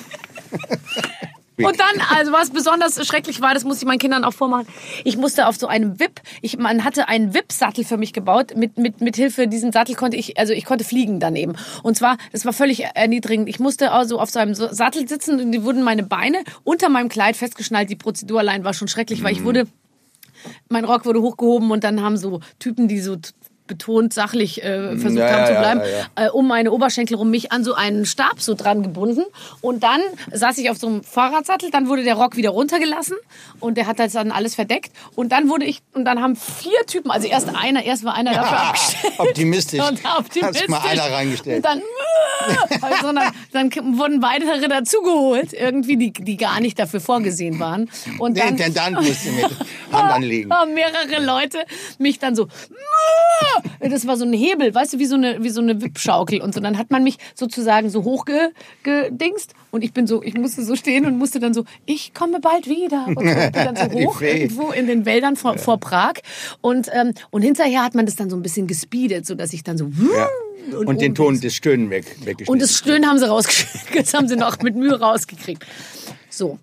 Und 1.64 1.80
dann, 1.80 2.02
also 2.14 2.32
was 2.32 2.50
besonders 2.50 3.04
schrecklich 3.06 3.40
war, 3.40 3.54
das 3.54 3.64
musste 3.64 3.84
ich 3.84 3.88
meinen 3.88 3.98
Kindern 3.98 4.24
auch 4.24 4.34
vormachen. 4.34 4.66
Ich 5.04 5.16
musste 5.16 5.46
auf 5.46 5.56
so 5.56 5.66
einem 5.66 5.98
Wip, 5.98 6.20
ich, 6.42 6.58
man 6.58 6.84
hatte 6.84 7.08
einen 7.08 7.32
Wip-Sattel 7.32 7.84
für 7.84 7.96
mich 7.96 8.12
gebaut. 8.12 8.54
Mit, 8.56 8.76
mit, 8.76 9.00
mit 9.00 9.16
Hilfe 9.16 9.48
diesem 9.48 9.72
Sattel 9.72 9.94
konnte 9.94 10.18
ich, 10.18 10.38
also 10.38 10.52
ich 10.52 10.66
konnte 10.66 10.84
fliegen 10.84 11.18
dann 11.18 11.34
eben. 11.34 11.54
Und 11.82 11.96
zwar, 11.96 12.18
das 12.32 12.44
war 12.44 12.52
völlig 12.52 12.84
erniedrigend. 12.84 13.48
Ich 13.48 13.58
musste 13.58 13.92
also 13.92 14.20
auf 14.20 14.30
so 14.30 14.38
einem 14.38 14.54
Sattel 14.54 15.08
sitzen 15.08 15.40
und 15.40 15.52
die 15.52 15.62
wurden 15.62 15.82
meine 15.82 16.02
Beine 16.02 16.44
unter 16.62 16.90
meinem 16.90 17.08
Kleid 17.08 17.36
festgeschnallt. 17.36 17.88
Die 17.88 17.96
Prozedur 17.96 18.40
allein 18.40 18.64
war 18.64 18.74
schon 18.74 18.88
schrecklich, 18.88 19.22
weil 19.22 19.32
ich 19.32 19.42
wurde, 19.42 19.66
mein 20.68 20.84
Rock 20.84 21.06
wurde 21.06 21.22
hochgehoben 21.22 21.70
und 21.70 21.84
dann 21.84 22.02
haben 22.02 22.18
so 22.18 22.40
Typen, 22.58 22.86
die 22.86 23.00
so 23.00 23.16
betont 23.66 24.12
sachlich 24.12 24.62
äh, 24.62 24.96
versucht 24.96 25.20
Ja, 25.20 25.30
haben 25.30 25.40
ja, 25.40 25.46
zu 25.46 25.52
bleiben, 25.52 25.80
ja, 26.16 26.26
äh, 26.26 26.30
um 26.30 26.46
meine 26.46 26.72
Oberschenkel 26.72 27.16
rum 27.16 27.30
mich 27.30 27.52
an 27.52 27.64
so 27.64 27.74
einen 27.74 28.06
Stab 28.06 28.40
so 28.40 28.54
dran 28.54 28.82
gebunden 28.82 29.24
und 29.60 29.82
dann 29.82 30.00
saß 30.32 30.58
ich 30.58 30.70
auf 30.70 30.78
so 30.78 30.86
einem 30.86 31.02
Fahrradsattel, 31.02 31.70
dann 31.70 31.88
wurde 31.88 32.02
der 32.02 32.14
Rock 32.14 32.36
wieder 32.36 32.50
runtergelassen 32.50 33.16
und 33.60 33.76
der 33.76 33.86
hat 33.86 33.98
dann 33.98 34.30
alles 34.30 34.54
verdeckt 34.54 34.92
und 35.14 35.32
dann 35.32 35.48
wurde 35.48 35.64
ich 35.64 35.82
und 35.92 36.04
dann 36.04 36.22
haben 36.22 36.36
vier 36.36 36.86
Typen, 36.86 37.10
also 37.10 37.26
erst 37.26 37.48
einer, 37.54 37.84
erst 37.84 38.04
war 38.04 38.14
einer 38.14 38.32
dafür 38.32 38.60
abgestellt. 38.60 39.14
Optimistisch. 39.18 39.80
Und 39.80 40.00
optimistisch. 40.18 40.62
Hast 40.62 40.68
mal 40.68 40.80
einer 40.88 41.12
reingestellt. 41.12 41.56
Und 41.56 41.64
dann, 41.64 41.82
also 42.82 43.12
dann, 43.12 43.70
dann 43.70 43.98
wurden 43.98 44.22
weitere 44.22 44.68
dazugeholt, 44.68 45.52
irgendwie, 45.52 45.96
die, 45.96 46.12
die 46.12 46.36
gar 46.36 46.60
nicht 46.60 46.78
dafür 46.78 47.00
vorgesehen 47.00 47.58
waren. 47.58 47.90
Und 48.18 48.36
Der 48.36 48.44
dann, 48.44 48.54
Intendant 48.54 49.02
musste 49.02 49.30
mit 49.30 49.44
Hand 49.92 50.12
anlegen. 50.12 50.52
mehrere 50.74 51.24
Leute 51.24 51.58
mich 51.98 52.18
dann 52.18 52.34
so, 52.36 52.48
das 53.80 54.06
war 54.06 54.16
so 54.16 54.24
ein 54.24 54.32
Hebel, 54.32 54.74
weißt 54.74 54.94
du, 54.94 54.98
wie 54.98 55.06
so 55.06 55.16
eine, 55.16 55.42
wie 55.42 55.50
so 55.50 55.60
eine 55.60 55.80
Wippschaukel 55.82 56.40
und 56.40 56.54
so. 56.54 56.60
Dann 56.60 56.78
hat 56.78 56.90
man 56.90 57.02
mich 57.04 57.16
sozusagen 57.34 57.90
so 57.90 58.04
hochgedingst 58.04 59.54
und 59.70 59.82
ich 59.84 59.92
bin 59.92 60.06
so, 60.06 60.22
ich 60.22 60.34
musste 60.34 60.64
so 60.64 60.76
stehen 60.76 61.06
und 61.06 61.18
musste 61.18 61.40
dann 61.40 61.54
so, 61.54 61.64
ich 61.84 62.14
komme 62.14 62.40
bald 62.40 62.68
wieder. 62.68 63.06
Und 63.06 63.18
so, 63.18 63.24
bin 63.24 63.52
dann 63.52 63.76
so 63.76 63.90
hoch 64.06 64.20
irgendwo 64.20 64.70
in 64.70 64.86
den 64.86 65.04
Wäldern 65.06 65.36
vor, 65.36 65.58
vor 65.58 65.78
Prag. 65.78 66.14
Und, 66.60 66.88
ähm, 66.92 67.12
und 67.30 67.42
hinterher 67.42 67.82
hat 67.82 67.94
man 67.94 68.06
das 68.06 68.16
dann 68.16 68.30
so 68.30 68.36
ein 68.36 68.42
bisschen 68.42 68.66
gespeedet, 68.66 69.26
so 69.26 69.34
dass 69.34 69.52
ich 69.52 69.62
dann 69.64 69.78
so, 69.78 69.90
Ja. 70.14 70.28
Und, 70.66 71.00
den 71.00 71.10
oben 71.10 71.14
Ton 71.14 71.40
des 71.40 71.54
Stöhnen 71.54 71.90
weg, 71.90 72.06
weggeschnitten. 72.20 72.48
und 72.52 72.60
das 72.60 72.76
Stöhnen 72.76 73.06
haben 73.06 73.18
sie 73.18 73.28
rausgeschickt. 73.28 73.84
Das 73.94 74.12
haben 74.14 74.26
sie 74.26 74.36
noch 74.36 74.58
mit 74.62 74.74
Mühe 74.74 74.98
rausgekriegt. 74.98 75.64
So. 76.28 76.58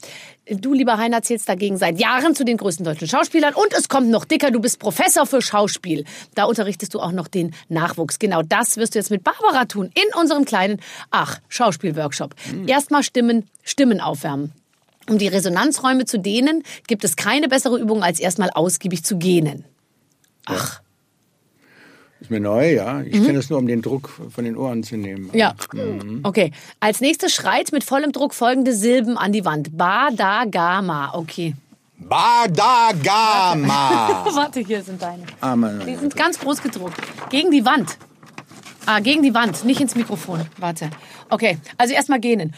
Du, 0.50 0.74
lieber 0.74 0.98
Heiner, 0.98 1.22
zählst 1.22 1.48
dagegen 1.48 1.78
seit 1.78 2.00
Jahren 2.00 2.36
zu 2.36 2.44
den 2.44 2.58
größten 2.58 2.84
deutschen 2.84 3.08
Schauspielern. 3.08 3.54
Und 3.54 3.74
es 3.74 3.88
kommt 3.88 4.10
noch 4.10 4.26
dicker, 4.26 4.52
du 4.52 4.60
bist 4.60 4.78
Professor 4.78 5.26
für 5.26 5.42
Schauspiel. 5.42 6.04
Da 6.36 6.44
unterrichtest 6.44 6.94
du 6.94 7.00
auch 7.00 7.14
noch 7.14 7.30
den 7.30 7.56
Nachwuchs. 7.70 8.20
Genau 8.20 8.42
das 8.42 8.76
wirst 8.76 8.94
du 8.94 9.00
jetzt 9.00 9.10
mit 9.10 9.24
Barbara 9.24 9.64
tun 9.66 9.90
in 9.96 10.20
unserem 10.20 10.44
kleinen, 10.44 10.82
ach, 11.12 11.40
Schauspielworkshop. 11.48 12.36
Erstmal 12.68 13.04
Stimmen, 13.04 13.50
Stimmen 13.64 14.02
aufwärmen. 14.02 14.52
Um 15.10 15.18
die 15.18 15.28
Resonanzräume 15.30 16.06
zu 16.06 16.20
dehnen, 16.20 16.64
gibt 16.88 17.06
es 17.06 17.16
keine 17.16 17.48
bessere 17.48 17.80
Übung, 17.80 18.04
als 18.04 18.20
erstmal 18.20 18.50
ausgiebig 18.50 19.04
zu 19.04 19.18
gähnen. 19.18 19.64
Ach, 20.46 20.82
Ist 22.24 22.32
mir 22.32 22.40
neu, 22.40 22.74
ja. 22.74 23.02
Ich 23.02 23.12
kenne 23.12 23.34
das 23.34 23.50
nur, 23.50 23.60
um 23.60 23.68
den 23.68 23.82
Druck 23.82 24.10
von 24.30 24.46
den 24.46 24.56
Ohren 24.56 24.82
zu 24.82 24.96
nehmen. 24.96 25.30
Mhm. 25.34 25.38
Ja. 25.38 25.54
Okay. 26.24 26.54
Als 26.80 27.02
nächstes 27.02 27.34
schreit 27.34 27.74
mit 27.74 27.84
vollem 27.84 28.14
Druck 28.14 28.34
folgende 28.34 28.74
Silben 28.74 29.18
an 29.18 29.34
die 29.34 29.44
Wand. 29.44 29.78
Ba, 29.78 30.10
da, 30.10 30.46
ga, 30.46 30.82
ma. 30.82 31.14
Okay. 31.14 31.54
Badagama. 31.98 33.66
Warte, 34.34 34.62
hier 34.62 34.82
sind 34.84 35.02
deine. 35.02 35.24
Ah, 35.42 35.56
Mann. 35.58 35.84
Die 35.86 35.96
sind 35.96 36.16
ganz 36.16 36.40
groß 36.40 36.62
gedruckt. 36.62 36.96
Gegen 37.30 37.52
die 37.52 37.66
Wand. 37.66 37.98
Ah, 38.86 39.02
gegen 39.02 39.22
die 39.22 39.34
Wand, 39.34 39.66
nicht 39.66 39.82
ins 39.82 39.96
Mikrofon. 39.96 40.46
Warte. 40.58 40.90
Okay, 41.30 41.58
also 41.78 41.94
erstmal 41.94 42.22
gähnen. 42.22 42.54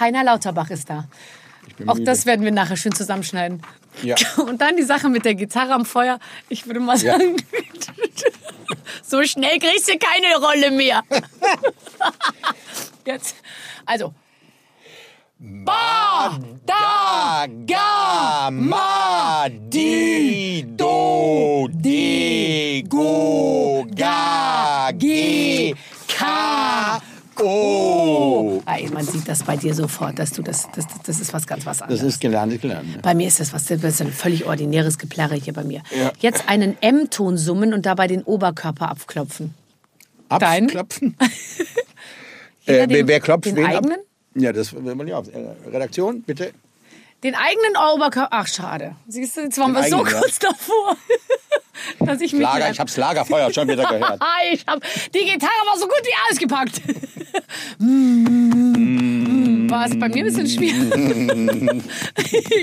Heiner 0.00 0.24
Lauterbach 0.24 0.70
ist 0.70 0.88
da. 0.88 1.04
Auch 1.86 1.94
müde. 1.94 2.04
das 2.04 2.26
werden 2.26 2.44
wir 2.44 2.52
nachher 2.52 2.76
schön 2.76 2.92
zusammenschneiden. 2.92 3.62
Ja. 4.02 4.16
Und 4.38 4.60
dann 4.60 4.76
die 4.76 4.82
Sache 4.82 5.08
mit 5.08 5.24
der 5.24 5.34
Gitarre 5.34 5.72
am 5.72 5.84
Feuer. 5.84 6.18
Ich 6.48 6.66
würde 6.66 6.80
mal 6.80 6.96
Ja. 6.98 7.12
sagen, 7.18 7.36
so 9.02 9.22
schnell 9.24 9.58
kriegst 9.58 9.88
du 9.88 9.98
keine 9.98 10.36
Rolle 10.44 10.70
mehr. 10.70 11.02
Jetzt, 13.06 13.36
also. 13.86 14.14
Ba, 15.42 16.38
da, 16.66 17.46
ga, 17.66 18.50
ma, 18.50 19.48
di, 19.48 20.64
do, 20.76 21.66
di, 21.72 22.84
go, 22.86 23.86
ga, 23.96 24.90
ge, 24.92 25.74
ka, 26.06 27.00
o. 27.42 28.62
Ey, 28.66 28.88
man 28.90 29.04
sieht 29.04 29.28
das 29.28 29.42
bei 29.42 29.56
dir 29.56 29.74
sofort, 29.74 30.18
dass 30.18 30.30
du 30.32 30.42
das, 30.42 30.68
das, 30.74 30.84
das 31.04 31.20
ist 31.20 31.32
was 31.32 31.46
ganz 31.46 31.66
was 31.66 31.78
Das 31.78 31.88
anderes. 31.88 32.02
ist 32.02 32.20
gelernt, 32.20 32.52
ist 32.52 32.62
gelernt. 32.62 32.88
ne? 32.96 32.98
bei 33.02 33.14
mir 33.14 33.26
ist 33.28 33.40
das 33.40 33.52
was, 33.52 33.64
das 33.66 33.82
ist 33.82 34.00
ein 34.02 34.12
völlig 34.12 34.46
ordinäres 34.46 34.98
Geplärre 34.98 35.34
hier 35.34 35.52
bei 35.52 35.64
mir. 35.64 35.82
Ja. 35.96 36.12
Jetzt 36.20 36.48
einen 36.48 36.76
M-Ton 36.80 37.36
summen 37.38 37.72
und 37.74 37.86
dabei 37.86 38.06
den 38.06 38.22
Oberkörper 38.22 38.88
abklopfen. 38.90 39.54
Abklopfen. 40.28 41.16
Äh, 42.66 42.72
wer, 42.74 42.86
den- 42.86 43.08
wer 43.08 43.20
klopft 43.20 43.46
den 43.46 43.56
wen 43.56 43.64
eigenen? 43.66 43.92
ab? 43.92 43.98
Ja, 44.36 44.52
das 44.52 44.72
will 44.74 44.94
man 44.94 45.08
ja 45.08 45.16
auf. 45.16 45.26
Äh, 45.28 45.46
Redaktion, 45.72 46.20
bitte. 46.22 46.52
Den 47.22 47.34
eigenen 47.34 47.76
Oberkörper. 47.76 48.28
Ach, 48.30 48.46
schade. 48.46 48.96
Siehst 49.06 49.36
du, 49.36 49.42
jetzt 49.42 49.58
waren 49.58 49.74
Den 49.74 49.82
wir 49.82 49.90
so 49.90 49.96
eigenen, 49.96 50.12
ja. 50.12 50.20
kurz 50.20 50.38
davor, 50.38 50.96
dass 52.06 52.20
ich 52.22 52.32
mich. 52.32 52.42
Lager, 52.42 52.70
ich 52.70 52.80
hab's 52.80 52.96
Lagerfeuer 52.96 53.52
schon 53.52 53.68
wieder 53.68 53.84
gehört. 53.84 54.22
ich 54.52 54.64
hab, 54.66 54.80
die 55.12 55.24
Gitarre 55.24 55.66
war 55.66 55.78
so 55.78 55.86
gut 55.86 56.00
wie 56.02 56.14
ausgepackt. 56.30 56.80
Mm. 57.78 59.70
War 59.70 59.86
es 59.86 59.98
bei 59.98 60.08
mir 60.08 60.24
ein 60.24 60.24
bisschen 60.24 60.48
schwierig. 60.48 60.92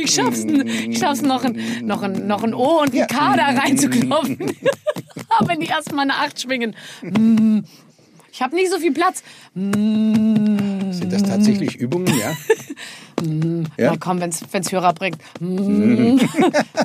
ich 0.03 0.13
schaff's, 0.13 0.43
ich 0.43 0.97
schaff's 0.97 1.21
noch, 1.21 1.43
ein, 1.45 1.81
noch, 1.83 2.03
ein, 2.03 2.27
noch 2.27 2.43
ein 2.43 2.53
O 2.53 2.81
und 2.81 2.93
ein 2.93 3.07
K 3.07 3.35
da 3.35 3.45
reinzuklopfen. 3.45 4.57
Aber 5.29 5.49
wenn 5.49 5.59
die 5.61 5.67
erstmal 5.67 6.03
eine 6.03 6.15
Acht 6.15 6.41
schwingen. 6.41 6.75
Mm. 7.01 7.59
Ich 8.31 8.41
habe 8.41 8.55
nicht 8.55 8.69
so 8.69 8.77
viel 8.77 8.93
Platz. 8.93 9.23
Sind 9.55 11.09
das 11.09 11.23
tatsächlich 11.23 11.75
Übungen, 11.75 12.15
ja? 12.19 12.35
Ja? 13.77 13.91
Na 13.91 13.97
komm, 13.99 14.19
wenn's, 14.21 14.41
wenn's 14.51 14.71
Hörer 14.71 14.93
bringt. 14.93 15.17
Mm. 15.39 16.19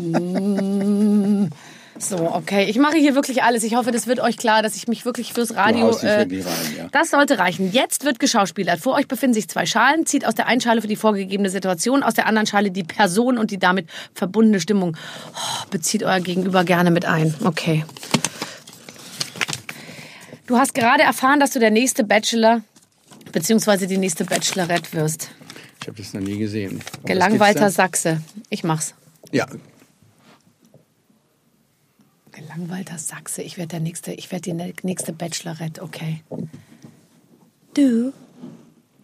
Mm. 0.01 1.49
So, 1.99 2.17
okay. 2.33 2.65
Ich 2.65 2.79
mache 2.79 2.97
hier 2.97 3.15
wirklich 3.15 3.43
alles. 3.43 3.63
Ich 3.63 3.77
hoffe, 3.77 3.93
das 3.93 4.07
wird 4.07 4.19
euch 4.19 4.37
klar, 4.37 4.63
dass 4.63 4.75
ich 4.77 4.89
mich 4.89 5.05
wirklich 5.05 5.33
fürs 5.33 5.55
Radio. 5.55 5.89
wirklich 5.89 6.45
rein, 6.45 6.75
ja. 6.77 6.89
Das 6.91 7.11
sollte 7.11 7.39
reichen. 7.39 7.71
Jetzt 7.71 8.05
wird 8.05 8.19
geschauspielert. 8.19 8.81
Vor 8.81 8.95
euch 8.95 9.07
befinden 9.07 9.35
sich 9.35 9.49
zwei 9.49 9.67
Schalen. 9.67 10.05
Zieht 10.07 10.27
aus 10.27 10.35
der 10.35 10.47
einen 10.47 10.61
Schale 10.61 10.81
für 10.81 10.89
die 10.89 10.97
vorgegebene 10.97 11.51
Situation, 11.51 12.03
aus 12.03 12.15
der 12.15 12.27
anderen 12.27 12.47
Schale 12.47 12.71
die 12.71 12.83
Person 12.83 13.39
und 13.39 13.51
die 13.51 13.59
damit 13.59 13.89
verbundene 14.15 14.59
Stimmung. 14.59 14.97
Oh, 15.35 15.67
bezieht 15.71 16.03
euer 16.03 16.21
Gegenüber 16.21 16.65
gerne 16.65 16.91
mit 16.91 17.05
ein. 17.05 17.35
Okay. 17.45 17.85
Du 20.47 20.59
hast 20.59 20.75
gerade 20.75 21.03
erfahren, 21.03 21.39
dass 21.41 21.51
du 21.51 21.61
der 21.61 21.71
nächste 21.71 22.05
Bachelor 22.05 22.63
beziehungsweise 23.33 23.87
die 23.87 23.99
nächste 23.99 24.25
Bachelorette 24.25 24.93
wirst. 24.93 25.31
Ich 25.83 25.89
habe 25.89 25.99
das 25.99 26.15
noch 26.15 26.21
nie 26.21 26.39
gesehen. 26.39 26.81
Was 26.81 27.05
Gelangweilter 27.05 27.71
Sachse. 27.71 28.23
Ich 28.51 28.65
mach's. 28.65 28.95
Ja, 29.33 29.47
Gelangweilter 32.33 32.99
Sachse. 32.99 33.43
Ich 33.43 33.59
werde 33.59 33.69
der 33.69 33.81
nächste, 33.81 34.13
ich 34.13 34.31
werde 34.33 34.53
die 34.53 34.75
nächste 34.83 35.13
Bachelorette, 35.13 35.83
okay. 35.83 36.23
Du, 37.75 38.13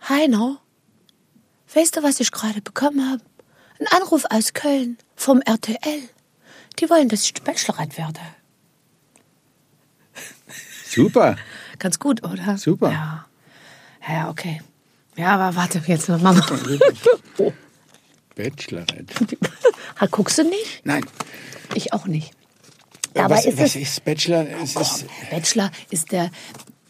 Heino, 0.09 0.59
weißt 1.75 1.97
du, 1.97 2.03
was 2.03 2.21
ich 2.21 2.33
gerade 2.33 2.61
bekommen 2.61 3.11
habe? 3.11 3.23
Ein 3.79 3.87
Anruf 3.89 4.25
aus 4.31 4.55
Köln 4.55 4.99
vom 5.15 5.41
RTL. 5.43 6.09
Die 6.79 6.91
wollen, 6.91 7.09
dass 7.09 7.23
ich 7.23 7.35
die 7.35 7.43
Bachelorette 7.43 7.97
werde. 7.99 8.21
super. 10.87 11.37
Ganz 11.79 11.99
gut, 11.99 12.25
oder? 12.25 12.59
Super. 12.59 12.91
Ja. 12.91 13.27
Ja, 14.09 14.31
okay. 14.31 14.63
Ja, 15.19 15.35
aber 15.35 15.57
warte, 15.57 15.83
jetzt 15.87 16.09
noch 16.09 16.21
mal. 16.21 16.41
oh. 17.39 17.53
Bachelorette. 18.37 19.07
Guckst 20.13 20.39
du 20.39 20.45
nicht? 20.45 20.81
Nein. 20.85 21.05
Ich 21.75 21.93
auch 21.93 22.07
nicht. 22.07 22.31
Aber 23.15 23.35
was, 23.35 23.47
ist 23.47 23.59
was 23.59 23.75
ist 23.75 24.05
Bachelor? 24.05 24.47
Es 24.63 24.77
ist, 24.77 25.07
Bachelor 25.29 25.73
ist 25.91 26.13
der. 26.13 26.31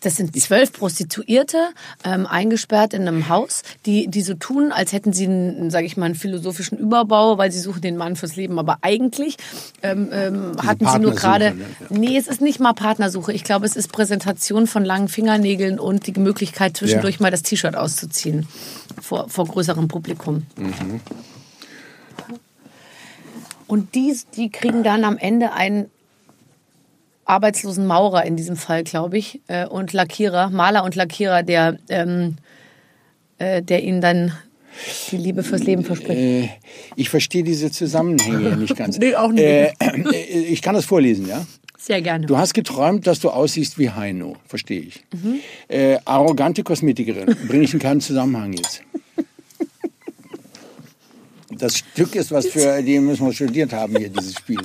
Das 0.01 0.15
sind 0.17 0.41
zwölf 0.41 0.73
Prostituierte 0.73 1.59
ähm, 2.05 2.27
eingesperrt 2.27 2.95
in 2.95 3.09
einem 3.09 3.29
Haus, 3.29 3.63
die, 3.85 4.07
die 4.07 4.23
so 4.23 4.35
tun, 4.35 4.71
als 4.71 4.93
hätten 4.93 5.13
sie 5.13 5.27
einen, 5.27 5.71
sage 5.71 5.87
ich 5.87 5.97
mal, 5.97 6.07
einen 6.07 6.15
philosophischen 6.15 6.79
Überbau, 6.79 7.37
weil 7.37 7.51
sie 7.51 7.59
suchen 7.59 7.81
den 7.83 7.97
Mann 7.97 8.15
fürs 8.15 8.37
Leben. 8.37 8.59
Aber 8.61 8.79
eigentlich 8.83 9.37
ähm, 9.83 10.09
ähm, 10.13 10.53
hatten 10.65 10.87
sie 10.87 10.99
nur 11.01 11.15
gerade. 11.15 11.55
ne? 11.55 11.65
Nee, 11.91 12.17
es 12.17 12.29
ist 12.29 12.41
nicht 12.41 12.61
mal 12.61 12.75
Partnersuche. 12.75 13.33
Ich 13.33 13.43
glaube, 13.43 13.67
es 13.67 13.75
ist 13.75 13.91
Präsentation 13.91 14.67
von 14.69 14.85
langen 14.85 15.09
Fingernägeln 15.09 15.81
und 15.81 16.07
die 16.07 16.13
Möglichkeit, 16.21 16.77
zwischendurch 16.77 17.17
Ja. 17.17 17.23
mal 17.23 17.31
das 17.31 17.43
T-Shirt 17.43 17.75
auszuziehen 17.75 18.47
vor, 19.03 19.29
vor 19.29 19.47
größerem 19.47 19.89
Publikum. 19.89 20.47
Mhm. 20.57 21.01
Und 23.67 23.95
die, 23.95 24.17
die 24.37 24.51
kriegen 24.51 24.83
dann 24.83 25.05
am 25.05 25.19
Ende 25.19 25.53
einen 25.53 25.91
arbeitslosen 27.29 27.87
Maurer 27.87 28.25
in 28.25 28.37
diesem 28.37 28.57
Fall, 28.57 28.85
glaube 28.85 29.19
ich, 29.19 29.41
äh, 29.49 29.67
und 29.67 29.93
Lackierer, 29.93 30.51
Maler 30.51 30.83
und 30.85 30.95
Lackierer, 30.95 31.43
der, 31.43 31.79
ähm, 31.89 32.37
äh, 33.39 33.63
der 33.63 33.83
ihnen 33.85 34.01
dann 34.01 34.33
die 35.11 35.17
Liebe 35.17 35.43
fürs 35.43 35.63
Leben 35.65 35.85
verspricht. 35.85 36.19
äh, 36.19 36.49
ich 36.97 37.11
verstehe 37.11 37.43
diese 37.43 37.71
Zusammenhänge 37.71 38.57
nicht 38.57 38.77
ganz. 38.77 38.99
Nee, 38.99 39.15
auch 39.15 39.31
nicht. 39.31 39.43
Äh, 39.43 39.73
äh, 39.79 40.45
ich 40.45 40.63
kann 40.63 40.75
das 40.75 40.85
vorlesen, 40.85 41.27
ja? 41.27 41.45
Sehr 41.77 42.01
gerne. 42.03 42.27
Du 42.27 42.37
hast 42.37 42.55
geträumt, 42.55 43.07
dass 43.07 43.21
du 43.21 43.31
aussiehst 43.31 43.79
wie 43.79 43.91
Heino, 43.91 44.37
verstehe 44.47 44.81
ich. 44.81 45.05
Mhm. 45.13 45.41
Äh, 45.69 45.99
arrogante 46.05 46.63
Kosmetikerin, 46.63 47.37
bringe 47.47 47.65
ich 47.65 47.73
in 47.73 47.79
keinen 47.79 48.01
Zusammenhang 48.01 48.53
jetzt. 48.55 48.83
Das 51.51 51.79
Stück 51.79 52.15
ist 52.15 52.31
was 52.31 52.47
für, 52.47 52.83
die 52.83 53.01
müssen 53.01 53.27
wir 53.27 53.33
studiert 53.33 53.73
haben 53.73 53.97
hier, 53.97 54.11
dieses 54.11 54.35
Spiel. 54.35 54.61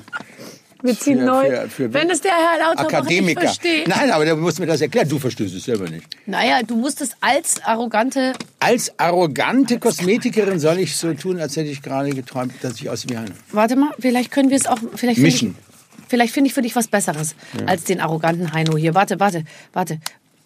Wir 0.84 1.00
ziehen 1.00 1.20
für- 1.20 1.26
neu. 1.26 1.50
für- 1.50 1.70
für- 1.70 1.94
Wenn 1.94 2.10
es 2.10 2.22
der 2.22 2.34
Herr 2.34 2.60
Lauterbach 2.60 3.00
Akademiker. 3.00 3.24
nicht 3.24 3.40
versteht. 3.40 3.88
Nein, 3.88 4.12
aber 4.12 4.26
du 4.26 4.36
musst 4.36 4.60
mir 4.60 4.66
das 4.66 4.82
erklären. 4.82 5.08
Du 5.10 5.18
verstehst 5.18 5.56
es 5.56 5.64
selber 5.64 5.90
nicht. 5.90 6.06
Naja, 6.26 6.62
du 6.62 6.76
musstest 6.76 7.16
als 7.22 7.62
arrogante. 7.64 8.34
Als 8.60 8.98
arrogante 9.00 9.80
Kosmetikerin 9.80 10.60
soll 10.60 10.80
ich 10.80 10.96
so 10.96 11.14
tun, 11.14 11.40
als 11.40 11.56
hätte 11.56 11.70
ich 11.70 11.82
gerade 11.82 12.10
geträumt, 12.12 12.54
dass 12.62 12.74
ich 12.82 12.90
aussehe 12.90 13.12
wie 13.12 13.18
Heino. 13.18 13.32
Warte 13.52 13.76
mal, 13.78 13.92
vielleicht 14.00 14.30
können 14.32 14.50
wir 14.50 14.58
es 14.58 14.66
auch. 14.68 14.78
Vielleicht 14.96 15.16
finde 15.18 15.22
Mischen. 15.22 15.56
Ich, 16.00 16.10
vielleicht 16.10 16.34
finde 16.34 16.50
ich 16.50 16.54
für 16.54 16.62
dich 16.62 16.76
was 16.76 16.88
Besseres 16.88 17.36
als 17.66 17.86
den 17.86 18.00
arroganten 18.02 18.52
Heino 18.54 18.78
hier. 18.78 18.94
Warte, 18.94 19.20
warte, 19.20 19.46
warte, 19.72 20.00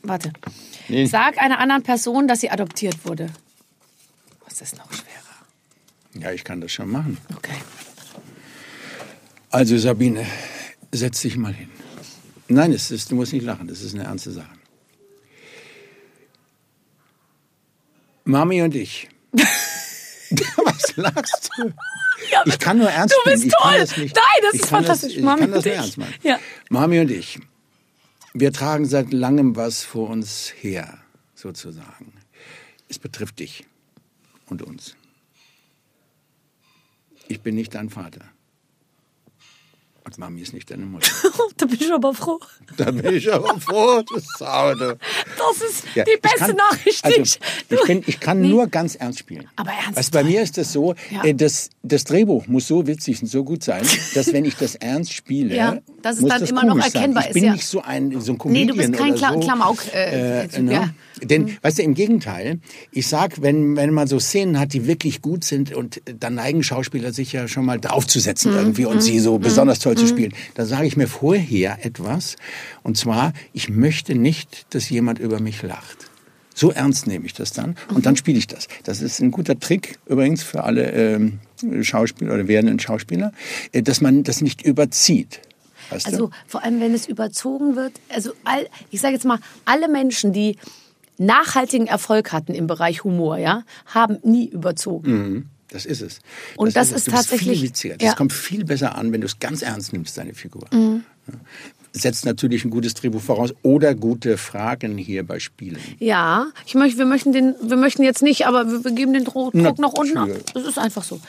warte. 0.04 0.32
Nee. 0.88 1.06
Sag 1.08 1.38
einer 1.42 1.60
anderen 1.60 1.84
Person, 1.84 2.28
dass 2.28 2.42
sie 2.42 2.50
adoptiert 2.52 3.06
wurde. 3.06 3.28
Was 4.48 4.62
ist 4.62 4.78
noch 4.78 4.92
schwerer? 4.94 6.24
Ja, 6.24 6.32
ich 6.32 6.44
kann 6.44 6.62
das 6.62 6.72
schon 6.72 6.90
machen. 6.90 7.18
Okay. 7.36 7.52
Also 9.50 9.78
Sabine, 9.78 10.26
setz 10.92 11.22
dich 11.22 11.38
mal 11.38 11.54
hin. 11.54 11.70
Nein, 12.50 12.74
es 12.74 12.92
ist, 12.92 13.12
du 13.12 13.16
musst 13.16 13.34
nicht 13.34 13.44
lachen, 13.44 13.68
das 13.68 13.82
ist 13.82 13.94
eine 13.94 14.04
ernste 14.04 14.32
Sache. 14.32 14.58
Mami 18.26 18.62
und 18.62 18.76
ich. 18.76 19.08
Was 19.32 20.96
lachst 20.98 21.50
du? 21.58 21.74
ich 22.46 22.60
kann 22.60 22.78
nur 22.78 22.90
ernst 22.90 23.16
du 23.16 23.30
bist. 23.32 23.46
Ich 23.46 23.54
toll. 23.54 23.78
das 23.78 23.96
Nein, 23.96 24.06
das 24.42 24.54
ich 24.54 24.62
ist 24.62 24.70
fantastisch. 24.70 25.10
Das, 25.10 25.18
ich 25.18 25.24
Mami 25.24 25.42
kann 25.42 25.52
das 25.52 25.66
und 25.66 25.72
ich. 25.72 25.78
ernst 25.78 25.98
meinen. 25.98 26.14
Ja. 26.24 26.40
Mami 26.70 27.00
und 27.00 27.12
ich, 27.12 27.40
wir 28.34 28.52
tragen 28.52 28.86
seit 28.86 29.14
langem 29.14 29.56
was 29.56 29.84
vor 29.84 30.10
uns 30.10 30.54
her, 30.60 30.98
sozusagen. 31.36 32.14
Es 32.90 33.00
betrifft 33.00 33.40
dich 33.40 33.66
und 34.48 34.62
uns. 34.62 34.96
Ich 37.30 37.42
bin 37.42 37.56
nicht 37.56 37.76
dein 37.76 37.90
Vater. 37.90 38.22
Und 40.08 40.18
Mami 40.20 40.40
ist 40.42 40.54
nicht 40.54 40.72
deine 40.72 40.86
Mutter. 40.86 41.12
da 41.58 41.66
bin 41.66 41.78
ich 41.82 41.92
aber 41.92 42.14
froh. 42.14 42.40
Da 42.78 42.92
bin 42.92 43.14
ich 43.14 43.32
aber 43.34 43.60
froh, 43.60 44.02
du 44.08 44.20
Sau. 44.40 44.74
Das 44.74 44.96
ist 45.70 45.84
Ja, 45.96 46.06
die 46.06 46.18
beste 46.22 46.38
kann- 46.40 46.56
Nachricht. 46.56 47.04
Also, 47.04 47.22
ich, 47.22 47.40
bin, 47.86 48.04
ich 48.08 48.18
kann 48.22 48.40
Nee. 48.40 48.48
nur 48.48 48.68
ganz 48.68 48.96
ernst 48.96 49.20
spielen. 49.20 49.50
Aber 49.58 49.72
ernst 49.72 49.98
Also 49.98 50.12
bei 50.12 50.24
mir 50.24 50.42
ist 50.42 50.58
das 50.58 50.72
so, 50.72 50.96
Ja. 51.12 51.26
äh, 51.26 51.34
das, 51.36 51.70
das 51.84 52.06
Drehbuch 52.06 52.48
muss 52.48 52.68
so 52.68 52.88
witzig 52.88 53.22
und 53.22 53.28
so 53.28 53.44
gut 53.44 53.64
sein, 53.64 53.84
dass 54.14 54.32
wenn 54.32 54.46
ich 54.46 54.56
das 54.56 54.76
ernst 54.76 55.12
spiele, 55.12 55.54
Ja, 55.54 55.78
dass 56.02 56.16
es 56.16 56.22
muss 56.22 56.30
dann 56.30 56.40
das 56.42 56.52
immer 56.52 56.64
noch 56.64 56.78
erkennbar 56.78 57.24
sein. 57.24 57.32
ist, 57.32 57.36
Ich 57.36 57.42
bin 57.42 57.44
ja. 57.44 57.52
nicht 57.54 57.68
so 57.68 57.82
ein, 57.82 58.22
so 58.22 58.32
ein 58.32 58.36
Nee, 58.36 58.66
Comedian 58.66 58.68
du 58.68 58.76
bist 58.76 58.94
kein 58.94 59.14
oder 59.14 59.34
so. 59.34 59.40
Klamauk. 59.42 59.94
Äh, 59.94 60.44
Äh, 60.44 60.48
Typ, 60.48 60.64
ne? 60.64 60.94
Ja. 61.20 61.24
Mhm. 61.24 61.28
Denn, 61.28 61.58
weißt 61.62 61.78
du, 61.80 61.84
im 61.84 61.94
Gegenteil, 61.94 62.60
ich 62.92 63.08
sag, 63.08 63.42
wenn, 63.42 63.76
wenn 63.76 63.94
man 63.94 64.08
so 64.08 64.20
Szenen 64.20 64.60
hat, 64.60 64.74
die 64.74 64.88
wirklich 64.88 65.22
gut 65.22 65.44
sind 65.44 65.74
und 65.74 66.02
dann 66.06 66.36
neigen 66.36 66.64
Schauspieler 66.64 67.14
sich 67.14 67.32
ja 67.34 67.48
schon 67.48 67.66
mal 67.66 67.80
draufzusetzen 67.80 68.52
Mhm. 68.52 68.58
irgendwie 68.58 68.86
und 68.86 69.02
sie 69.02 69.20
so 69.20 69.38
besonders 69.38 69.80
toll 69.80 69.98
zu 69.98 70.08
spielen, 70.08 70.34
dann 70.56 70.66
sage 70.66 70.88
ich 70.88 70.98
mir 70.98 71.08
vorher 71.08 71.80
etwas 71.86 72.36
und 72.84 72.98
zwar, 72.98 73.34
ich 73.54 73.70
möchte 73.70 74.16
nicht, 74.16 74.66
dass 74.74 74.90
jemand 74.90 75.20
über 75.20 75.40
mich 75.40 75.62
lacht. 75.64 76.10
So 76.56 76.72
ernst 76.72 77.06
nehme 77.06 77.26
ich 77.26 77.34
das 77.34 77.52
dann 77.54 77.76
und 77.90 77.98
Mhm. 77.98 78.02
dann 78.02 78.16
spiele 78.16 78.38
ich 78.40 78.48
das. 78.48 78.68
Das 78.84 79.02
ist 79.02 79.20
ein 79.20 79.30
guter 79.32 79.60
Trick 79.60 80.00
übrigens 80.08 80.42
für 80.42 80.64
alle 80.64 80.92
ähm, 80.92 81.40
Schauspieler 81.82 82.34
oder 82.34 82.48
werdenden 82.48 82.80
Schauspieler, 82.80 83.32
äh, 83.74 83.84
dass 83.84 84.02
man 84.02 84.24
das 84.24 84.42
nicht 84.42 84.64
überzieht. 84.64 85.40
Weißt 85.92 86.08
du? 86.08 86.12
Also 86.12 86.30
vor 86.48 86.64
allem, 86.64 86.82
wenn 86.82 86.94
es 86.96 87.08
überzogen 87.08 87.76
wird. 87.76 87.94
Also 88.10 88.32
all, 88.44 88.68
ich 88.92 89.00
sage 89.02 89.14
jetzt 89.14 89.26
mal, 89.26 89.40
alle 89.66 89.88
Menschen, 89.88 90.34
die 90.34 90.58
nachhaltigen 91.18 91.88
Erfolg 91.88 92.32
hatten 92.32 92.54
im 92.54 92.68
Bereich 92.68 93.04
Humor, 93.04 93.38
ja, 93.38 93.64
haben 93.86 94.18
nie 94.24 94.48
überzogen. 94.48 95.50
Das 95.70 95.86
ist 95.86 96.02
es. 96.02 96.20
Und 96.56 96.76
das 96.78 96.92
es. 96.92 96.98
ist 96.98 97.08
du 97.08 97.12
bist 97.12 97.24
tatsächlich- 97.30 97.60
viel 97.60 97.68
witziger. 97.70 97.96
Das 97.98 98.06
ja. 98.06 98.12
Mhm. 98.12 98.16
kommt 98.16 98.34
viel 98.34 98.64
besser 98.64 98.96
an, 98.96 99.12
wenn 99.12 99.22
du 99.22 99.28
es 99.28 99.40
ganz 99.40 99.62
ernst 99.62 99.92
nimmst, 99.92 100.18
deine 100.18 100.34
Figur. 100.34 100.66
Ja. 100.72 101.00
Setzt 101.92 102.26
natürlich 102.26 102.64
ein 102.64 102.70
gutes 102.70 102.94
Drehbuch 102.94 103.22
voraus 103.22 103.54
oder 103.64 103.96
gute 103.96 104.38
Fragen 104.38 104.98
hier 104.98 105.26
bei 105.26 105.40
Spielen. 105.40 105.80
Ja, 106.00 106.48
ich 106.66 106.76
möchte, 106.76 107.00
wir 107.00 107.06
möchten 107.06 107.34
den, 107.34 107.56
wir 107.62 107.76
möchten 107.76 108.04
jetzt 108.04 108.22
nicht, 108.22 108.46
aber 108.46 108.70
wir, 108.72 108.84
wir 108.84 108.92
geben 108.92 109.14
den 109.14 109.24
Druck 109.26 109.54
Na, 109.56 109.74
nach 109.78 109.94
unten 109.94 110.18
ab. 110.18 110.30
Das 110.54 110.64
ist 110.64 110.78
einfach 110.78 111.04
so. 111.04 111.20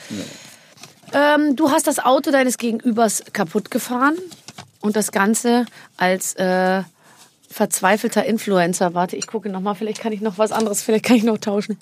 Ähm, 1.11 1.55
du 1.55 1.71
hast 1.71 1.87
das 1.87 1.99
Auto 1.99 2.31
deines 2.31 2.57
Gegenübers 2.57 3.23
kaputt 3.33 3.71
gefahren 3.71 4.15
und 4.79 4.95
das 4.95 5.11
Ganze 5.11 5.65
als 5.97 6.35
äh, 6.35 6.83
Verzweifelter 7.51 8.25
Influencer. 8.25 8.93
Warte, 8.93 9.15
ich 9.15 9.25
gucke 9.25 9.49
noch 9.49 9.59
mal. 9.59 9.73
Vielleicht 9.73 9.99
kann 9.99 10.11
ich 10.11 10.21
noch 10.21 10.37
was 10.37 10.51
anderes. 10.51 10.83
Vielleicht 10.83 11.05
kann 11.05 11.17
ich 11.17 11.23
noch 11.23 11.39
tauschen. 11.39 11.77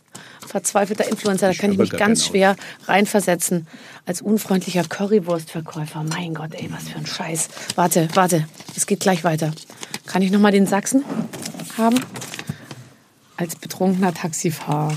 Verzweifelter 0.45 1.07
Influencer. 1.09 1.49
Da 1.49 1.53
kann 1.53 1.73
ich 1.73 1.77
mich 1.77 1.91
ganz 1.91 2.25
schwer 2.25 2.55
reinversetzen. 2.85 3.67
Als 4.05 4.21
unfreundlicher 4.21 4.83
Currywurstverkäufer. 4.83 6.03
Mein 6.03 6.33
Gott, 6.33 6.53
ey, 6.53 6.69
was 6.71 6.87
für 6.87 6.97
ein 6.97 7.05
Scheiß. 7.05 7.49
Warte, 7.75 8.07
warte. 8.13 8.47
Es 8.77 8.87
geht 8.87 9.01
gleich 9.01 9.25
weiter. 9.25 9.51
Kann 10.05 10.21
ich 10.21 10.31
noch 10.31 10.39
mal 10.39 10.53
den 10.53 10.67
Sachsen 10.67 11.03
haben? 11.77 11.99
Als 13.35 13.57
betrunkener 13.57 14.13
Taxifahrer. 14.13 14.95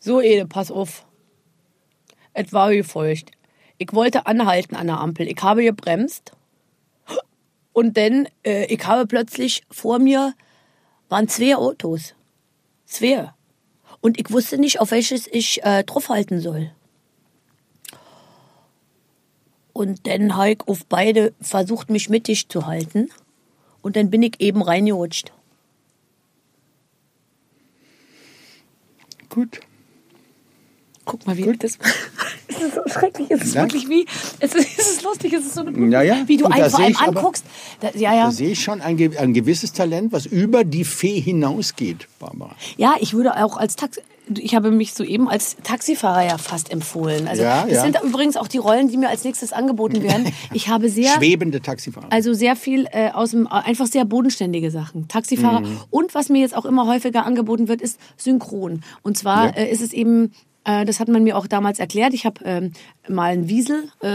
So, 0.00 0.20
Ede, 0.20 0.46
pass 0.46 0.70
auf. 0.70 1.06
Es 2.34 2.52
war 2.52 2.70
wie 2.70 2.82
feucht. 2.82 3.30
Ich 3.82 3.94
wollte 3.94 4.26
anhalten 4.26 4.76
an 4.76 4.88
der 4.88 5.00
Ampel. 5.00 5.26
Ich 5.26 5.42
habe 5.42 5.62
gebremst. 5.64 6.32
Und 7.72 7.96
dann, 7.96 8.28
äh, 8.44 8.66
ich 8.66 8.86
habe 8.86 9.06
plötzlich 9.06 9.62
vor 9.70 9.98
mir 9.98 10.34
waren 11.08 11.28
zwei 11.28 11.56
Autos. 11.56 12.14
Zwei. 12.84 13.32
Und 14.02 14.20
ich 14.20 14.30
wusste 14.30 14.58
nicht, 14.58 14.80
auf 14.80 14.90
welches 14.90 15.26
ich 15.26 15.62
äh, 15.62 15.82
draufhalten 15.82 16.42
soll. 16.42 16.72
Und 19.72 20.06
dann 20.06 20.36
habe 20.36 20.50
ich 20.50 20.60
auf 20.68 20.84
beide 20.84 21.32
versucht, 21.40 21.88
mich 21.88 22.10
mittig 22.10 22.50
zu 22.50 22.66
halten. 22.66 23.08
Und 23.80 23.96
dann 23.96 24.10
bin 24.10 24.22
ich 24.22 24.42
eben 24.42 24.60
reingerutscht. 24.60 25.32
Gut. 29.30 29.60
Guck 31.10 31.26
mal, 31.26 31.36
wie 31.36 31.56
das. 31.58 31.76
Es 32.52 32.66
ist 32.66 32.74
so 32.74 32.80
schrecklich. 32.86 33.30
Es 33.30 33.42
ist 33.42 33.54
Ja. 33.54 33.62
wirklich 33.62 33.88
wie. 33.88 34.04
Es 34.38 34.54
ist, 34.54 34.68
es 34.78 34.90
ist 34.92 35.02
lustig. 35.02 35.32
Es 35.32 35.46
ist 35.46 35.54
so 35.54 35.62
eine. 35.62 35.88
Ja, 35.90 36.02
ja. 36.02 36.16
Wie 36.26 36.36
du 36.36 36.44
einen 36.46 36.68
vor 36.70 36.80
allem 36.80 36.96
aber- 36.96 37.18
anguckst. 37.20 37.44
Da, 37.80 37.88
ja, 37.94 38.12
ja. 38.14 38.24
Da 38.26 38.30
sehe 38.32 38.50
ich 38.50 38.62
schon 38.62 38.80
ein, 38.82 38.98
ein 39.16 39.32
gewisses 39.32 39.72
Talent, 39.72 40.12
was 40.12 40.26
über 40.26 40.62
die 40.64 40.84
Fee 40.84 41.20
hinausgeht, 41.20 42.06
Barbara. 42.18 42.54
Ja, 42.76 42.94
ich 43.00 43.14
würde 43.14 43.42
auch 43.42 43.56
als 43.56 43.76
Taxi. 43.76 44.00
Ich 44.36 44.54
habe 44.54 44.70
mich 44.72 44.92
soeben 44.94 45.28
als 45.28 45.56
Taxifahrer 45.64 46.24
ja 46.24 46.38
fast 46.38 46.70
empfohlen. 46.70 47.26
Also 47.28 47.42
Ja, 47.42 47.62
das 47.64 47.72
ja. 47.72 47.82
sind 47.82 47.98
übrigens 48.04 48.36
auch 48.36 48.46
die 48.46 48.58
Rollen, 48.58 48.88
die 48.88 48.96
mir 48.96 49.08
als 49.08 49.24
nächstes 49.24 49.52
angeboten 49.52 50.02
werden. 50.02 50.30
Ich 50.52 50.68
habe 50.68 50.88
sehr 50.90 51.10
Schwebende 51.14 51.60
Taxifahrer. 51.62 52.08
also 52.10 52.32
sehr 52.34 52.54
viel 52.56 52.86
äh, 52.92 53.10
aus 53.10 53.30
dem 53.30 53.46
einfach 53.48 53.86
sehr 53.86 54.04
bodenständige 54.04 54.70
Sachen. 54.70 55.08
Taxifahrer 55.08 55.60
Mhm. 55.60 55.78
und 55.90 56.14
was 56.14 56.28
mir 56.28 56.40
jetzt 56.42 56.54
auch 56.56 56.64
immer 56.64 56.86
häufiger 56.86 57.24
angeboten 57.26 57.66
wird, 57.68 57.80
ist 57.80 57.98
synchron. 58.16 58.82
Und 59.02 59.16
zwar 59.18 59.46
Ja. 59.46 59.62
äh, 59.64 59.70
ist 59.72 59.80
es 59.82 59.92
eben 59.92 60.32
das 60.64 61.00
hat 61.00 61.08
man 61.08 61.22
mir 61.24 61.36
auch 61.36 61.46
damals 61.46 61.78
erklärt. 61.78 62.12
Ich 62.14 62.26
habe 62.26 62.44
ähm, 62.44 62.72
mal 63.08 63.32
einen 63.32 63.48
Wiesel 63.48 63.90
äh, 64.02 64.08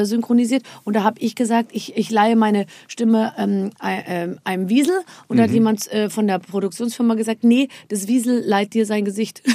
äh, 0.00 0.04
synchronisiert 0.04 0.62
und 0.84 0.94
da 0.94 1.02
habe 1.02 1.18
ich 1.20 1.34
gesagt, 1.34 1.70
ich, 1.72 1.96
ich 1.96 2.10
leihe 2.10 2.36
meine 2.36 2.66
Stimme 2.86 3.32
ähm, 3.38 3.70
ähm, 3.82 4.38
einem 4.44 4.68
Wiesel 4.68 4.94
und 5.28 5.38
da 5.38 5.42
Mhm. 5.44 5.48
hat 5.48 5.54
jemand 5.54 5.92
äh, 5.92 6.10
von 6.10 6.26
der 6.26 6.38
Produktionsfirma 6.38 7.14
gesagt, 7.14 7.44
nee, 7.44 7.68
das 7.88 8.08
Wiesel 8.08 8.42
leiht 8.46 8.74
dir 8.74 8.84
sein 8.86 9.04
Gesicht. 9.04 9.42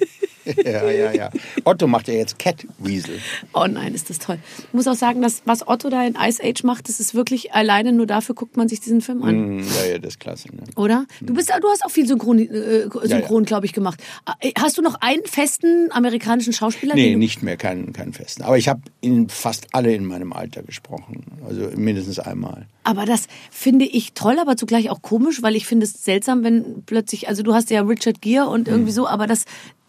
ja, 0.64 0.90
ja, 0.90 1.12
ja. 1.12 1.30
Otto 1.64 1.86
macht 1.86 2.08
ja 2.08 2.14
jetzt 2.14 2.38
Cat 2.38 2.66
Weasel. 2.78 3.18
oh 3.52 3.66
nein, 3.66 3.94
ist 3.94 4.10
das 4.10 4.18
toll. 4.18 4.38
Ich 4.58 4.72
muss 4.74 4.86
auch 4.86 4.94
sagen, 4.94 5.22
dass 5.22 5.42
was 5.44 5.66
Otto 5.66 5.90
da 5.90 6.04
in 6.06 6.16
Ice 6.20 6.42
Age 6.42 6.64
macht, 6.64 6.88
das 6.88 7.00
ist 7.00 7.14
wirklich 7.14 7.52
alleine 7.52 7.92
nur 7.92 8.06
dafür 8.06 8.34
guckt 8.34 8.56
man 8.56 8.68
sich 8.68 8.80
diesen 8.80 9.00
Film 9.00 9.22
an. 9.22 9.34
Hm, 9.34 9.58
Ja, 9.60 9.90
ja, 9.92 9.98
das 9.98 10.14
ist 10.14 10.20
klasse. 10.20 10.48
Ne? 10.54 10.62
Oder? 10.76 11.06
Du 11.20 11.34
bist, 11.34 11.50
du 11.50 11.68
hast 11.68 11.84
auch 11.84 11.90
viel 11.90 12.06
Synchron, 12.06 12.38
äh, 12.38 12.88
Synchron 13.04 13.44
glaube 13.44 13.66
ich, 13.66 13.72
gemacht. 13.72 14.02
Äh, 14.40 14.52
Hast 14.58 14.78
du 14.78 14.82
noch 14.82 14.96
einen 15.00 15.24
festen 15.24 15.88
amerikanischen 15.92 16.52
Schauspieler? 16.52 16.94
Nee, 16.94 17.16
nicht 17.16 17.42
mehr, 17.42 17.56
keinen, 17.56 17.92
keinen 17.92 18.12
festen. 18.12 18.42
Aber 18.42 18.58
ich 18.58 18.68
habe 18.68 18.80
in 19.00 19.28
fast 19.28 19.68
alle 19.72 19.94
in 19.94 20.04
meinem 20.04 20.32
Alter 20.32 20.62
gesprochen. 20.62 21.24
Also 21.46 21.70
mindestens 21.76 22.18
einmal. 22.18 22.66
Aber 22.82 23.04
das 23.04 23.26
finde 23.50 23.84
ich 23.84 24.14
toll, 24.14 24.38
aber 24.38 24.56
zugleich 24.56 24.90
auch 24.90 25.02
komisch, 25.02 25.42
weil 25.42 25.54
ich 25.54 25.66
finde 25.66 25.84
es 25.84 26.04
seltsam, 26.04 26.44
wenn 26.44 26.82
plötzlich, 26.86 27.28
also 27.28 27.42
du 27.42 27.54
hast 27.54 27.70
ja 27.70 27.82
Richard 27.82 28.22
Gere 28.22 28.46
und 28.46 28.68
irgendwie 28.68 28.92
so, 28.92 29.06
aber 29.06 29.26
das, 29.26 29.44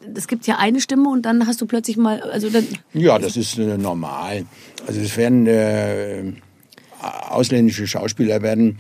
das 0.06 0.28
gibt 0.28 0.46
ja 0.46 0.58
eine 0.58 0.82
Stimme 0.82 1.10
und 1.10 1.24
dann 1.24 1.48
hast 1.48 1.62
du 1.62 1.66
plötzlich 1.66 1.98
mal, 1.98 2.22
also 2.22 2.50
dann, 2.50 2.68
Ja, 2.94 3.18
das 3.18 3.38
ist 3.38 3.58
äh, 3.58 3.78
normal. 3.78 4.46
Also 4.88 5.00
es 5.00 5.16
werden 5.16 5.48
äh, 5.48 6.34
ausländische 7.30 7.88
Schauspieler 7.88 8.42
werden 8.42 8.78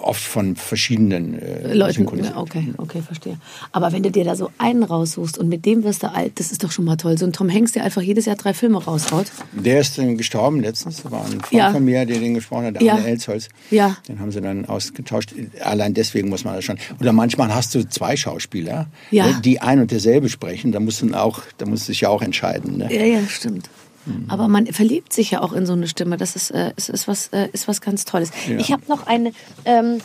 oft 0.00 0.20
von 0.22 0.56
verschiedenen 0.56 1.38
äh, 1.38 1.74
Leuten, 1.74 2.06
okay, 2.36 2.72
okay, 2.76 3.02
verstehe. 3.02 3.38
Aber 3.72 3.92
wenn 3.92 4.02
du 4.02 4.10
dir 4.10 4.24
da 4.24 4.34
so 4.36 4.50
einen 4.58 4.82
raussuchst 4.82 5.38
und 5.38 5.48
mit 5.48 5.64
dem 5.66 5.84
wirst 5.84 6.02
du 6.02 6.12
alt, 6.12 6.38
das 6.40 6.50
ist 6.52 6.64
doch 6.64 6.70
schon 6.70 6.84
mal 6.84 6.96
toll. 6.96 7.16
So 7.18 7.26
ein 7.26 7.32
Tom 7.32 7.50
Hanks, 7.52 7.72
der 7.72 7.84
einfach 7.84 8.02
jedes 8.02 8.24
Jahr 8.26 8.36
drei 8.36 8.54
Filme 8.54 8.82
raushaut. 8.82 9.26
Der 9.52 9.80
ist 9.80 9.98
dann 9.98 10.16
gestorben 10.16 10.60
letztens. 10.60 11.02
Da 11.02 11.10
war 11.10 11.24
ein 11.24 11.40
Freund 11.40 11.52
Ja. 11.52 11.70
von 11.72 11.84
mir, 11.84 12.04
der 12.06 12.18
den 12.18 12.34
gesprochen 12.34 12.66
hat, 12.66 12.74
der 12.76 12.82
Ja. 12.82 12.94
Arne 12.94 13.06
Elsholz. 13.06 13.48
Ja. 13.70 13.96
Den 14.08 14.18
haben 14.20 14.32
sie 14.32 14.40
dann 14.40 14.64
ausgetauscht. 14.66 15.34
Allein 15.62 15.94
deswegen 15.94 16.28
muss 16.28 16.44
man 16.44 16.54
das 16.56 16.64
schon. 16.64 16.78
Oder 17.00 17.12
manchmal 17.12 17.54
hast 17.54 17.74
du 17.74 17.88
zwei 17.88 18.16
Schauspieler, 18.16 18.86
Ja. 19.10 19.26
ne, 19.26 19.40
die 19.44 19.60
ein 19.60 19.80
und 19.80 19.90
derselbe 19.90 20.28
sprechen. 20.28 20.72
Da 20.72 20.80
musst 20.80 21.02
du 21.02 21.12
auch, 21.14 21.42
da 21.58 21.66
musst 21.66 21.88
du 21.88 21.92
dich 21.92 22.02
ja 22.02 22.08
auch 22.08 22.22
entscheiden. 22.22 22.78
Ne? 22.78 22.88
Ja, 22.94 23.04
ja, 23.04 23.26
stimmt. 23.28 23.68
Mhm. 24.06 24.24
Aber 24.28 24.48
man 24.48 24.66
verliebt 24.66 25.12
sich 25.12 25.30
ja 25.32 25.42
auch 25.42 25.52
in 25.52 25.66
so 25.66 25.72
eine 25.74 25.86
Stimme. 25.88 26.16
Das 26.16 26.36
ist, 26.36 26.50
äh, 26.50 26.72
ist, 26.76 26.88
ist, 26.88 27.06
was, 27.08 27.28
äh, 27.28 27.48
ist 27.52 27.68
was 27.68 27.80
ganz 27.80 28.04
Tolles. 28.04 28.30
Ja. 28.48 28.56
Ich 28.58 28.72
habe 28.72 28.82
noch 28.88 29.06
eine, 29.06 29.32
ähm, 29.64 30.00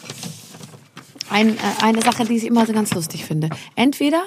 ein, 1.29 1.49
äh, 1.57 1.59
eine 1.81 2.01
Sache, 2.01 2.25
die 2.25 2.35
ich 2.37 2.45
immer 2.45 2.65
so 2.65 2.73
ganz 2.73 2.93
lustig 2.93 3.25
finde. 3.25 3.49
Entweder 3.75 4.21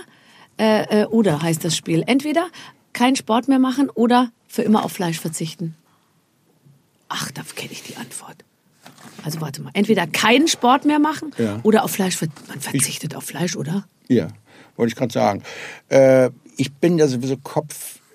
äh, 0.58 1.02
äh, 1.02 1.06
oder 1.06 1.42
heißt 1.42 1.64
das 1.64 1.76
Spiel. 1.76 2.02
Entweder 2.06 2.46
keinen 2.92 3.16
Sport 3.16 3.48
mehr 3.48 3.58
machen 3.58 3.90
oder 3.90 4.30
für 4.48 4.62
immer 4.62 4.84
auf 4.84 4.92
Fleisch 4.92 5.20
verzichten. 5.20 5.74
Ach, 7.08 7.30
da 7.30 7.42
kenne 7.54 7.72
ich 7.72 7.82
die 7.82 7.96
Antwort. 7.96 8.44
Also 9.24 9.40
warte 9.40 9.62
mal. 9.62 9.70
Entweder 9.74 10.06
keinen 10.06 10.48
Sport 10.48 10.84
mehr 10.84 10.98
machen 10.98 11.32
Ja. 11.38 11.60
oder 11.62 11.84
auf 11.84 11.90
Fleisch. 11.92 12.16
ver- 12.16 12.28
Man 12.48 12.60
verzichtet 12.60 13.14
auf 13.14 13.24
Fleisch, 13.24 13.56
oder? 13.56 13.86
Ja, 14.08 14.28
wollte 14.76 14.90
ich 14.92 14.96
gerade 14.96 15.12
sagen. 15.12 15.42
Äh, 15.88 16.30
ich 16.56 16.72
bin 16.72 16.98
ja 16.98 17.06
sowieso 17.06 17.36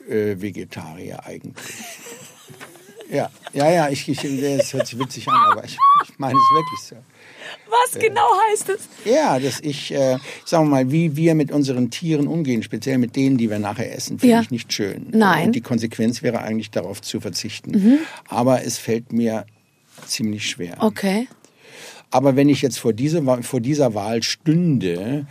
Kopf-Vegetarier 0.07 1.25
eigentlich. 1.25 1.53
Ja, 3.11 3.29
ja, 3.51 3.69
ja, 3.69 3.89
ich, 3.89 4.09
ich, 4.09 4.17
das 4.57 4.73
hört 4.73 4.87
sich 4.87 4.97
witzig 4.97 5.27
an, 5.27 5.51
aber 5.51 5.65
ich, 5.65 5.77
ich 6.03 6.17
meine 6.17 6.33
es 6.33 6.55
wirklich 6.55 6.79
so. 6.79 6.95
Was 7.69 7.99
genau 8.01 8.25
heißt 8.49 8.69
es? 8.69 8.89
Ja, 9.05 9.37
dass 9.37 9.59
ich, 9.59 9.93
äh, 9.93 10.17
sagen 10.45 10.65
wir 10.65 10.69
mal, 10.71 10.91
wie 10.91 11.15
wir 11.15 11.35
mit 11.35 11.51
unseren 11.51 11.91
Tieren 11.91 12.27
umgehen, 12.27 12.63
speziell 12.63 12.97
mit 12.97 13.15
denen, 13.15 13.37
die 13.37 13.51
wir 13.51 13.59
nachher 13.59 13.93
essen, 13.93 14.17
finde 14.17 14.33
Ja. 14.33 14.41
ich 14.41 14.49
nicht 14.49 14.73
schön. 14.73 15.07
Nein. 15.11 15.47
Und 15.47 15.51
die 15.51 15.61
Konsequenz 15.61 16.23
wäre 16.23 16.39
eigentlich 16.41 16.71
darauf 16.71 17.03
zu 17.03 17.19
verzichten. 17.19 17.99
Aber 18.29 18.63
es 18.63 18.79
fällt 18.79 19.13
mir 19.13 19.45
ziemlich 20.07 20.49
schwer. 20.49 20.77
Okay. 20.79 21.27
Aber 22.09 22.35
wenn 22.35 22.49
ich 22.49 22.63
jetzt 22.63 22.79
vor, 22.79 22.93
diese, 22.93 23.21
vor 23.43 23.59
dieser 23.59 23.93
Wahl 23.93 24.23
stünde, 24.23 25.27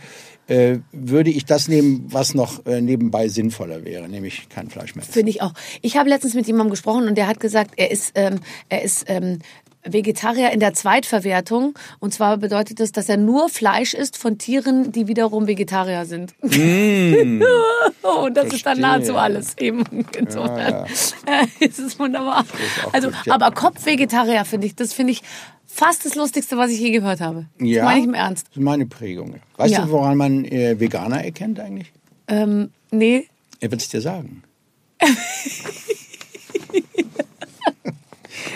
äh, 0.47 0.79
würde 0.91 1.29
ich 1.29 1.45
das 1.45 1.67
nehmen, 1.67 2.05
was 2.09 2.33
noch 2.33 2.65
äh, 2.65 2.81
nebenbei 2.81 3.27
sinnvoller 3.27 3.85
wäre, 3.85 4.07
nämlich 4.09 4.49
kein 4.49 4.69
Fleisch 4.69 4.95
mehr. 4.95 5.05
Finde 5.05 5.29
ich 5.29 5.41
auch. 5.41 5.53
Ich 5.81 5.97
habe 5.97 6.09
letztens 6.09 6.33
mit 6.33 6.47
jemandem 6.47 6.71
gesprochen 6.71 7.07
und 7.07 7.15
der 7.17 7.27
hat 7.27 7.39
gesagt, 7.39 7.71
er 7.77 7.91
ist, 7.91 8.11
ähm, 8.15 8.39
er 8.69 8.81
ist 8.83 9.05
ähm, 9.07 9.39
Vegetarier 9.85 10.51
in 10.51 10.59
der 10.59 10.73
Zweitverwertung. 10.73 11.77
Und 11.99 12.13
zwar 12.13 12.37
bedeutet 12.37 12.79
das, 12.79 12.91
dass 12.91 13.09
er 13.09 13.17
nur 13.17 13.49
Fleisch 13.49 13.93
isst 13.93 14.17
von 14.17 14.37
Tieren, 14.37 14.91
die 14.91 15.07
wiederum 15.07 15.47
Vegetarier 15.47 16.05
sind. 16.05 16.33
und 16.41 16.51
das 18.35 18.53
ist 18.53 18.65
dann 18.65 18.79
Mm. 18.79 18.81
verstehe. 18.81 18.81
nahezu 18.81 19.17
alles 19.17 19.57
eben. 19.57 19.83
Insofern 20.17 20.85
äh, 21.25 21.65
ist 21.65 21.79
es 21.79 21.99
wunderbar. 21.99 22.45
Also, 22.91 23.09
ja. 23.25 23.33
aber 23.33 23.51
Kopfvegetarier 23.51 24.45
finde 24.45 24.67
ich, 24.67 24.75
das 24.75 24.93
finde 24.93 25.13
ich 25.13 25.21
fast 25.73 26.05
das 26.05 26.15
Lustigste, 26.15 26.57
was 26.57 26.71
ich 26.71 26.79
je 26.79 26.91
gehört 26.91 27.19
habe. 27.21 27.47
Ja, 27.59 27.77
Das 27.81 27.85
meine 27.85 27.99
ich 28.01 28.05
im 28.05 28.13
Ernst. 28.13 28.47
Das 28.49 28.57
ist 28.57 28.63
meine 28.63 28.85
Prägung. 28.85 29.35
Weißt 29.57 29.73
Ja. 29.73 29.85
du, 29.85 29.91
woran 29.91 30.17
man 30.17 30.45
äh, 30.45 30.79
Veganer 30.79 31.23
erkennt 31.23 31.59
eigentlich? 31.59 31.91
Ähm, 32.27 32.69
nee, 32.91 33.27
Er 33.59 33.71
wird 33.71 33.81
es 33.81 33.89
dir 33.89 34.01
sagen. 34.01 34.43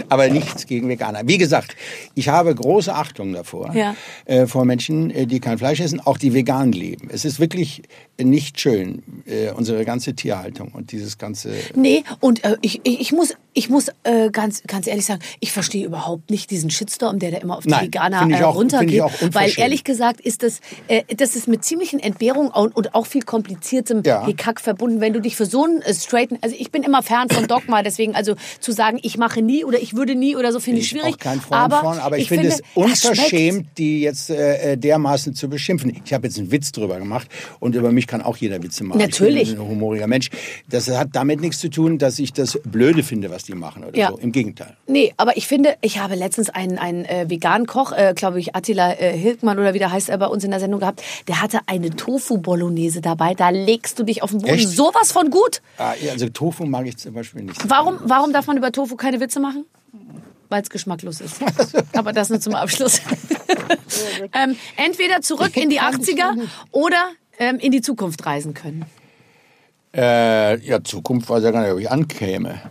Aber 0.10 0.30
nichts 0.30 0.66
gegen 0.68 0.88
Veganer. 0.88 1.22
Wie 1.26 1.38
gesagt, 1.38 1.76
ich 2.16 2.30
habe 2.30 2.54
große 2.56 2.94
Achtung 2.94 3.34
davor, 3.34 3.74
Ja. 3.76 3.96
äh, 4.26 4.48
vor 4.48 4.64
Menschen, 4.64 5.10
äh, 5.12 5.26
die 5.28 5.40
kein 5.42 5.58
Fleisch 5.58 5.80
essen, 5.82 6.00
auch 6.00 6.18
die 6.18 6.34
vegan 6.34 6.72
leben. 6.72 7.10
Es 7.12 7.26
ist 7.26 7.40
wirklich 7.42 7.82
nicht 8.22 8.60
schön, 8.60 9.04
äh, 9.26 9.52
unsere 9.52 9.86
ganze 9.86 10.14
Tierhaltung 10.16 10.72
und 10.74 10.92
dieses 10.92 11.18
ganze... 11.18 11.52
Nee, 11.76 12.04
und 12.20 12.44
äh, 12.44 12.58
ich, 12.62 12.82
ich, 12.84 13.00
ich 13.00 13.12
muss, 13.12 13.34
ich 13.54 13.70
muss 13.70 13.90
äh, 14.04 14.30
ganz, 14.32 14.64
ganz 14.66 14.88
ehrlich 14.88 15.06
sagen, 15.06 15.22
ich 15.40 15.52
verstehe 15.52 15.86
überhaupt 15.86 16.32
nicht 16.32 16.50
diesen 16.50 16.70
Shitstorm, 16.72 17.20
der 17.20 17.32
da 17.32 17.38
immer 17.38 17.58
auf 17.58 17.64
die 17.64 17.70
Nein, 17.70 17.86
Veganer 17.88 18.20
finde 18.20 18.36
ich 18.36 18.42
äh, 18.42 18.44
auch- 18.44 18.58
finde 18.58 18.76
runtergeht. 18.78 19.04
ich 19.22 19.36
weil 19.36 19.52
ehrlich 19.58 19.84
gesagt 19.84 20.22
ist 20.22 20.42
das, 20.42 20.62
äh, 20.88 21.04
das 21.16 21.36
ist 21.36 21.48
mit 21.48 21.64
ziemlichen 21.64 22.00
Entbehrungen 22.00 22.52
und, 22.52 22.76
und 22.76 22.96
auch 22.96 23.06
viel 23.06 23.22
kompliziertem 23.22 24.02
Ja. 24.04 24.26
Gekack 24.26 24.62
verbunden, 24.62 25.00
wenn 25.00 25.14
du 25.14 25.22
dich 25.22 25.36
für 25.36 25.46
so 25.46 25.66
einen 25.66 25.82
äh, 25.84 25.94
straighten, 25.94 26.40
also 26.42 26.56
ich 26.58 26.72
bin 26.72 26.82
immer 26.84 27.04
Fern 27.04 27.30
von 27.30 27.48
Dogma, 27.48 27.84
deswegen 27.84 28.16
also 28.16 28.34
zu 28.60 28.72
sagen, 28.72 28.98
ich 29.04 29.18
mache 29.20 29.42
nie 29.44 29.64
oder 29.64 29.80
ich 29.80 29.96
würde 29.96 30.16
nie 30.16 30.36
oder 30.36 30.52
so 30.52 30.60
finde 30.60 30.82
ich 30.82 30.92
bin 30.92 31.02
schwierig. 31.02 31.16
auch 31.16 31.20
kein 31.20 31.40
Freund 31.42 31.72
von, 31.74 32.00
aber 32.00 32.18
ich, 32.18 32.30
finde 32.30 32.48
es 32.48 32.58
das 32.58 32.66
schmeckt. 32.74 32.78
unverschämt, 32.78 33.68
die 33.78 34.02
jetzt 34.02 34.30
äh, 34.32 34.74
äh, 34.74 34.78
dermaßen 34.78 35.36
zu 35.36 35.50
beschimpfen. 35.50 36.02
Ich 36.04 36.14
habe 36.14 36.26
jetzt 36.28 36.40
einen 36.40 36.52
Witz 36.52 36.72
drüber 36.72 36.98
gemacht 36.98 37.28
und 37.60 37.76
über 37.76 37.92
mich 37.92 38.07
kann 38.08 38.22
auch 38.22 38.38
jeder 38.38 38.62
Witze 38.64 38.84
machen. 38.84 38.98
Natürlich. 39.00 39.50
Ich 39.50 39.56
bin 39.56 39.62
ein 39.64 39.70
humoriger 39.70 40.08
Mensch. 40.08 40.30
Das 40.70 40.88
hat 40.90 41.10
damit 41.14 41.42
nichts 41.42 41.60
zu 41.60 41.70
tun, 41.70 41.98
dass 41.98 42.18
ich 42.20 42.34
das 42.34 42.60
blöde 42.64 43.04
finde, 43.04 43.30
was 43.30 43.44
die 43.44 43.54
machen 43.54 43.84
oder 43.84 43.98
Ja. 43.98 44.10
so. 44.10 44.18
Im 44.18 44.32
Gegenteil. 44.32 44.76
Nee, 44.88 45.14
aber 45.18 45.38
ich 45.38 45.48
finde, 45.48 45.76
ich 45.82 46.00
habe 46.00 46.16
letztens 46.16 46.50
einen, 46.50 46.78
einen 46.78 47.06
äh, 47.06 47.30
veganen 47.30 47.68
Koch, 47.68 47.92
äh, 47.92 48.14
glaube 48.16 48.40
ich, 48.40 48.56
Attila 48.56 48.94
äh, 48.94 49.16
Hilkmann 49.18 49.60
oder 49.60 49.74
wie 49.74 49.80
der 49.80 49.92
heißt, 49.92 50.10
er 50.10 50.18
bei 50.18 50.28
uns 50.28 50.44
in 50.44 50.52
der 50.52 50.60
Sendung 50.60 50.80
gehabt. 50.80 51.02
Der 51.28 51.42
hatte 51.42 51.60
eine 51.68 51.92
Tofu-Bolognese 51.92 53.02
dabei. 53.02 53.34
Da 53.34 53.50
legst 53.50 54.00
du 54.00 54.04
dich 54.04 54.24
auf 54.24 54.32
den 54.32 54.40
Boden. 54.42 54.54
Echt? 54.54 54.70
Sowas 54.70 55.12
von 55.12 55.30
gut. 55.30 55.62
Ah, 55.78 55.94
also 56.12 56.30
Tofu 56.30 56.66
mag 56.66 56.88
ich 56.88 56.98
zum 56.98 57.14
Beispiel 57.14 57.44
nicht. 57.44 57.70
Warum, 57.70 58.00
warum 58.04 58.34
darf 58.34 58.48
man 58.48 58.58
über 58.58 58.72
Tofu 58.72 58.96
keine 58.96 59.20
Witze 59.20 59.40
machen? 59.40 59.66
Weil 60.50 60.62
es 60.62 60.70
geschmacklos 60.70 61.20
ist. 61.20 61.42
Aber 61.94 62.14
das 62.14 62.30
nur 62.30 62.40
zum 62.40 62.56
Abschluss. 62.56 63.02
ähm, 64.34 64.56
entweder 64.78 65.22
zurück 65.22 65.56
in 65.58 65.70
die 65.70 65.82
80er 65.82 66.38
oder 66.72 67.10
ähm, 67.38 67.60
in 67.60 67.72
die 67.72 67.82
Zukunft 67.82 68.26
reisen 68.26 68.54
können. 68.54 68.86
Äh, 69.96 70.60
ja, 70.60 70.84
Zukunft 70.84 71.30
weiß 71.30 71.44
ja 71.44 71.52
gar 71.52 71.62
nicht, 71.64 71.72
ob 71.72 71.80
ich 71.80 71.90
ankäme. 71.90 72.62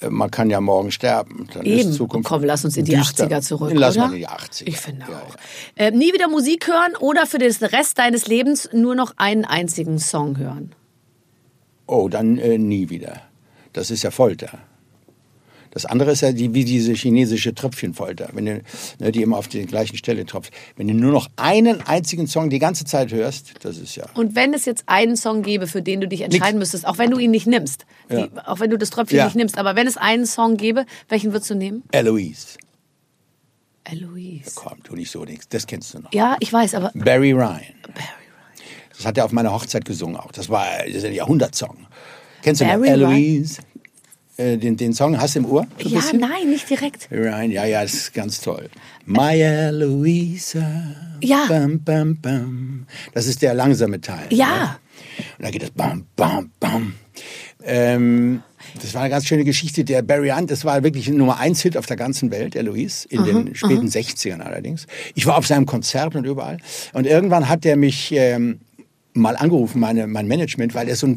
Äh, 0.00 0.08
Man 0.10 0.30
kann 0.30 0.50
ja 0.50 0.60
morgen 0.60 0.90
sterben. 0.90 1.48
Dann 1.52 1.64
Eben. 1.64 1.90
Ist 1.90 1.94
Zukunft 1.96 2.28
Komm, 2.28 2.44
lass 2.44 2.64
uns 2.64 2.76
in 2.76 2.84
die 2.84 2.94
düster. 2.94 3.26
80er 3.26 3.40
zurück. 3.42 3.72
Lass 3.74 3.96
oder? 3.96 4.06
mal 4.08 4.14
in 4.14 4.20
die 4.20 4.28
80er. 4.28 4.62
Ich 4.66 4.78
finde 4.78 5.06
Ja, 5.08 5.18
auch. 5.18 5.36
Äh, 5.76 5.90
nie 5.90 6.12
wieder 6.12 6.28
Musik 6.28 6.66
hören 6.66 6.96
oder 6.98 7.26
für 7.26 7.38
den 7.38 7.52
Rest 7.52 7.98
deines 7.98 8.26
Lebens 8.26 8.68
nur 8.72 8.94
noch 8.94 9.14
einen 9.16 9.44
einzigen 9.44 9.98
Song 9.98 10.38
hören. 10.38 10.74
Oh, 11.86 12.08
dann 12.08 12.38
äh, 12.38 12.58
nie 12.58 12.88
wieder. 12.90 13.20
Das 13.72 13.90
ist 13.90 14.02
ja 14.02 14.10
Folter. 14.10 14.50
Das 15.76 15.84
andere 15.84 16.12
ist 16.12 16.22
ja 16.22 16.32
die, 16.32 16.54
wie 16.54 16.64
diese 16.64 16.94
chinesische 16.94 17.54
Tröpfchenfolter, 17.54 18.30
wenn 18.32 18.46
du, 18.46 18.62
ne, 18.98 19.12
die 19.12 19.20
immer 19.20 19.36
auf 19.36 19.46
die 19.46 19.66
gleichen 19.66 19.98
Stelle 19.98 20.24
tropft. 20.24 20.50
Wenn 20.76 20.88
du 20.88 20.94
nur 20.94 21.12
noch 21.12 21.28
einen 21.36 21.82
einzigen 21.82 22.26
Song 22.26 22.48
die 22.48 22.58
ganze 22.58 22.86
Zeit 22.86 23.12
hörst, 23.12 23.52
das 23.62 23.76
ist 23.76 23.94
ja. 23.94 24.06
Und 24.14 24.34
wenn 24.34 24.54
es 24.54 24.64
jetzt 24.64 24.84
einen 24.86 25.16
Song 25.18 25.42
gäbe, 25.42 25.66
für 25.66 25.82
den 25.82 26.00
du 26.00 26.08
dich 26.08 26.22
entscheiden 26.22 26.58
müsstest, 26.58 26.86
auch 26.86 26.96
wenn 26.96 27.10
du 27.10 27.18
ihn 27.18 27.30
nicht 27.30 27.46
nimmst, 27.46 27.84
Ja. 28.08 28.26
die, 28.26 28.38
auch 28.46 28.58
wenn 28.58 28.70
du 28.70 28.78
das 28.78 28.88
Tröpfchen 28.88 29.18
Ja. 29.18 29.26
nicht 29.26 29.36
nimmst, 29.36 29.58
aber 29.58 29.76
wenn 29.76 29.86
es 29.86 29.98
einen 29.98 30.24
Song 30.24 30.56
gäbe, 30.56 30.86
welchen 31.10 31.32
würdest 31.34 31.50
du 31.50 31.54
nehmen? 31.54 31.82
Eloise. 31.92 32.56
Eloise. 33.84 34.52
Komm, 34.54 34.82
tu 34.82 34.96
nicht 34.96 35.10
so 35.10 35.24
nichts. 35.24 35.46
Das 35.50 35.66
kennst 35.66 35.92
du 35.92 35.98
noch. 35.98 36.12
Ja, 36.14 36.36
ich 36.40 36.50
weiß, 36.52 36.74
aber 36.74 36.90
Barry 36.94 37.32
Ryan. 37.32 37.60
Das 38.96 39.04
hat 39.04 39.18
er 39.18 39.26
auf 39.26 39.32
meiner 39.32 39.52
Hochzeit 39.52 39.84
gesungen 39.84 40.16
auch. 40.16 40.32
Das 40.32 40.48
war 40.48 40.64
das 40.86 40.96
ist 40.96 41.04
ein 41.04 41.12
Jahrhundertsong. 41.12 41.86
Kennst 42.42 42.62
du 42.62 42.64
noch 42.64 42.72
Barry 42.72 42.88
Ryan? 42.94 43.12
Eloise? 43.12 43.60
Äh, 44.38 44.58
den, 44.58 44.76
den 44.76 44.92
Song 44.92 45.18
hast 45.18 45.34
du 45.34 45.40
im 45.40 45.46
Ohr? 45.46 45.66
Ja, 45.78 45.98
bisschen? 45.98 46.20
nein, 46.20 46.50
nicht 46.50 46.68
direkt. 46.68 47.08
Ryan, 47.10 47.50
ja, 47.50 47.64
ja, 47.64 47.82
das 47.82 47.94
ist 47.94 48.14
ganz 48.14 48.40
toll. 48.40 48.68
My 49.06 49.40
Eloisa. 49.40 50.66
Ja. 51.22 51.46
Bam, 51.48 51.82
bam, 51.82 52.20
bam. 52.20 52.86
Das 53.14 53.26
ist 53.26 53.40
der 53.40 53.54
langsame 53.54 54.00
Teil. 54.00 54.26
Ja. 54.30 54.46
Ne? 54.46 55.24
Und 55.38 55.44
dann 55.44 55.52
geht 55.52 55.62
das 55.62 55.70
bam, 55.70 56.06
bam, 56.16 56.50
bam. 56.60 56.94
Ähm, 57.64 58.42
das 58.82 58.92
war 58.94 59.02
eine 59.02 59.10
ganz 59.10 59.26
schöne 59.26 59.44
Geschichte. 59.44 59.84
Der 59.84 60.02
Barry 60.02 60.28
Hunt, 60.28 60.50
das 60.50 60.64
war 60.64 60.82
wirklich 60.82 61.08
ein 61.08 61.16
Nummer 61.16 61.38
eins 61.38 61.62
Hit 61.62 61.76
auf 61.76 61.86
der 61.86 61.96
ganzen 61.96 62.30
Welt, 62.30 62.54
Eloise, 62.56 63.08
in 63.08 63.24
den 63.24 63.54
späten 63.54 63.88
60ern 63.88 64.40
allerdings. 64.40 64.86
Ich 65.14 65.26
war 65.26 65.38
auf 65.38 65.46
seinem 65.46 65.64
Konzert 65.64 66.14
und 66.14 66.26
überall. 66.26 66.58
Und 66.92 67.06
irgendwann 67.06 67.48
hat 67.48 67.64
er 67.64 67.76
mich 67.76 68.12
ähm, 68.12 68.60
mal 69.14 69.36
angerufen, 69.36 69.80
meine, 69.80 70.06
mein 70.06 70.28
Management, 70.28 70.74
weil 70.74 70.88
er 70.88 70.96
so 70.96 71.06
ein 71.06 71.16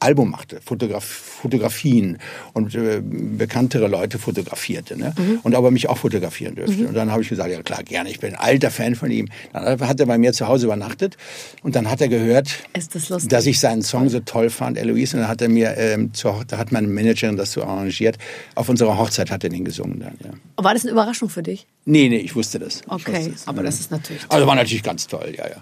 Album 0.00 0.30
machte, 0.30 0.60
Fotograf 0.64 1.04
Fotografien 1.04 2.18
und 2.52 2.74
äh, 2.74 3.00
bekanntere 3.02 3.88
Leute 3.88 4.18
fotografierte. 4.18 4.98
Ne? 4.98 5.14
Und 5.42 5.54
ob 5.54 5.64
er 5.64 5.70
mich 5.70 5.88
auch 5.88 5.98
fotografieren 5.98 6.54
dürfte. 6.54 6.86
Und 6.86 6.94
dann 6.94 7.10
habe 7.10 7.22
ich 7.22 7.28
gesagt, 7.28 7.50
ja 7.50 7.62
klar, 7.62 7.82
gerne, 7.82 8.10
ich 8.10 8.20
bin 8.20 8.34
ein 8.34 8.40
alter 8.40 8.70
Fan 8.70 8.94
von 8.94 9.10
ihm. 9.10 9.28
Dann 9.52 9.80
hat 9.80 10.00
er 10.00 10.06
bei 10.06 10.18
mir 10.18 10.32
zu 10.32 10.48
Hause 10.48 10.66
übernachtet 10.66 11.16
und 11.62 11.76
dann 11.76 11.90
hat 11.90 12.00
er 12.00 12.08
gehört, 12.08 12.48
das 12.72 13.08
dass 13.28 13.46
ich 13.46 13.60
seinen 13.60 13.82
Song 13.82 14.08
so 14.08 14.20
toll 14.20 14.50
fand, 14.50 14.78
Eloise. 14.78 15.16
Und 15.16 15.22
dann 15.22 15.30
hat 15.30 15.42
er 15.42 15.48
mir, 15.48 15.76
ähm, 15.76 16.12
zur, 16.12 16.44
da 16.46 16.58
hat 16.58 16.72
meine 16.72 16.88
Managerin 16.88 17.36
das 17.36 17.52
so 17.52 17.62
arrangiert. 17.62 18.18
Auf 18.54 18.68
unserer 18.68 18.98
Hochzeit 18.98 19.30
hat 19.30 19.44
er 19.44 19.50
den 19.50 19.64
gesungen 19.64 20.00
dann, 20.00 20.16
ja. 20.24 20.30
War 20.62 20.74
das 20.74 20.82
eine 20.82 20.92
Überraschung 20.92 21.28
für 21.28 21.42
dich? 21.42 21.66
Nee, 21.84 22.08
nee, 22.08 22.18
ich 22.18 22.34
wusste 22.34 22.58
das. 22.58 22.82
Okay, 22.86 23.16
wusste 23.16 23.32
es. 23.34 23.48
aber 23.48 23.62
das 23.62 23.80
ist 23.80 23.90
natürlich 23.90 24.22
Also 24.28 24.46
war 24.46 24.54
natürlich 24.54 24.82
ganz 24.82 25.06
toll, 25.06 25.34
ja, 25.36 25.48
ja. 25.48 25.56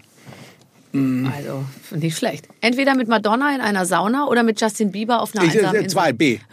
Also, 0.92 1.64
nicht 1.90 2.16
schlecht. 2.16 2.48
Entweder 2.60 2.94
mit 2.94 3.08
Madonna 3.08 3.54
in 3.54 3.60
einer 3.60 3.84
Sauna 3.84 4.26
oder 4.26 4.42
mit 4.42 4.60
Justin 4.60 4.90
Bieber 4.90 5.20
auf 5.20 5.34
einer 5.34 5.44
Ich, 5.44 5.52
einsamen 5.52 5.76
Insel. 5.76 5.90
zwei, 5.90 6.12
B. 6.12 6.38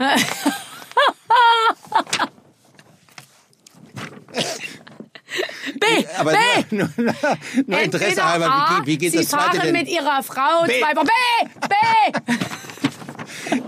B, 5.80 5.86
Aber 6.18 6.32
B. 6.32 6.38
nur, 6.76 6.90
nur, 6.98 7.14
nur 7.68 7.80
Interesse 7.82 8.24
halber, 8.28 8.46
A, 8.50 8.70
wie, 8.70 8.76
geht- 8.78 8.86
wie 8.88 8.98
geht 8.98 9.12
Sie 9.12 9.18
das 9.20 9.28
zweite 9.30 9.58
fahren 9.58 9.60
denn? 9.64 9.74
mit 9.74 9.88
Ihrer 9.90 10.24
Frau 10.24 10.64
B. 10.66 10.80
zwei 10.80 10.96
Wochen. 10.96 11.08
B, 11.08 11.68
B. 11.68 12.40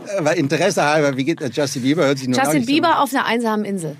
Aber 0.18 0.36
Interesse 0.36 0.84
halber, 0.84 1.15
wie 1.18 1.24
geht 1.26 1.41
das? 1.41 1.55
Justin 1.55 1.82
Bieber 1.84 2.05
hört 2.05 2.18
sich 2.20 2.28
nur 2.28 2.38
Justin 2.38 2.57
nicht 2.59 2.68
so- 2.68 2.74
Bieber 2.74 2.99
auf 3.01 3.13
einer 3.13 3.26
einsamen 3.26 3.65
Insel. 3.65 3.95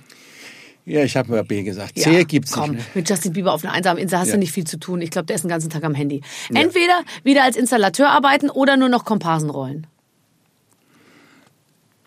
Ja, 0.90 1.04
ich 1.04 1.18
habe 1.18 1.30
mal 1.32 1.44
B 1.44 1.64
gesagt. 1.64 2.00
C 2.00 2.24
gibt's 2.24 2.54
komm, 2.54 2.72
nicht. 2.76 2.96
mit 2.96 3.10
Justin 3.10 3.34
Bieber 3.34 3.54
auf 3.54 3.62
einer 3.66 3.74
einsamen 3.74 4.02
Insel 4.02 4.20
hast 4.20 4.28
Ja. 4.28 4.34
du 4.36 4.40
nicht 4.40 4.54
viel 4.54 4.64
zu 4.66 4.80
tun. 4.80 5.02
Ich 5.02 5.10
glaube, 5.12 5.26
der 5.26 5.36
ist 5.36 5.42
den 5.44 5.50
ganzen 5.50 5.70
Tag 5.70 5.84
am 5.84 5.94
Handy. 5.94 6.22
Entweder 6.54 7.02
wieder 7.24 7.44
als 7.44 7.58
Installateur 7.58 8.10
arbeiten 8.10 8.50
oder 8.50 8.78
nur 8.78 8.88
noch 8.88 9.04
Komparsen 9.04 9.50
rollen. 9.50 9.86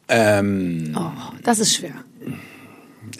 Ähm, 0.09 0.95
Oh, 0.99 1.11
das 1.45 1.59
ist 1.59 1.75
schwer. 1.75 1.93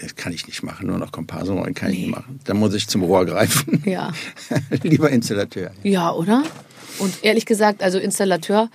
das 0.01 0.17
kann 0.17 0.33
ich 0.33 0.47
nicht 0.47 0.63
machen, 0.63 0.87
nur 0.87 0.99
noch 0.99 1.13
Komparsenrollen 1.13 1.75
kann 1.75 1.93
ich 1.93 1.99
nicht 2.01 2.11
machen. 2.11 2.41
Da 2.45 2.55
muss 2.55 2.75
ich 2.75 2.89
zum 2.89 3.03
Rohr 3.03 3.27
greifen. 3.27 3.83
Ja. 3.85 4.13
Lieber 4.83 5.11
Installateur. 5.11 5.73
Ja, 5.83 6.11
oder? 6.13 6.43
Und 6.99 7.23
ehrlich 7.23 7.47
gesagt, 7.47 7.83
also 7.83 7.99
Installateur, 7.99 8.71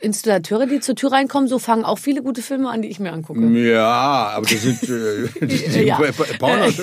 Installateure, 0.00 0.66
die 0.66 0.80
zur 0.80 0.94
Tür 0.94 1.12
reinkommen, 1.12 1.48
so 1.48 1.58
fangen 1.58 1.84
auch 1.84 1.98
viele 1.98 2.22
gute 2.22 2.42
Filme 2.42 2.70
an, 2.70 2.82
die 2.82 2.88
ich 2.88 3.00
mir 3.00 3.12
angucke. 3.12 3.40
Ja, 3.40 4.32
aber 4.34 4.46
das 4.46 4.62
sind, 4.62 4.82
äh, 4.84 5.28
sind 5.68 5.86
Ja. 5.86 6.00
Pornos 6.38 6.76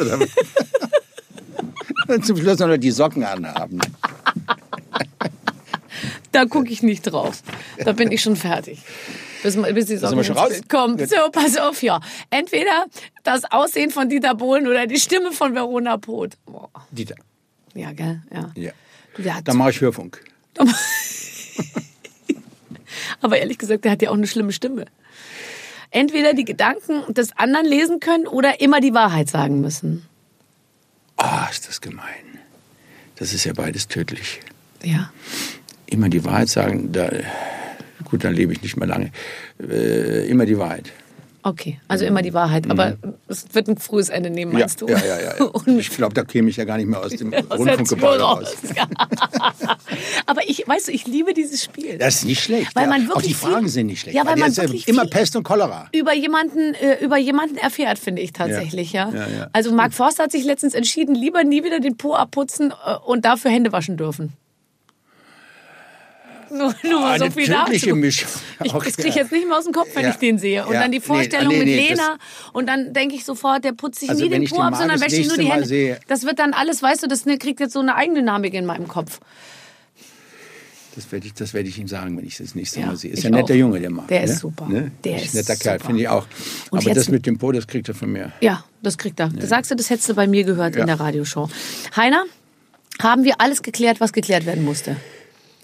zum 2.24 2.38
Schluss 2.38 2.60
noch 2.60 2.78
die 2.78 2.92
Socken 2.92 3.24
anhaben. 3.24 3.80
Da 6.32 6.46
gucke 6.46 6.70
ich 6.70 6.84
nicht 6.84 7.04
drauf. 7.04 7.42
Da 7.84 7.94
bin 7.94 8.12
ich 8.12 8.22
schon 8.22 8.36
fertig. 8.36 8.80
Bis, 9.42 9.56
bis 9.56 9.86
die 9.86 10.02
wir 10.02 10.24
schon 10.24 10.38
raus? 10.38 10.62
kommt. 10.68 11.08
So, 11.08 11.16
pass 11.32 11.56
auf, 11.58 11.82
ja. 11.82 12.00
Entweder 12.30 12.86
das 13.24 13.44
Aussehen 13.52 13.92
von 13.92 14.10
Dieter 14.10 14.36
Bohlen 14.36 14.68
oder 14.68 14.88
die 14.88 15.00
Stimme 15.00 15.32
von 15.32 15.54
Verona 15.54 15.98
Poth. 15.98 16.38
Boah. 16.46 16.70
Dieter. 16.92 17.16
Ja, 17.74 17.92
gell? 17.92 18.22
Ja. 18.34 18.52
Ja. 19.18 19.42
Dann 19.44 19.58
mache 19.58 19.70
ich 19.70 19.82
Hörfunk. 19.82 20.22
aber 23.22 23.38
ehrlich 23.38 23.58
gesagt, 23.58 23.86
der 23.86 23.92
hat 23.92 24.02
ja 24.02 24.10
auch 24.10 24.16
eine 24.16 24.28
schlimme 24.28 24.52
Stimme. 24.52 24.86
Entweder 25.92 26.34
die 26.34 26.46
Gedanken 26.46 27.14
des 27.14 27.38
anderen 27.38 27.66
lesen 27.66 28.00
können 28.00 28.28
oder 28.28 28.60
immer 28.60 28.82
die 28.82 28.94
Wahrheit 28.94 29.30
sagen 29.30 29.62
müssen. 29.62 30.06
Ah, 31.18 31.48
ist 31.50 31.68
das 31.68 31.80
gemein. 31.82 32.40
Das 33.16 33.34
ist 33.34 33.46
ja 33.46 33.54
beides 33.54 33.88
tödlich. 33.88 34.42
Ja. 34.84 35.12
Immer 35.86 36.10
die 36.10 36.26
Wahrheit 36.26 36.50
sagen, 36.50 36.92
da, 36.92 37.10
gut, 38.04 38.24
dann 38.24 38.34
lebe 38.34 38.52
ich 38.52 38.62
nicht 38.62 38.76
mehr 38.76 38.88
lange. 38.88 39.12
Äh, 39.60 40.28
immer 40.28 40.46
die 40.46 40.58
Wahrheit. 40.58 40.92
Okay, 41.48 41.80
also 41.88 42.06
immer 42.06 42.24
die 42.24 42.34
Wahrheit. 42.34 42.68
Aber 42.72 42.98
es 43.28 43.54
wird 43.54 43.68
ein 43.68 43.78
frühes 43.78 44.10
Ende 44.10 44.32
nehmen, 44.32 44.52
meinst 44.52 44.82
ja, 44.82 44.88
du? 44.88 44.94
Ja, 44.94 45.06
ja, 45.06 45.22
ja. 45.38 45.52
Ich 45.78 45.92
glaube, 45.92 46.16
da 46.16 46.24
käme 46.24 46.50
ich 46.50 46.58
ja 46.58 46.64
gar 46.64 46.78
nicht 46.78 46.88
mehr 46.88 47.00
aus 47.00 47.12
dem 47.12 47.32
Rundfunkgebäude 47.52 48.24
raus. 48.24 48.56
Ja. 48.76 48.88
Aber 50.26 50.42
ich, 50.50 50.68
weißt 50.68 50.88
du, 50.88 50.92
ich 50.92 51.06
liebe 51.06 51.36
dieses 51.36 51.64
Spiel. 51.64 52.00
Das 52.00 52.16
ist 52.16 52.26
nicht 52.26 52.42
schlecht. 52.42 52.76
Weil 52.76 52.88
man 52.88 53.04
Auch 53.04 53.18
wirklich 53.18 53.28
die 53.28 53.34
Fragen 53.36 53.68
sind 53.68 53.86
nicht 53.86 54.02
schlecht. 54.02 54.18
Ja, 54.18 54.26
weil 54.26 54.34
die 54.34 54.42
man 54.42 54.58
wirklich 54.58 54.88
immer 54.88 55.06
Pest 55.06 55.36
und 55.36 55.44
Cholera. 55.44 55.88
über 55.92 56.16
jemanden 56.16 56.74
äh, 56.74 57.04
über 57.04 57.18
jemanden 57.18 57.58
erfährt, 57.58 58.00
finde 58.00 58.24
ich 58.24 58.34
tatsächlich, 58.34 58.92
ja. 58.92 59.12
Also 59.54 59.72
Mark 59.72 59.94
Forster 59.94 60.24
hat 60.24 60.32
sich 60.32 60.46
letztens 60.46 60.74
entschieden, 60.74 61.14
lieber 61.14 61.44
nie 61.44 61.64
wieder 61.64 61.80
den 61.80 61.96
Po 61.96 62.16
abputzen 62.16 62.72
äh, 62.72 62.96
und 63.06 63.24
dafür 63.24 63.52
Hände 63.52 63.72
waschen 63.72 63.98
dürfen. 63.98 64.34
Nur, 66.52 66.74
nur 66.84 67.00
mal 67.02 67.18
so 67.20 67.26
Eine 67.26 67.34
viel 67.34 67.48
dazu. 67.48 67.96
Mischung. 67.96 68.04
Ich, 68.64 68.72
das 68.72 68.96
kriege 68.98 69.10
ich 69.10 69.16
ja. 69.16 69.22
jetzt 69.24 69.32
nicht 69.32 69.48
mehr 69.48 69.58
aus 69.58 69.64
dem 69.66 69.74
Kopf, 69.74 69.90
wenn 69.94 70.04
Ja. 70.04 70.10
ich 70.12 70.16
den 70.18 70.38
sehe. 70.38 70.66
Und 70.66 70.74
Ja. 70.74 70.82
dann 70.82 70.92
die 70.92 71.00
Nee, 71.00 71.04
Vorstellung 71.04 71.48
nee, 71.50 71.58
mit 71.60 71.68
nee, 71.68 71.88
das- 71.90 71.98
Lena. 72.00 72.18
Und 72.54 72.68
dann 72.68 72.94
denke 72.94 73.16
ich 73.16 73.26
sofort, 73.26 73.64
der 73.64 73.74
putzt 73.74 74.00
sich 74.00 74.10
Also 74.10 74.24
nie 74.24 74.30
den 74.30 74.46
Po 74.46 74.62
ab, 74.62 74.76
sondern 74.76 75.00
wäscht 75.02 75.12
sich 75.16 75.28
nur 75.28 75.38
die 75.38 75.52
Hände. 75.52 75.66
sehe- 75.68 76.00
Das 76.08 76.24
wird 76.24 76.40
dann 76.40 76.54
alles, 76.54 76.82
weißt 76.82 77.04
du, 77.04 77.08
das 77.08 77.26
ne, 77.26 77.38
kriegt 77.38 77.60
jetzt 77.60 77.74
so 77.74 77.80
eine 77.80 77.96
Eigendynamik 77.96 78.54
in 78.54 78.66
meinem 78.66 78.88
Kopf. 78.88 79.20
Das 80.96 81.12
werde 81.12 81.28
ich, 81.28 81.34
das 81.34 81.54
werde 81.54 81.68
ich 81.68 81.78
ihm 81.78 81.90
sagen, 81.90 82.18
wenn 82.18 82.26
ich 82.26 82.38
das 82.38 82.56
nächste 82.56 82.80
Ja, 82.80 82.86
Mal 82.86 82.96
sehe. 82.96 83.12
Ist 83.12 83.24
ja 83.24 83.30
ein 83.30 83.34
netter 83.34 83.54
auch. 83.54 83.58
Junge, 83.58 83.82
der 83.82 83.90
Mann. 83.90 84.08
Der 84.08 84.24
ist 84.24 84.30
ne? 84.32 84.36
super. 84.38 84.66
Ne? 84.70 84.92
Der 85.04 85.18
ist 85.18 85.26
ist 85.26 85.34
ein 85.34 85.38
netter 85.40 85.56
Kerl, 85.58 85.80
finde 85.80 86.02
ich 86.04 86.08
auch. 86.08 86.26
Und 86.72 86.80
Aber 86.86 86.94
das 86.96 87.10
mit 87.10 87.26
dem 87.26 87.38
Po, 87.38 87.52
das 87.52 87.68
kriegt 87.68 87.90
er 87.90 87.96
von 87.96 88.10
mir. 88.14 88.32
Ja, 88.40 88.64
das 88.82 88.98
kriegt 88.98 89.20
er. 89.20 89.28
Das 89.28 89.50
sagst 89.50 89.72
du, 89.72 89.76
das 89.76 89.90
hättest 89.90 90.08
du 90.08 90.14
bei 90.16 90.26
mir 90.26 90.46
gehört 90.46 90.76
Ja. 90.76 90.82
in 90.82 90.88
der 90.88 90.98
Radioshow. 90.98 91.50
Heiner, 91.98 92.24
haben 93.02 93.26
wir 93.26 93.42
alles 93.42 93.62
geklärt, 93.62 94.00
was 94.00 94.14
geklärt 94.14 94.46
werden 94.46 94.64
musste? 94.64 94.96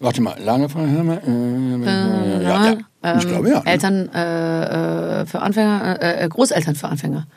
Warte 0.01 0.19
mal, 0.21 0.37
lange 0.39 0.67
Frage 0.67 0.87
haben 0.89 1.09
wir? 1.09 1.21
Äh, 1.23 2.43
ja, 2.43 2.65
ja. 2.65 2.71
ich 2.73 2.79
Ähm, 3.03 3.19
glaube 3.29 3.49
ja. 3.49 3.59
ne? 3.59 3.65
Eltern 3.67 4.09
äh, 4.13 5.21
äh, 5.21 5.25
für 5.27 5.41
Anfänger, 5.41 6.01
äh, 6.01 6.23
äh, 6.25 6.27
Großeltern 6.27 6.75
für 6.75 6.87
Anfänger. 6.87 7.27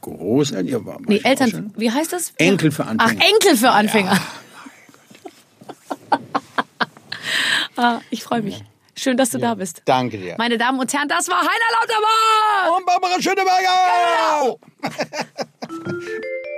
Großeltern, 0.00 0.68
ja, 0.68 0.84
war, 0.86 0.98
Nee, 1.00 1.16
ich 1.16 1.24
Eltern, 1.24 1.50
schon. 1.50 1.72
wie 1.76 1.90
heißt 1.90 2.12
das? 2.12 2.32
Enkel 2.38 2.70
für 2.70 2.86
Anfänger. 2.86 3.20
Ach, 3.20 3.28
Enkel 3.28 3.56
für 3.56 3.70
Anfänger. 3.70 4.16
ah, 7.76 7.98
ich 8.10 8.22
freue 8.22 8.42
mich. 8.42 8.62
Schön, 8.94 9.16
dass 9.16 9.30
du 9.30 9.38
da 9.38 9.56
bist. 9.56 9.82
Danke 9.84 10.18
dir. 10.18 10.36
Meine 10.38 10.58
Damen 10.58 10.78
und 10.78 10.92
Herren, 10.92 11.08
das 11.08 11.28
war 11.28 11.40
Heiner 11.40 11.70
Lauterbach! 11.80 12.76
Und 12.76 12.86
Barbara 12.86 13.20
Schöneberger! 13.20 14.56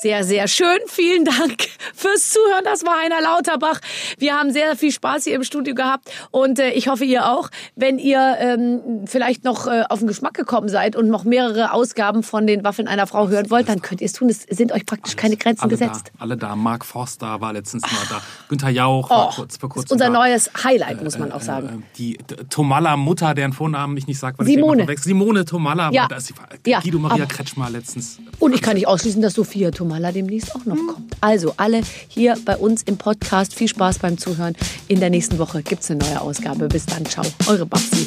Sehr, 0.00 0.22
sehr 0.22 0.46
schön. 0.46 0.78
Vielen 0.86 1.24
Dank 1.24 1.66
fürs 1.94 2.30
Zuhören. 2.30 2.62
Das 2.64 2.84
war 2.84 3.00
Heiner 3.02 3.20
Lauterbach. 3.20 3.80
Wir 4.18 4.34
haben 4.34 4.52
sehr 4.52 4.76
viel 4.76 4.92
Spaß 4.92 5.24
hier 5.24 5.34
im 5.34 5.42
Studio 5.42 5.74
gehabt 5.74 6.08
und 6.30 6.60
äh, 6.60 6.70
ich 6.70 6.86
hoffe, 6.88 7.04
ihr 7.04 7.28
auch. 7.28 7.50
Wenn 7.74 7.98
ihr 7.98 8.36
ähm, 8.38 8.80
vielleicht 9.06 9.42
noch 9.44 9.66
äh, 9.66 9.82
auf 9.88 9.98
den 9.98 10.06
Geschmack 10.06 10.34
gekommen 10.34 10.68
seid 10.68 10.94
und 10.94 11.08
noch 11.08 11.24
mehrere 11.24 11.72
Ausgaben 11.72 12.22
von 12.22 12.46
den 12.46 12.62
Waffeln 12.62 12.86
einer 12.86 13.08
Frau 13.08 13.28
hören 13.28 13.50
wollt, 13.50 13.68
dann 13.68 13.82
könnt 13.82 14.00
ihr 14.00 14.04
es 14.06 14.12
tun. 14.12 14.28
Es 14.28 14.42
sind 14.42 14.70
euch 14.70 14.86
praktisch 14.86 15.16
keine 15.16 15.36
Grenzen 15.36 15.62
alle 15.62 15.70
gesetzt. 15.70 16.12
Da, 16.16 16.22
alle 16.22 16.36
da. 16.36 16.54
Mark 16.54 16.84
Forster 16.84 17.40
war 17.40 17.52
letztens 17.52 17.82
mal 17.82 17.98
da. 18.08 18.20
Günther 18.48 18.70
Jauch 18.70 19.08
Oh, 19.10 19.14
war 19.14 19.30
kurz 19.34 19.56
vor 19.56 19.68
kurzem 19.68 19.86
ist 19.86 19.92
unser 19.92 20.04
da. 20.06 20.10
neues 20.10 20.50
Highlight, 20.62 21.02
muss 21.02 21.18
man 21.18 21.32
auch 21.32 21.40
sagen. 21.40 21.82
Äh, 21.82 21.96
Die 21.96 22.18
Tomalla 22.50 22.96
Mutter, 22.96 23.34
deren 23.34 23.52
Vornamen 23.52 23.96
ich 23.96 24.06
nicht 24.06 24.18
sage, 24.20 24.38
weil 24.38 24.46
Simone. 24.46 24.86
ich. 24.92 25.00
Simone 25.00 25.44
Tomalla 25.44 25.90
Ja. 25.90 26.02
war 26.02 26.08
da. 26.08 26.16
War 26.16 26.48
Ja, 26.66 26.80
Guido 26.80 27.00
Maria 27.00 27.24
aber- 27.24 27.34
Kretschmer 27.34 27.68
letztens. 27.70 28.18
Und 28.38 28.54
ich 28.54 28.62
kann 28.62 28.74
nicht 28.74 28.86
ausschließen, 28.86 29.20
dass 29.22 29.34
Sophia 29.34 29.70
Tomala 29.72 29.87
demnächst 30.12 30.54
auch 30.54 30.64
noch 30.64 30.76
kommt. 30.76 31.16
Also 31.20 31.54
alle 31.56 31.80
hier 32.08 32.36
bei 32.44 32.56
uns 32.56 32.82
im 32.82 32.96
Podcast. 32.96 33.54
Viel 33.54 33.68
Spaß 33.68 33.98
beim 33.98 34.18
Zuhören. 34.18 34.54
In 34.88 35.00
der 35.00 35.10
nächsten 35.10 35.38
Woche 35.38 35.62
gibt 35.62 35.82
es 35.82 35.90
eine 35.90 36.00
neue 36.00 36.20
Ausgabe. 36.20 36.68
Bis 36.68 36.86
dann. 36.86 37.04
Ciao. 37.06 37.24
Eure 37.46 37.66
Babsi. 37.66 38.06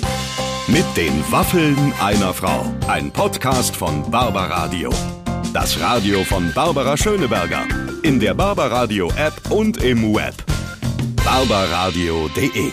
Mit 0.68 0.86
den 0.96 1.14
Waffeln 1.30 1.76
einer 2.02 2.34
Frau. 2.34 2.66
Ein 2.88 3.12
Podcast 3.12 3.76
von 3.76 4.10
Barbaradio. 4.10 4.90
Das 5.54 5.80
Radio 5.80 6.24
von 6.24 6.52
Barbara 6.54 6.96
Schöneberger. 6.96 7.68
In 8.04 8.20
der 8.20 8.34
Barbaradio 8.34 9.12
App 9.18 9.52
und 9.52 9.84
im 9.84 10.14
Web. 10.16 10.36
barbaradio.de 11.24 12.72